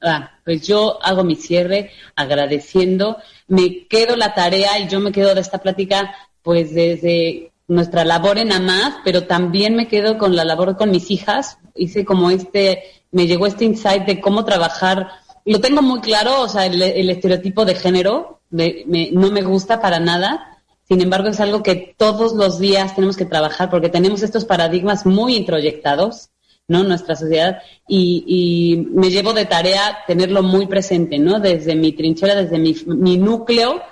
Ah, 0.00 0.30
pues 0.44 0.64
yo 0.64 1.02
hago 1.02 1.24
mi 1.24 1.34
cierre 1.34 1.90
agradeciendo. 2.14 3.16
Me 3.48 3.88
quedo 3.88 4.14
la 4.14 4.32
tarea 4.32 4.78
y 4.78 4.86
yo 4.86 5.00
me 5.00 5.10
quedo 5.10 5.34
de 5.34 5.40
esta 5.40 5.58
plática 5.58 6.14
pues 6.42 6.72
desde 6.72 7.50
nuestra 7.66 8.04
labor 8.04 8.38
en 8.38 8.52
AMAS, 8.52 8.98
pero 9.04 9.24
también 9.24 9.74
me 9.74 9.88
quedo 9.88 10.18
con 10.18 10.36
la 10.36 10.44
labor 10.44 10.76
con 10.76 10.92
mis 10.92 11.10
hijas. 11.10 11.58
Hice 11.74 12.04
como 12.04 12.30
este, 12.30 12.84
me 13.10 13.26
llegó 13.26 13.48
este 13.48 13.64
insight 13.64 14.04
de 14.04 14.20
cómo 14.20 14.44
trabajar. 14.44 15.08
Lo 15.44 15.60
tengo 15.60 15.82
muy 15.82 16.00
claro, 16.00 16.42
o 16.42 16.48
sea, 16.48 16.66
el 16.66 17.10
estereotipo 17.10 17.64
de 17.64 17.74
género, 17.74 18.35
no 18.50 19.30
me 19.30 19.42
gusta 19.42 19.80
para 19.80 20.00
nada. 20.00 20.58
Sin 20.88 21.00
embargo, 21.00 21.28
es 21.28 21.40
algo 21.40 21.62
que 21.62 21.94
todos 21.96 22.32
los 22.34 22.58
días 22.58 22.94
tenemos 22.94 23.16
que 23.16 23.24
trabajar 23.24 23.70
porque 23.70 23.88
tenemos 23.88 24.22
estos 24.22 24.44
paradigmas 24.44 25.04
muy 25.04 25.34
introyectados, 25.34 26.30
¿no? 26.68 26.84
Nuestra 26.84 27.16
sociedad 27.16 27.58
y, 27.88 28.86
me 28.92 29.10
llevo 29.10 29.32
de 29.32 29.46
tarea 29.46 29.98
tenerlo 30.06 30.42
muy 30.42 30.66
presente, 30.66 31.18
¿no? 31.18 31.40
Desde 31.40 31.74
mi 31.74 31.92
trinchera, 31.92 32.34
desde 32.34 32.58
mi, 32.58 32.74
mi 32.86 33.18
núcleo, 33.18 33.82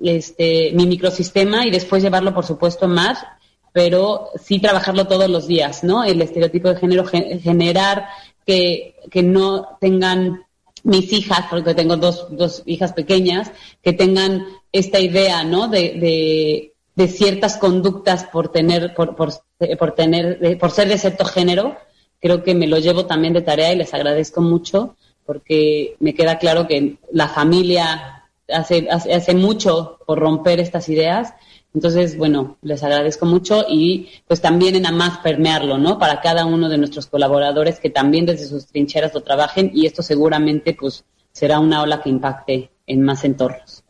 este, 0.00 0.72
mi 0.74 0.86
microsistema 0.86 1.66
y 1.66 1.70
después 1.70 2.02
llevarlo, 2.02 2.32
por 2.32 2.46
supuesto, 2.46 2.86
más, 2.86 3.24
pero 3.72 4.30
sí 4.42 4.60
trabajarlo 4.60 5.06
todos 5.06 5.28
los 5.28 5.46
días, 5.46 5.82
¿no? 5.84 6.04
El 6.04 6.22
estereotipo 6.22 6.68
de 6.68 6.76
género, 6.76 7.04
generar 7.04 8.06
que, 8.46 8.96
que 9.10 9.22
no 9.22 9.76
tengan 9.80 10.45
mis 10.86 11.12
hijas, 11.12 11.46
porque 11.50 11.74
tengo 11.74 11.96
dos, 11.96 12.28
dos 12.30 12.62
hijas 12.64 12.92
pequeñas, 12.92 13.50
que 13.82 13.92
tengan 13.92 14.46
esta 14.72 15.00
idea, 15.00 15.42
¿no? 15.44 15.68
De, 15.68 16.72
de, 16.96 17.08
ciertas 17.08 17.58
conductas 17.58 18.24
por 18.24 18.48
tener, 18.48 18.94
por, 18.94 19.14
por, 19.16 19.30
por 19.78 19.92
tener, 19.92 20.58
por 20.58 20.70
ser 20.70 20.88
de 20.88 20.96
cierto 20.96 21.26
género, 21.26 21.76
creo 22.20 22.42
que 22.42 22.54
me 22.54 22.66
lo 22.66 22.78
llevo 22.78 23.04
también 23.04 23.34
de 23.34 23.42
tarea 23.42 23.72
y 23.72 23.76
les 23.76 23.92
agradezco 23.92 24.40
mucho 24.40 24.96
porque 25.26 25.96
me 25.98 26.14
queda 26.14 26.38
claro 26.38 26.66
que 26.66 26.96
la 27.12 27.28
familia 27.28 28.24
hace, 28.48 28.88
hace, 28.88 29.34
mucho 29.34 29.98
por 30.06 30.20
romper 30.20 30.60
estas 30.60 30.88
ideas. 30.88 31.34
Entonces, 31.76 32.16
bueno, 32.16 32.56
les 32.62 32.82
agradezco 32.82 33.26
mucho 33.26 33.66
y 33.68 34.08
pues 34.26 34.40
también 34.40 34.76
en 34.76 34.86
a 34.86 34.92
más 34.92 35.18
permearlo, 35.18 35.76
¿no? 35.76 35.98
Para 35.98 36.22
cada 36.22 36.46
uno 36.46 36.70
de 36.70 36.78
nuestros 36.78 37.06
colaboradores 37.06 37.80
que 37.80 37.90
también 37.90 38.24
desde 38.24 38.46
sus 38.46 38.66
trincheras 38.66 39.12
lo 39.12 39.22
trabajen 39.22 39.70
y 39.74 39.84
esto 39.84 40.02
seguramente 40.02 40.72
pues 40.72 41.04
será 41.32 41.60
una 41.60 41.82
ola 41.82 42.00
que 42.00 42.08
impacte 42.08 42.70
en 42.86 43.02
más 43.02 43.24
entornos. 43.24 43.84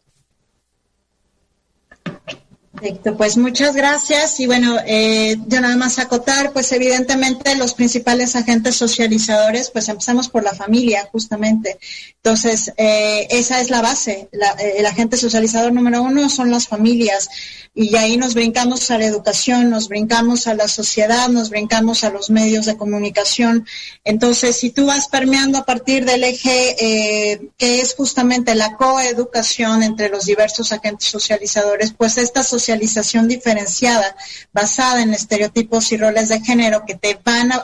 Perfecto, 2.79 3.17
pues 3.17 3.39
muchas 3.39 3.75
gracias. 3.75 4.39
Y 4.39 4.47
bueno, 4.47 4.77
eh, 4.85 5.39
yo 5.47 5.61
nada 5.63 5.77
más 5.77 5.99
acotar, 5.99 6.53
pues 6.53 6.71
evidentemente 6.73 7.57
los 7.57 7.73
principales 7.73 8.37
agentes 8.37 8.77
socializadores, 8.77 9.71
pues 9.71 9.89
empezamos 9.89 10.29
por 10.29 10.45
la 10.45 10.55
familia, 10.55 11.09
justamente. 11.11 11.79
Entonces, 12.17 12.73
eh, 12.77 13.29
esa 13.31 13.63
es 13.63 13.71
la 13.71 13.81
base. 13.81 14.29
Eh, 14.31 14.75
el 14.77 14.85
agente 14.85 15.17
socializador 15.17 15.73
número 15.73 16.03
uno 16.03 16.29
son 16.29 16.51
las 16.51 16.69
familias. 16.69 17.31
Y 17.75 17.95
ahí 17.97 18.17
nos 18.17 18.35
brincamos 18.35 18.91
a 18.91 18.99
la 18.99 19.07
educación, 19.07 19.71
nos 19.71 19.89
brincamos 19.89 20.47
a 20.47 20.55
la 20.55 20.67
sociedad, 20.67 21.29
nos 21.29 21.51
brincamos 21.51 22.05
a 22.05 22.11
los 22.11 22.31
medios 22.31 22.67
de 22.67 22.77
comunicación. 22.77 23.67
Entonces, 24.03 24.57
si 24.57 24.71
tú 24.71 24.87
vas 24.87 25.09
permeando 25.09 25.59
a 25.59 25.67
partir 25.67 26.07
del 26.07 26.25
eje 26.25 27.39
que 27.59 27.81
es 27.81 27.95
justamente 27.95 28.55
la 28.55 28.77
coeducación 28.77 29.83
entre 29.83 30.09
los 30.09 30.25
diversos 30.25 30.73
agentes 30.73 31.09
socializadores, 31.09 31.93
pues 31.93 32.17
esta 32.17 32.43
sociedad 32.43 32.66
socialización 32.67 33.29
diferenciada 33.29 34.17
basada 34.53 35.03
en 35.03 35.15
estereotipos 35.15 35.93
y 35.93 35.97
roles 35.97 36.29
de 36.29 36.41
género 36.41 36.85
que 36.85 36.97
te 36.97 37.19
van 37.25 37.53
a, 37.53 37.63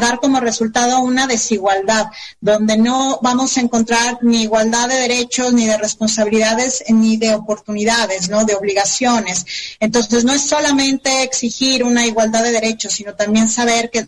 dar 0.00 0.20
como 0.20 0.38
resultado 0.38 1.00
una 1.00 1.26
desigualdad, 1.26 2.06
donde 2.40 2.76
no 2.76 3.18
vamos 3.20 3.56
a 3.56 3.60
encontrar 3.60 4.18
ni 4.22 4.42
igualdad 4.42 4.88
de 4.88 4.94
derechos, 4.94 5.52
ni 5.52 5.66
de 5.66 5.76
responsabilidades, 5.76 6.84
ni 6.88 7.16
de 7.16 7.34
oportunidades, 7.34 8.28
¿no? 8.28 8.44
De 8.44 8.54
obligaciones. 8.54 9.44
Entonces, 9.80 10.24
no 10.24 10.32
es 10.32 10.42
solamente 10.42 11.22
exigir 11.24 11.82
una 11.82 12.06
igualdad 12.06 12.44
de 12.44 12.52
derechos, 12.52 12.92
sino 12.92 13.14
también 13.14 13.48
saber 13.48 13.90
que, 13.90 14.06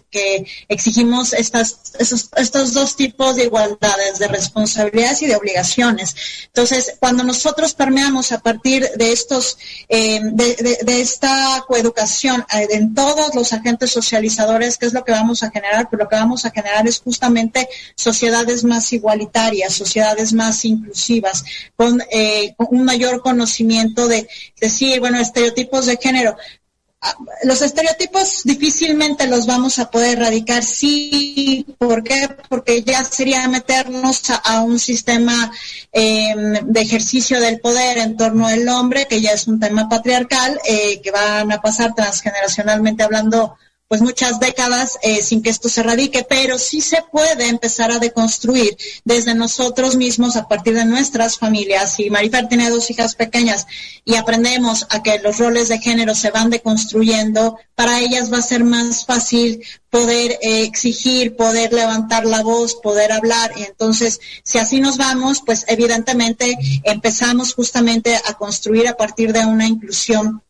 exigimos 0.68 1.32
estas, 1.32 1.94
estos 2.36 2.72
dos 2.72 2.94
tipos 2.94 3.36
de 3.36 3.44
igualdades, 3.44 4.18
de 4.18 4.28
responsabilidades 4.28 5.22
y 5.22 5.26
de 5.26 5.36
obligaciones. 5.36 6.14
Entonces, 6.46 6.94
cuando 7.00 7.24
nosotros 7.24 7.74
permeamos 7.74 8.30
a 8.32 8.38
partir 8.38 8.88
de 8.96 9.12
estos 9.12 9.56
eh, 9.88 10.19
de, 10.22 11.00
esta 11.00 11.64
coeducación 11.66 12.44
eh, 12.52 12.68
en 12.70 12.94
todos 12.94 13.34
los 13.34 13.52
agentes 13.52 13.90
socializadores, 13.90 14.76
¿qué 14.78 14.86
es 14.86 14.92
lo 14.92 15.04
que 15.04 15.12
vamos 15.12 15.42
a 15.42 15.50
generar? 15.50 15.88
Pues 15.88 16.00
lo 16.00 16.08
que 16.08 16.16
vamos 16.16 16.44
a 16.44 16.50
generar 16.50 16.86
es 16.86 17.00
justamente 17.00 17.68
sociedades 17.94 18.64
más 18.64 18.92
igualitarias, 18.92 19.74
sociedades 19.74 20.32
más 20.32 20.64
inclusivas, 20.64 21.44
con, 21.76 22.02
eh, 22.10 22.54
con 22.56 22.68
un 22.70 22.84
mayor 22.84 23.20
conocimiento 23.22 24.08
de 24.08 24.28
decir, 24.60 25.00
bueno, 25.00 25.18
estereotipos 25.18 25.86
de 25.86 25.96
género 25.96 26.36
los 27.44 27.62
estereotipos 27.62 28.42
difícilmente 28.44 29.26
los 29.26 29.46
vamos 29.46 29.78
a 29.78 29.90
poder 29.90 30.18
erradicar, 30.18 30.62
sí, 30.62 31.64
¿por 31.78 32.04
qué? 32.04 32.28
Porque 32.48 32.82
ya 32.82 33.02
sería 33.04 33.48
meternos 33.48 34.22
a, 34.30 34.60
un 34.60 34.78
sistema 34.78 35.50
em, 35.92 36.52
de 36.66 36.80
ejercicio 36.80 37.40
del 37.40 37.60
poder 37.60 37.98
en 37.98 38.16
torno 38.16 38.46
al 38.46 38.68
hombre, 38.68 39.06
que 39.08 39.20
ya 39.20 39.32
es 39.32 39.48
un 39.48 39.58
tema 39.58 39.88
patriarcal, 39.88 40.60
eh, 40.64 41.00
que 41.00 41.10
van 41.10 41.50
a 41.52 41.62
pasar 41.62 41.94
transgeneracionalmente 41.94 43.02
hablando 43.02 43.56
pues 43.90 44.02
muchas 44.02 44.38
décadas 44.38 45.00
eh, 45.02 45.20
sin 45.20 45.42
que 45.42 45.50
esto 45.50 45.68
se 45.68 45.82
radique, 45.82 46.24
pero 46.28 46.60
sí 46.60 46.80
se 46.80 47.02
puede 47.10 47.48
empezar 47.48 47.90
a 47.90 47.98
deconstruir 47.98 48.78
desde 49.04 49.34
nosotros 49.34 49.96
mismos 49.96 50.36
a 50.36 50.46
partir 50.46 50.74
de 50.74 50.84
nuestras 50.84 51.38
familias. 51.38 51.94
Si 51.94 52.08
Marifer 52.08 52.46
tiene 52.46 52.70
dos 52.70 52.88
hijas 52.92 53.16
pequeñas 53.16 53.66
y 54.04 54.14
aprendemos 54.14 54.86
a 54.90 55.02
que 55.02 55.18
los 55.18 55.38
roles 55.38 55.68
de 55.68 55.80
género 55.80 56.14
se 56.14 56.30
van 56.30 56.50
deconstruyendo, 56.50 57.58
para 57.74 57.98
ellas 57.98 58.32
va 58.32 58.38
a 58.38 58.42
ser 58.42 58.62
más 58.62 59.06
fácil 59.06 59.60
poder 59.90 60.38
eh, 60.40 60.62
exigir, 60.62 61.34
poder 61.34 61.72
levantar 61.72 62.26
la 62.26 62.44
voz, 62.44 62.76
poder 62.76 63.10
hablar. 63.10 63.54
Y 63.56 63.64
entonces, 63.64 64.20
si 64.44 64.58
así 64.58 64.78
nos 64.78 64.98
vamos, 64.98 65.42
pues 65.44 65.64
evidentemente 65.66 66.56
empezamos 66.84 67.54
justamente 67.54 68.14
a 68.14 68.34
construir 68.34 68.86
a 68.86 68.96
partir 68.96 69.32
de 69.32 69.44
una 69.44 69.66
inclusión 69.66 70.44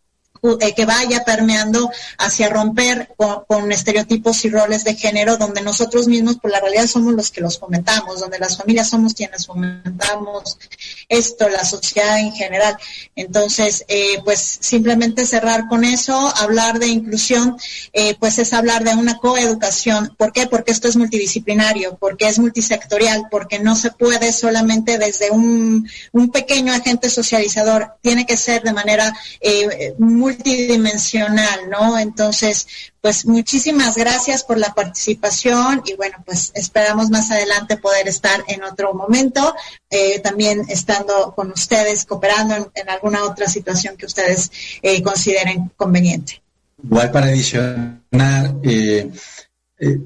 que 0.75 0.87
vaya 0.87 1.23
permeando 1.25 1.91
hacia 2.19 2.49
romper 2.49 3.13
con, 3.17 3.71
estereotipos 3.73 4.45
y 4.45 4.51
roles 4.51 4.85
de 4.85 4.95
género, 4.95 5.37
donde 5.37 5.61
nosotros 5.61 6.09
mismos, 6.09 6.37
por 6.37 6.51
la 6.51 6.61
realidad, 6.61 6.87
somos 6.87 7.15
los 7.15 7.31
que 7.31 7.41
los 7.41 7.59
fomentamos, 7.59 8.21
donde 8.21 8.39
las 8.39 8.57
familias 8.57 8.89
somos 8.89 9.15
quienes 9.15 9.47
fomentamos 9.47 10.59
esto, 11.09 11.49
la 11.49 11.65
sociedad 11.65 12.19
en 12.19 12.33
general. 12.33 12.77
Entonces, 13.17 13.85
eh, 13.89 14.21
pues 14.25 14.41
simplemente 14.61 15.27
cerrar 15.27 15.69
con 15.69 15.85
eso, 15.85 16.33
hablar 16.37 16.79
de 16.79 16.87
inclusión, 16.87 17.57
eh, 17.93 18.17
pues 18.19 18.39
es 18.39 18.53
hablar 18.53 18.85
de 18.85 18.95
una 18.95 19.19
coeducación. 19.19 20.15
¿Por 20.17 20.33
qué? 20.33 20.47
Porque 20.47 20.73
esto 20.73 20.89
es 20.89 20.97
multidisciplinario, 20.97 21.97
porque 21.99 22.29
es 22.29 22.39
multisectorial, 22.39 23.25
porque 23.31 23.59
no 23.59 23.77
se 23.77 23.91
puede 23.91 24.33
solamente 24.33 24.99
desde 24.99 25.31
un, 25.31 25.89
un 26.13 26.31
pequeño 26.31 26.73
agente 26.73 27.11
socializador, 27.11 27.97
tiene 28.01 28.25
que 28.25 28.37
ser 28.37 28.63
de 28.63 28.73
manera 28.73 29.15
muy 29.99 30.30
multidimensional, 30.31 31.69
¿no? 31.71 31.99
Entonces, 31.99 32.67
pues 33.01 33.27
muchísimas 33.27 33.97
gracias 33.97 34.45
por 34.45 34.59
la 34.59 34.75
participación 34.75 35.83
y 35.85 35.95
bueno, 35.95 36.19
pues 36.25 36.53
esperamos 36.55 37.11
más 37.11 37.31
adelante 37.31 37.77
poder 37.77 38.09
estar 38.09 38.43
en 38.49 38.63
otro 38.63 38.95
momento, 38.95 39.55
eh, 39.89 40.21
también 40.21 40.63
estando 40.69 41.33
con 41.35 41.51
ustedes, 41.51 42.05
cooperando 42.05 42.71
en, 42.75 42.89
alguna 42.89 43.25
otra 43.25 43.47
situación 43.49 43.97
que 43.97 44.07
ustedes 44.07 44.51
eh, 44.83 45.03
consideren 45.03 45.71
conveniente. 45.77 46.43
Igual 46.83 47.11
para 47.11 47.27
adicionar, 47.27 48.55
eh, 48.63 49.11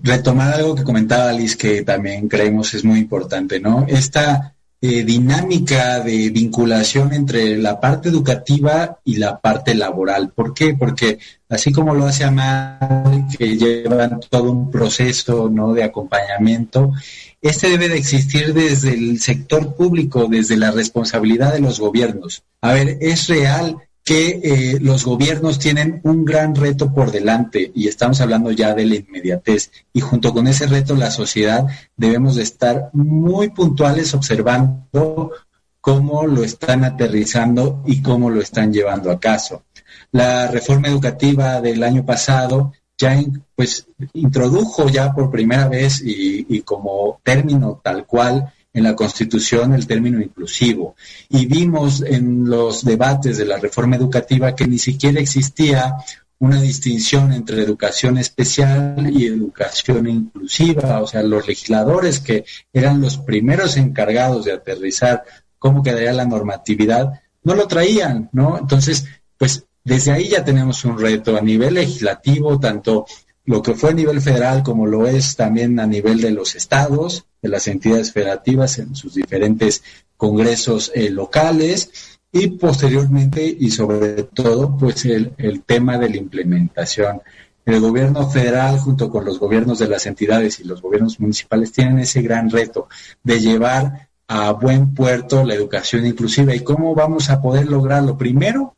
retomar 0.03 0.55
algo 0.55 0.75
que 0.75 0.85
comentaba 0.85 1.31
Alice, 1.31 1.57
que 1.57 1.83
también 1.83 2.29
creemos 2.29 2.75
es 2.75 2.85
muy 2.85 3.01
importante, 3.01 3.61
¿no? 3.61 3.87
Esta 3.89 4.55
eh, 4.81 5.03
dinámica 5.05 6.01
de 6.01 6.31
vinculación 6.31 7.13
entre 7.15 7.57
la 7.57 7.81
parte 7.81 8.09
educativa 8.11 8.99
y 9.05 9.17
la 9.17 9.41
parte 9.41 9.75
laboral. 9.75 10.31
¿Por 10.31 10.53
qué? 10.53 10.75
Porque 10.75 11.19
así 11.49 11.73
como 11.73 11.95
lo 11.95 12.07
hace 12.07 12.25
AMAR, 12.25 13.29
que 13.39 13.57
llevan 13.57 14.21
todo 14.29 14.51
un 14.51 14.71
proceso 14.71 15.49
¿no? 15.49 15.73
de 15.73 15.85
acompañamiento, 15.85 16.93
este 17.41 17.69
debe 17.69 17.89
de 17.89 17.99
existir 17.99 18.55
desde 18.55 18.95
el 18.95 19.21
sector 19.21 19.75
público, 19.75 20.27
desde 20.29 20.57
la 20.57 20.71
responsabilidad 20.71 21.53
de 21.53 21.61
los 21.61 21.81
gobiernos. 21.81 22.43
A 22.61 22.73
ver, 22.73 22.99
es 23.01 23.27
real 23.29 23.77
que 24.05 24.41
eh, 24.45 24.79
los 24.81 25.07
gobiernos 25.07 25.59
tienen 25.59 26.01
un 26.05 26.27
gran 26.27 26.55
reto 26.55 26.93
por 26.93 27.11
delante 27.11 27.73
y 27.75 27.89
estamos 27.89 28.21
hablando 28.21 28.51
ya 28.51 28.75
de 28.75 28.85
la 28.85 28.97
inmediatez 28.97 29.71
y 29.95 30.01
junto 30.01 30.35
con 30.35 30.47
ese 30.47 30.67
reto 30.67 30.95
la 30.95 31.11
sociedad 31.11 31.67
debemos 31.97 32.37
de 32.37 32.43
estar 32.43 32.91
muy 32.93 33.49
puntuales 33.49 34.13
observando 34.13 35.33
cómo 35.81 36.27
lo 36.27 36.45
están 36.45 36.85
aterrizando 36.85 37.83
y 37.87 38.03
cómo 38.03 38.29
lo 38.29 38.43
están 38.43 38.73
llevando 38.73 39.11
a 39.11 39.19
caso. 39.19 39.65
La 40.13 40.49
reforma 40.49 40.89
educativa 40.89 41.63
del 41.63 41.83
año 41.83 42.05
pasado 42.05 42.73
ya 42.99 43.19
pues 43.57 43.89
introdujo 44.13 44.89
ya 44.89 45.13
por 45.13 45.31
primera 45.31 45.67
vez 45.67 46.03
y, 46.03 46.47
y 46.49 46.61
como 46.61 47.21
término 47.23 47.81
tal 47.83 48.07
cual 48.07 48.53
en 48.75 48.83
la 48.83 48.97
Constitución 48.97 49.73
el 49.73 49.87
término 49.87 50.21
inclusivo. 50.21 50.97
Y 51.31 51.47
vimos 51.47 52.03
en 52.03 52.45
los 52.45 52.85
debates 52.85 53.39
de 53.39 53.47
la 53.47 53.57
reforma 53.57 53.97
educativa 53.97 54.55
que 54.55 54.67
ni 54.67 54.79
siquiera 54.79 55.21
existía 55.21 55.95
una 56.41 56.61
distinción 56.61 57.33
entre 57.33 57.63
educación 57.63 58.19
especial 58.19 59.11
y 59.11 59.27
educación 59.27 60.09
inclusiva, 60.09 61.01
o 61.01 61.07
sea, 61.07 61.23
los 61.23 61.47
legisladores 61.47 62.19
que 62.21 62.45
eran 62.73 63.01
los 63.01 63.19
primeros 63.19 63.77
encargados 63.77 64.45
de 64.45 64.53
aterrizar 64.53 65.23
cómo 65.59 65.83
quedaría 65.83 66.13
la 66.13 66.27
normatividad, 66.27 67.23
no 67.45 67.55
lo 67.55 67.67
traían, 67.69 68.29
¿no? 68.33 68.59
Entonces, 68.59 69.07
pues 69.39 69.65
desde 69.85 70.13
ahí 70.13 70.29
ya 70.29 70.45
tenemos 70.45 70.85
un 70.85 70.99
reto 70.99 71.37
a 71.37 71.41
nivel 71.41 71.75
legislativo, 71.75 72.59
tanto 72.59 73.07
lo 73.47 73.63
que 73.63 73.75
fue 73.75 73.91
a 73.91 73.95
nivel 73.95 74.21
federal 74.21 74.63
como 74.63 74.87
lo 74.87 75.07
es 75.07 75.37
también 75.37 75.79
a 75.79 75.87
nivel 75.87 76.21
de 76.21 76.31
los 76.31 76.55
estados, 76.55 77.27
de 77.43 77.49
las 77.49 77.69
entidades 77.69 78.13
federativas 78.13 78.79
en 78.79 78.95
sus 78.95 79.15
diferentes 79.15 79.83
congresos 80.17 80.91
eh, 80.95 81.11
locales 81.11 82.19
y 82.33 82.49
posteriormente 82.49 83.45
y 83.59 83.71
sobre 83.71 84.25
todo 84.25 84.77
pues 84.77 85.05
el, 85.05 85.63
tema 85.65 85.99
de 85.99 86.09
la 86.11 86.17
implementación 86.17 87.23
el 87.65 87.81
gobierno 87.81 88.29
federal 88.29 88.79
junto 88.79 89.09
con 89.09 89.25
los 89.25 89.39
gobiernos 89.39 89.79
de 89.79 89.89
las 89.89 90.07
entidades 90.07 90.61
y 90.61 90.65
los 90.65 90.83
gobiernos 90.83 91.21
municipales 91.21 91.73
tienen 91.73 91.99
ese 91.99 92.23
gran 92.23 92.51
reto 92.51 92.89
de 93.23 93.41
llevar 93.41 94.09
a 94.27 94.53
buen 94.53 94.95
puerto 94.95 95.45
la 95.45 95.55
educación 95.55 96.07
inclusiva. 96.07 96.55
¿Y 96.55 96.61
cómo 96.61 96.95
vamos 96.95 97.31
a 97.31 97.41
poder 97.41 97.69
lograrlo? 97.69 98.19
Primero, 98.19 98.74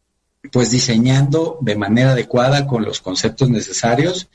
pues 0.52 0.70
diseñando 0.70 1.58
de 1.60 1.76
manera 1.76 2.12
adecuada 2.12 2.66
con 2.66 2.84
los 2.84 3.00
conceptos 3.00 3.50
necesarios 3.50 4.28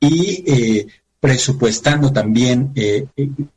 y 0.00 0.44
eh, 0.46 0.86
presupuestando 1.20 2.12
también 2.12 2.72
eh, 2.74 3.06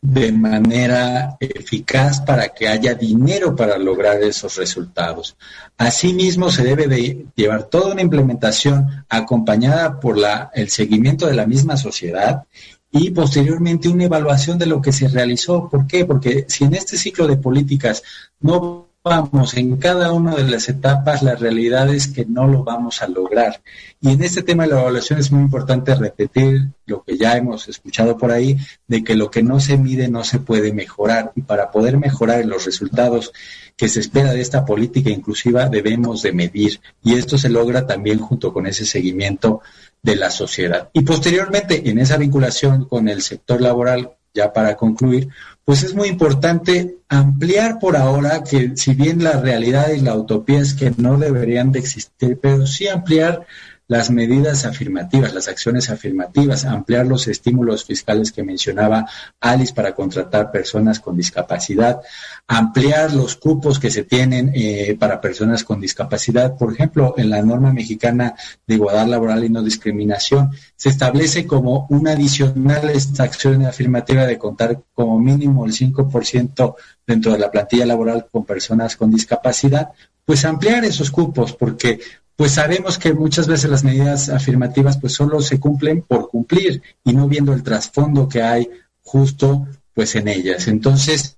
de 0.01 0.31
manera 0.33 1.37
eficaz 1.39 2.19
para 2.19 2.49
que 2.49 2.67
haya 2.67 2.93
dinero 2.93 3.55
para 3.55 3.77
lograr 3.77 4.21
esos 4.21 4.57
resultados. 4.57 5.37
Asimismo, 5.77 6.51
se 6.51 6.63
debe 6.63 6.87
de 6.87 7.25
llevar 7.35 7.63
toda 7.63 7.93
una 7.93 8.01
implementación 8.01 9.05
acompañada 9.07 10.01
por 10.01 10.17
la, 10.17 10.51
el 10.53 10.69
seguimiento 10.69 11.25
de 11.25 11.35
la 11.35 11.47
misma 11.47 11.77
sociedad 11.77 12.43
y 12.91 13.11
posteriormente 13.11 13.87
una 13.87 14.03
evaluación 14.03 14.59
de 14.59 14.65
lo 14.65 14.81
que 14.81 14.91
se 14.91 15.07
realizó. 15.07 15.69
¿Por 15.69 15.87
qué? 15.87 16.05
Porque 16.05 16.45
si 16.49 16.65
en 16.65 16.75
este 16.75 16.97
ciclo 16.97 17.27
de 17.27 17.37
políticas 17.37 18.03
no 18.41 18.89
vamos 19.04 19.54
en 19.56 19.76
cada 19.76 20.14
una 20.14 20.34
de 20.34 20.43
las 20.49 20.70
etapas, 20.70 21.24
la 21.24 21.36
realidad 21.36 21.93
es 21.93 22.08
que 22.08 22.26
no 22.26 22.47
lo 22.47 22.64
vamos 22.64 23.01
a 23.01 23.08
lograr. 23.08 23.62
Y 23.99 24.12
en 24.12 24.24
este 24.24 24.43
tema 24.43 24.64
de 24.64 24.70
la 24.70 24.82
evaluación 24.82 25.20
es 25.20 25.30
muy 25.30 25.41
importante 25.41 25.93
repetir 25.93 26.70
lo 26.86 27.04
que 27.04 27.18
ya 27.18 27.36
hemos 27.36 27.68
escuchado 27.68 28.18
por 28.18 28.32
ahí, 28.32 28.58
de 28.88 29.04
que 29.04 29.16
lo 29.16 29.30
que 29.30 29.43
no 29.43 29.60
se 29.60 29.78
mide 29.78 30.08
no 30.08 30.24
se 30.24 30.39
puede 30.39 30.72
mejorar. 30.72 31.34
Y 31.36 31.41
para 31.41 31.70
poder 31.70 31.97
mejorar 31.97 32.45
los 32.45 32.66
resultados 32.66 33.34
que 33.76 33.89
se 33.89 33.99
espera 33.99 34.32
de 34.32 34.41
esta 34.41 34.66
política 34.66 35.10
inclusiva 35.10 35.68
debemos 35.68 36.22
de 36.22 36.32
medir. 36.32 36.80
Y 37.04 37.16
esto 37.16 37.38
se 37.38 37.49
logra 37.49 37.86
también 37.86 38.20
junto 38.20 38.54
con 38.54 38.68
ese 38.68 38.86
seguimiento 38.86 39.62
de 40.01 40.16
la 40.16 40.32
sociedad. 40.32 40.89
Y 40.93 41.01
posteriormente, 41.01 41.89
en 41.89 41.99
esa 41.99 42.16
vinculación 42.16 42.86
con 42.86 43.10
el 43.10 43.22
sector 43.22 43.60
laboral, 43.60 44.12
ya 44.34 44.51
para 44.54 44.76
concluir, 44.76 45.30
pues 45.66 45.84
es 45.84 45.95
muy 45.95 46.09
importante 46.09 46.97
ampliar 47.07 47.80
por 47.80 47.95
ahora 47.95 48.43
que 48.43 48.74
si 48.76 48.93
bien 48.93 49.24
la 49.24 49.39
realidad 49.39 49.89
y 49.91 50.01
la 50.01 50.16
utopía 50.16 50.59
es 50.59 50.74
que 50.74 50.91
no 50.97 51.18
deberían 51.18 51.72
de 51.72 51.80
existir, 51.80 52.38
pero 52.41 52.68
sí 52.68 52.88
ampliar 52.88 53.45
las 53.88 54.09
medidas 54.09 54.65
afirmativas, 54.65 55.34
las 55.34 55.47
acciones 55.47 55.89
afirmativas, 55.89 56.65
ampliar 56.65 57.05
los 57.05 57.27
estímulos 57.27 57.84
fiscales 57.84 58.31
que 58.31 58.43
mencionaba 58.43 59.05
Alice 59.41 59.73
para 59.73 59.93
contratar 59.93 60.51
personas 60.51 60.99
con 60.99 61.17
discapacidad, 61.17 62.01
ampliar 62.47 63.13
los 63.13 63.36
cupos 63.36 63.79
que 63.79 63.91
se 63.91 64.03
tienen 64.03 64.51
eh, 64.55 64.95
para 64.97 65.19
personas 65.19 65.63
con 65.63 65.81
discapacidad. 65.81 66.55
Por 66.57 66.73
ejemplo, 66.73 67.13
en 67.17 67.29
la 67.29 67.41
norma 67.41 67.73
mexicana 67.73 68.36
de 68.65 68.75
igualdad 68.75 69.07
laboral 69.07 69.43
y 69.43 69.49
no 69.49 69.61
discriminación, 69.61 70.51
se 70.75 70.89
establece 70.89 71.45
como 71.45 71.86
una 71.89 72.11
adicional 72.11 72.89
esta 72.89 73.23
acción 73.23 73.65
afirmativa 73.65 74.25
de 74.25 74.38
contar 74.38 74.81
como 74.93 75.19
mínimo 75.19 75.65
el 75.65 75.73
5% 75.73 76.75
dentro 77.05 77.34
de 77.34 77.39
la 77.39 77.51
plantilla 77.51 77.86
laboral 77.86 78.27
con 78.31 78.45
personas 78.45 78.95
con 78.95 79.11
discapacidad, 79.11 79.89
pues 80.25 80.45
ampliar 80.45 80.86
esos 80.86 81.11
cupos, 81.11 81.53
porque 81.53 81.99
pues 82.43 82.55
sabemos 82.55 82.99
que 82.99 83.13
muchas 83.13 83.47
veces 83.47 83.69
las 83.69 83.85
medidas 83.85 84.27
afirmativas 84.27 84.97
pues 84.97 85.13
solo 85.13 85.39
se 85.39 85.61
cumplen 85.61 86.01
por 86.01 86.27
cumplir 86.27 86.81
y 87.05 87.13
no 87.13 87.29
viendo 87.29 87.53
el 87.53 87.63
trasfondo 87.63 88.27
que 88.27 88.41
hay 88.41 88.69
justo 89.01 89.65
pues 89.93 90.13
en 90.17 90.27
ellas. 90.27 90.67
Entonces, 90.67 91.37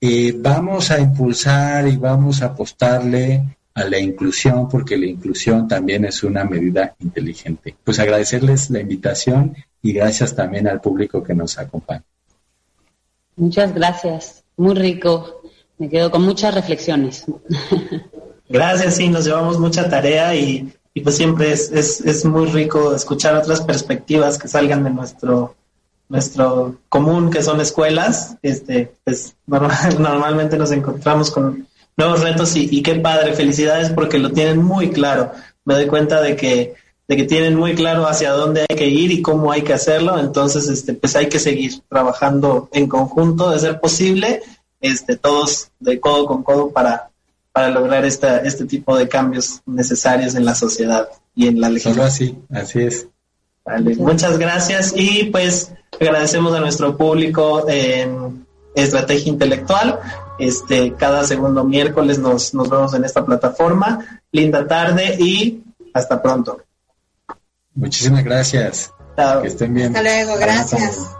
eh, 0.00 0.32
vamos 0.38 0.92
a 0.92 1.00
impulsar 1.00 1.88
y 1.88 1.96
vamos 1.96 2.42
a 2.42 2.46
apostarle 2.46 3.42
a 3.74 3.82
la 3.86 3.98
inclusión 3.98 4.68
porque 4.68 4.96
la 4.96 5.06
inclusión 5.06 5.66
también 5.66 6.04
es 6.04 6.22
una 6.22 6.44
medida 6.44 6.94
inteligente. 7.00 7.74
Pues 7.82 7.98
agradecerles 7.98 8.70
la 8.70 8.78
invitación 8.78 9.56
y 9.82 9.94
gracias 9.94 10.32
también 10.36 10.68
al 10.68 10.80
público 10.80 11.24
que 11.24 11.34
nos 11.34 11.58
acompaña. 11.58 12.04
Muchas 13.34 13.74
gracias, 13.74 14.44
muy 14.56 14.76
rico. 14.76 15.42
Me 15.76 15.88
quedo 15.88 16.12
con 16.12 16.22
muchas 16.22 16.54
reflexiones. 16.54 17.24
Gracias, 18.48 18.96
sí, 18.96 19.08
nos 19.08 19.24
llevamos 19.24 19.58
mucha 19.58 19.88
tarea 19.88 20.34
y, 20.34 20.72
pues 21.02 21.16
siempre 21.16 21.52
es, 21.52 21.70
es, 21.70 22.00
es, 22.00 22.24
muy 22.24 22.46
rico 22.46 22.92
escuchar 22.92 23.36
otras 23.36 23.60
perspectivas 23.60 24.36
que 24.36 24.48
salgan 24.48 24.82
de 24.82 24.90
nuestro 24.90 25.54
nuestro 26.08 26.76
común 26.88 27.30
que 27.30 27.42
son 27.42 27.60
escuelas. 27.60 28.36
Este, 28.42 28.92
pues 29.04 29.36
normalmente 29.46 30.56
nos 30.56 30.72
encontramos 30.72 31.30
con 31.30 31.68
nuevos 31.96 32.20
retos 32.20 32.56
y, 32.56 32.82
qué 32.82 32.96
padre, 32.96 33.34
felicidades 33.34 33.90
porque 33.90 34.18
lo 34.18 34.32
tienen 34.32 34.62
muy 34.62 34.90
claro. 34.90 35.32
Me 35.64 35.74
doy 35.74 35.86
cuenta 35.86 36.20
de 36.20 36.36
que 36.36 36.74
de 37.06 37.16
que 37.16 37.24
tienen 37.24 37.54
muy 37.54 37.74
claro 37.74 38.06
hacia 38.06 38.32
dónde 38.32 38.66
hay 38.68 38.76
que 38.76 38.86
ir 38.86 39.10
y 39.10 39.22
cómo 39.22 39.50
hay 39.50 39.62
que 39.62 39.72
hacerlo, 39.72 40.18
entonces 40.18 40.68
este 40.68 40.92
pues 40.92 41.16
hay 41.16 41.30
que 41.30 41.38
seguir 41.38 41.80
trabajando 41.88 42.68
en 42.70 42.86
conjunto 42.86 43.48
de 43.48 43.58
ser 43.58 43.80
posible, 43.80 44.42
este 44.82 45.16
todos 45.16 45.70
de 45.80 45.98
codo 46.00 46.26
con 46.26 46.42
codo 46.42 46.70
para 46.70 47.07
para 47.52 47.70
lograr 47.70 48.04
esta, 48.04 48.38
este 48.38 48.64
tipo 48.64 48.96
de 48.96 49.08
cambios 49.08 49.62
necesarios 49.66 50.34
en 50.34 50.44
la 50.44 50.54
sociedad 50.54 51.08
y 51.34 51.48
en 51.48 51.60
la 51.60 51.68
legislación. 51.68 51.94
Solo 51.94 52.06
así, 52.06 52.38
así 52.50 52.80
es. 52.80 53.08
Vale, 53.64 53.96
muchas 53.96 54.38
gracias 54.38 54.92
y 54.96 55.24
pues 55.24 55.72
agradecemos 56.00 56.54
a 56.54 56.60
nuestro 56.60 56.96
público 56.96 57.68
en 57.68 58.46
Estrategia 58.74 59.32
Intelectual. 59.32 60.00
Este, 60.38 60.94
cada 60.94 61.24
segundo 61.24 61.64
miércoles 61.64 62.18
nos, 62.18 62.54
nos 62.54 62.70
vemos 62.70 62.94
en 62.94 63.04
esta 63.04 63.24
plataforma. 63.24 64.22
Linda 64.30 64.66
tarde 64.66 65.16
y 65.18 65.62
hasta 65.92 66.22
pronto. 66.22 66.62
Muchísimas 67.74 68.24
gracias. 68.24 68.92
Que 69.42 69.48
estén 69.48 69.74
bien. 69.74 69.96
Hasta 69.96 70.02
luego, 70.02 70.38
gracias. 70.38 71.17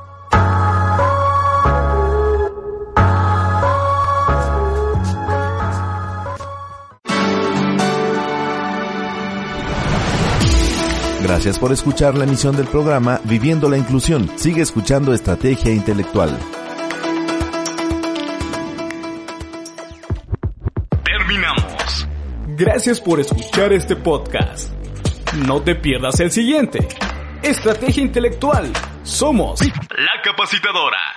Gracias 11.29 11.59
por 11.59 11.73
escuchar 11.73 12.17
la 12.17 12.25
emisión 12.25 12.57
del 12.57 12.67
programa 12.69 13.21
Viviendo 13.25 13.69
la 13.69 13.77
Inclusión. 13.77 14.31
Sigue 14.39 14.63
escuchando 14.63 15.13
Estrategia 15.13 15.71
Intelectual. 15.71 16.39
Terminamos. 21.05 22.09
Gracias 22.57 22.99
por 23.03 23.21
escuchar 23.21 23.75
este 23.75 23.95
podcast. 23.95 24.73
No 25.47 25.61
te 25.61 25.75
pierdas 25.75 26.19
el 26.21 26.31
siguiente. 26.31 26.89
Estrategia 27.43 28.03
Intelectual. 28.03 28.73
Somos 29.03 29.61
la 29.61 30.23
capacitadora. 30.25 31.15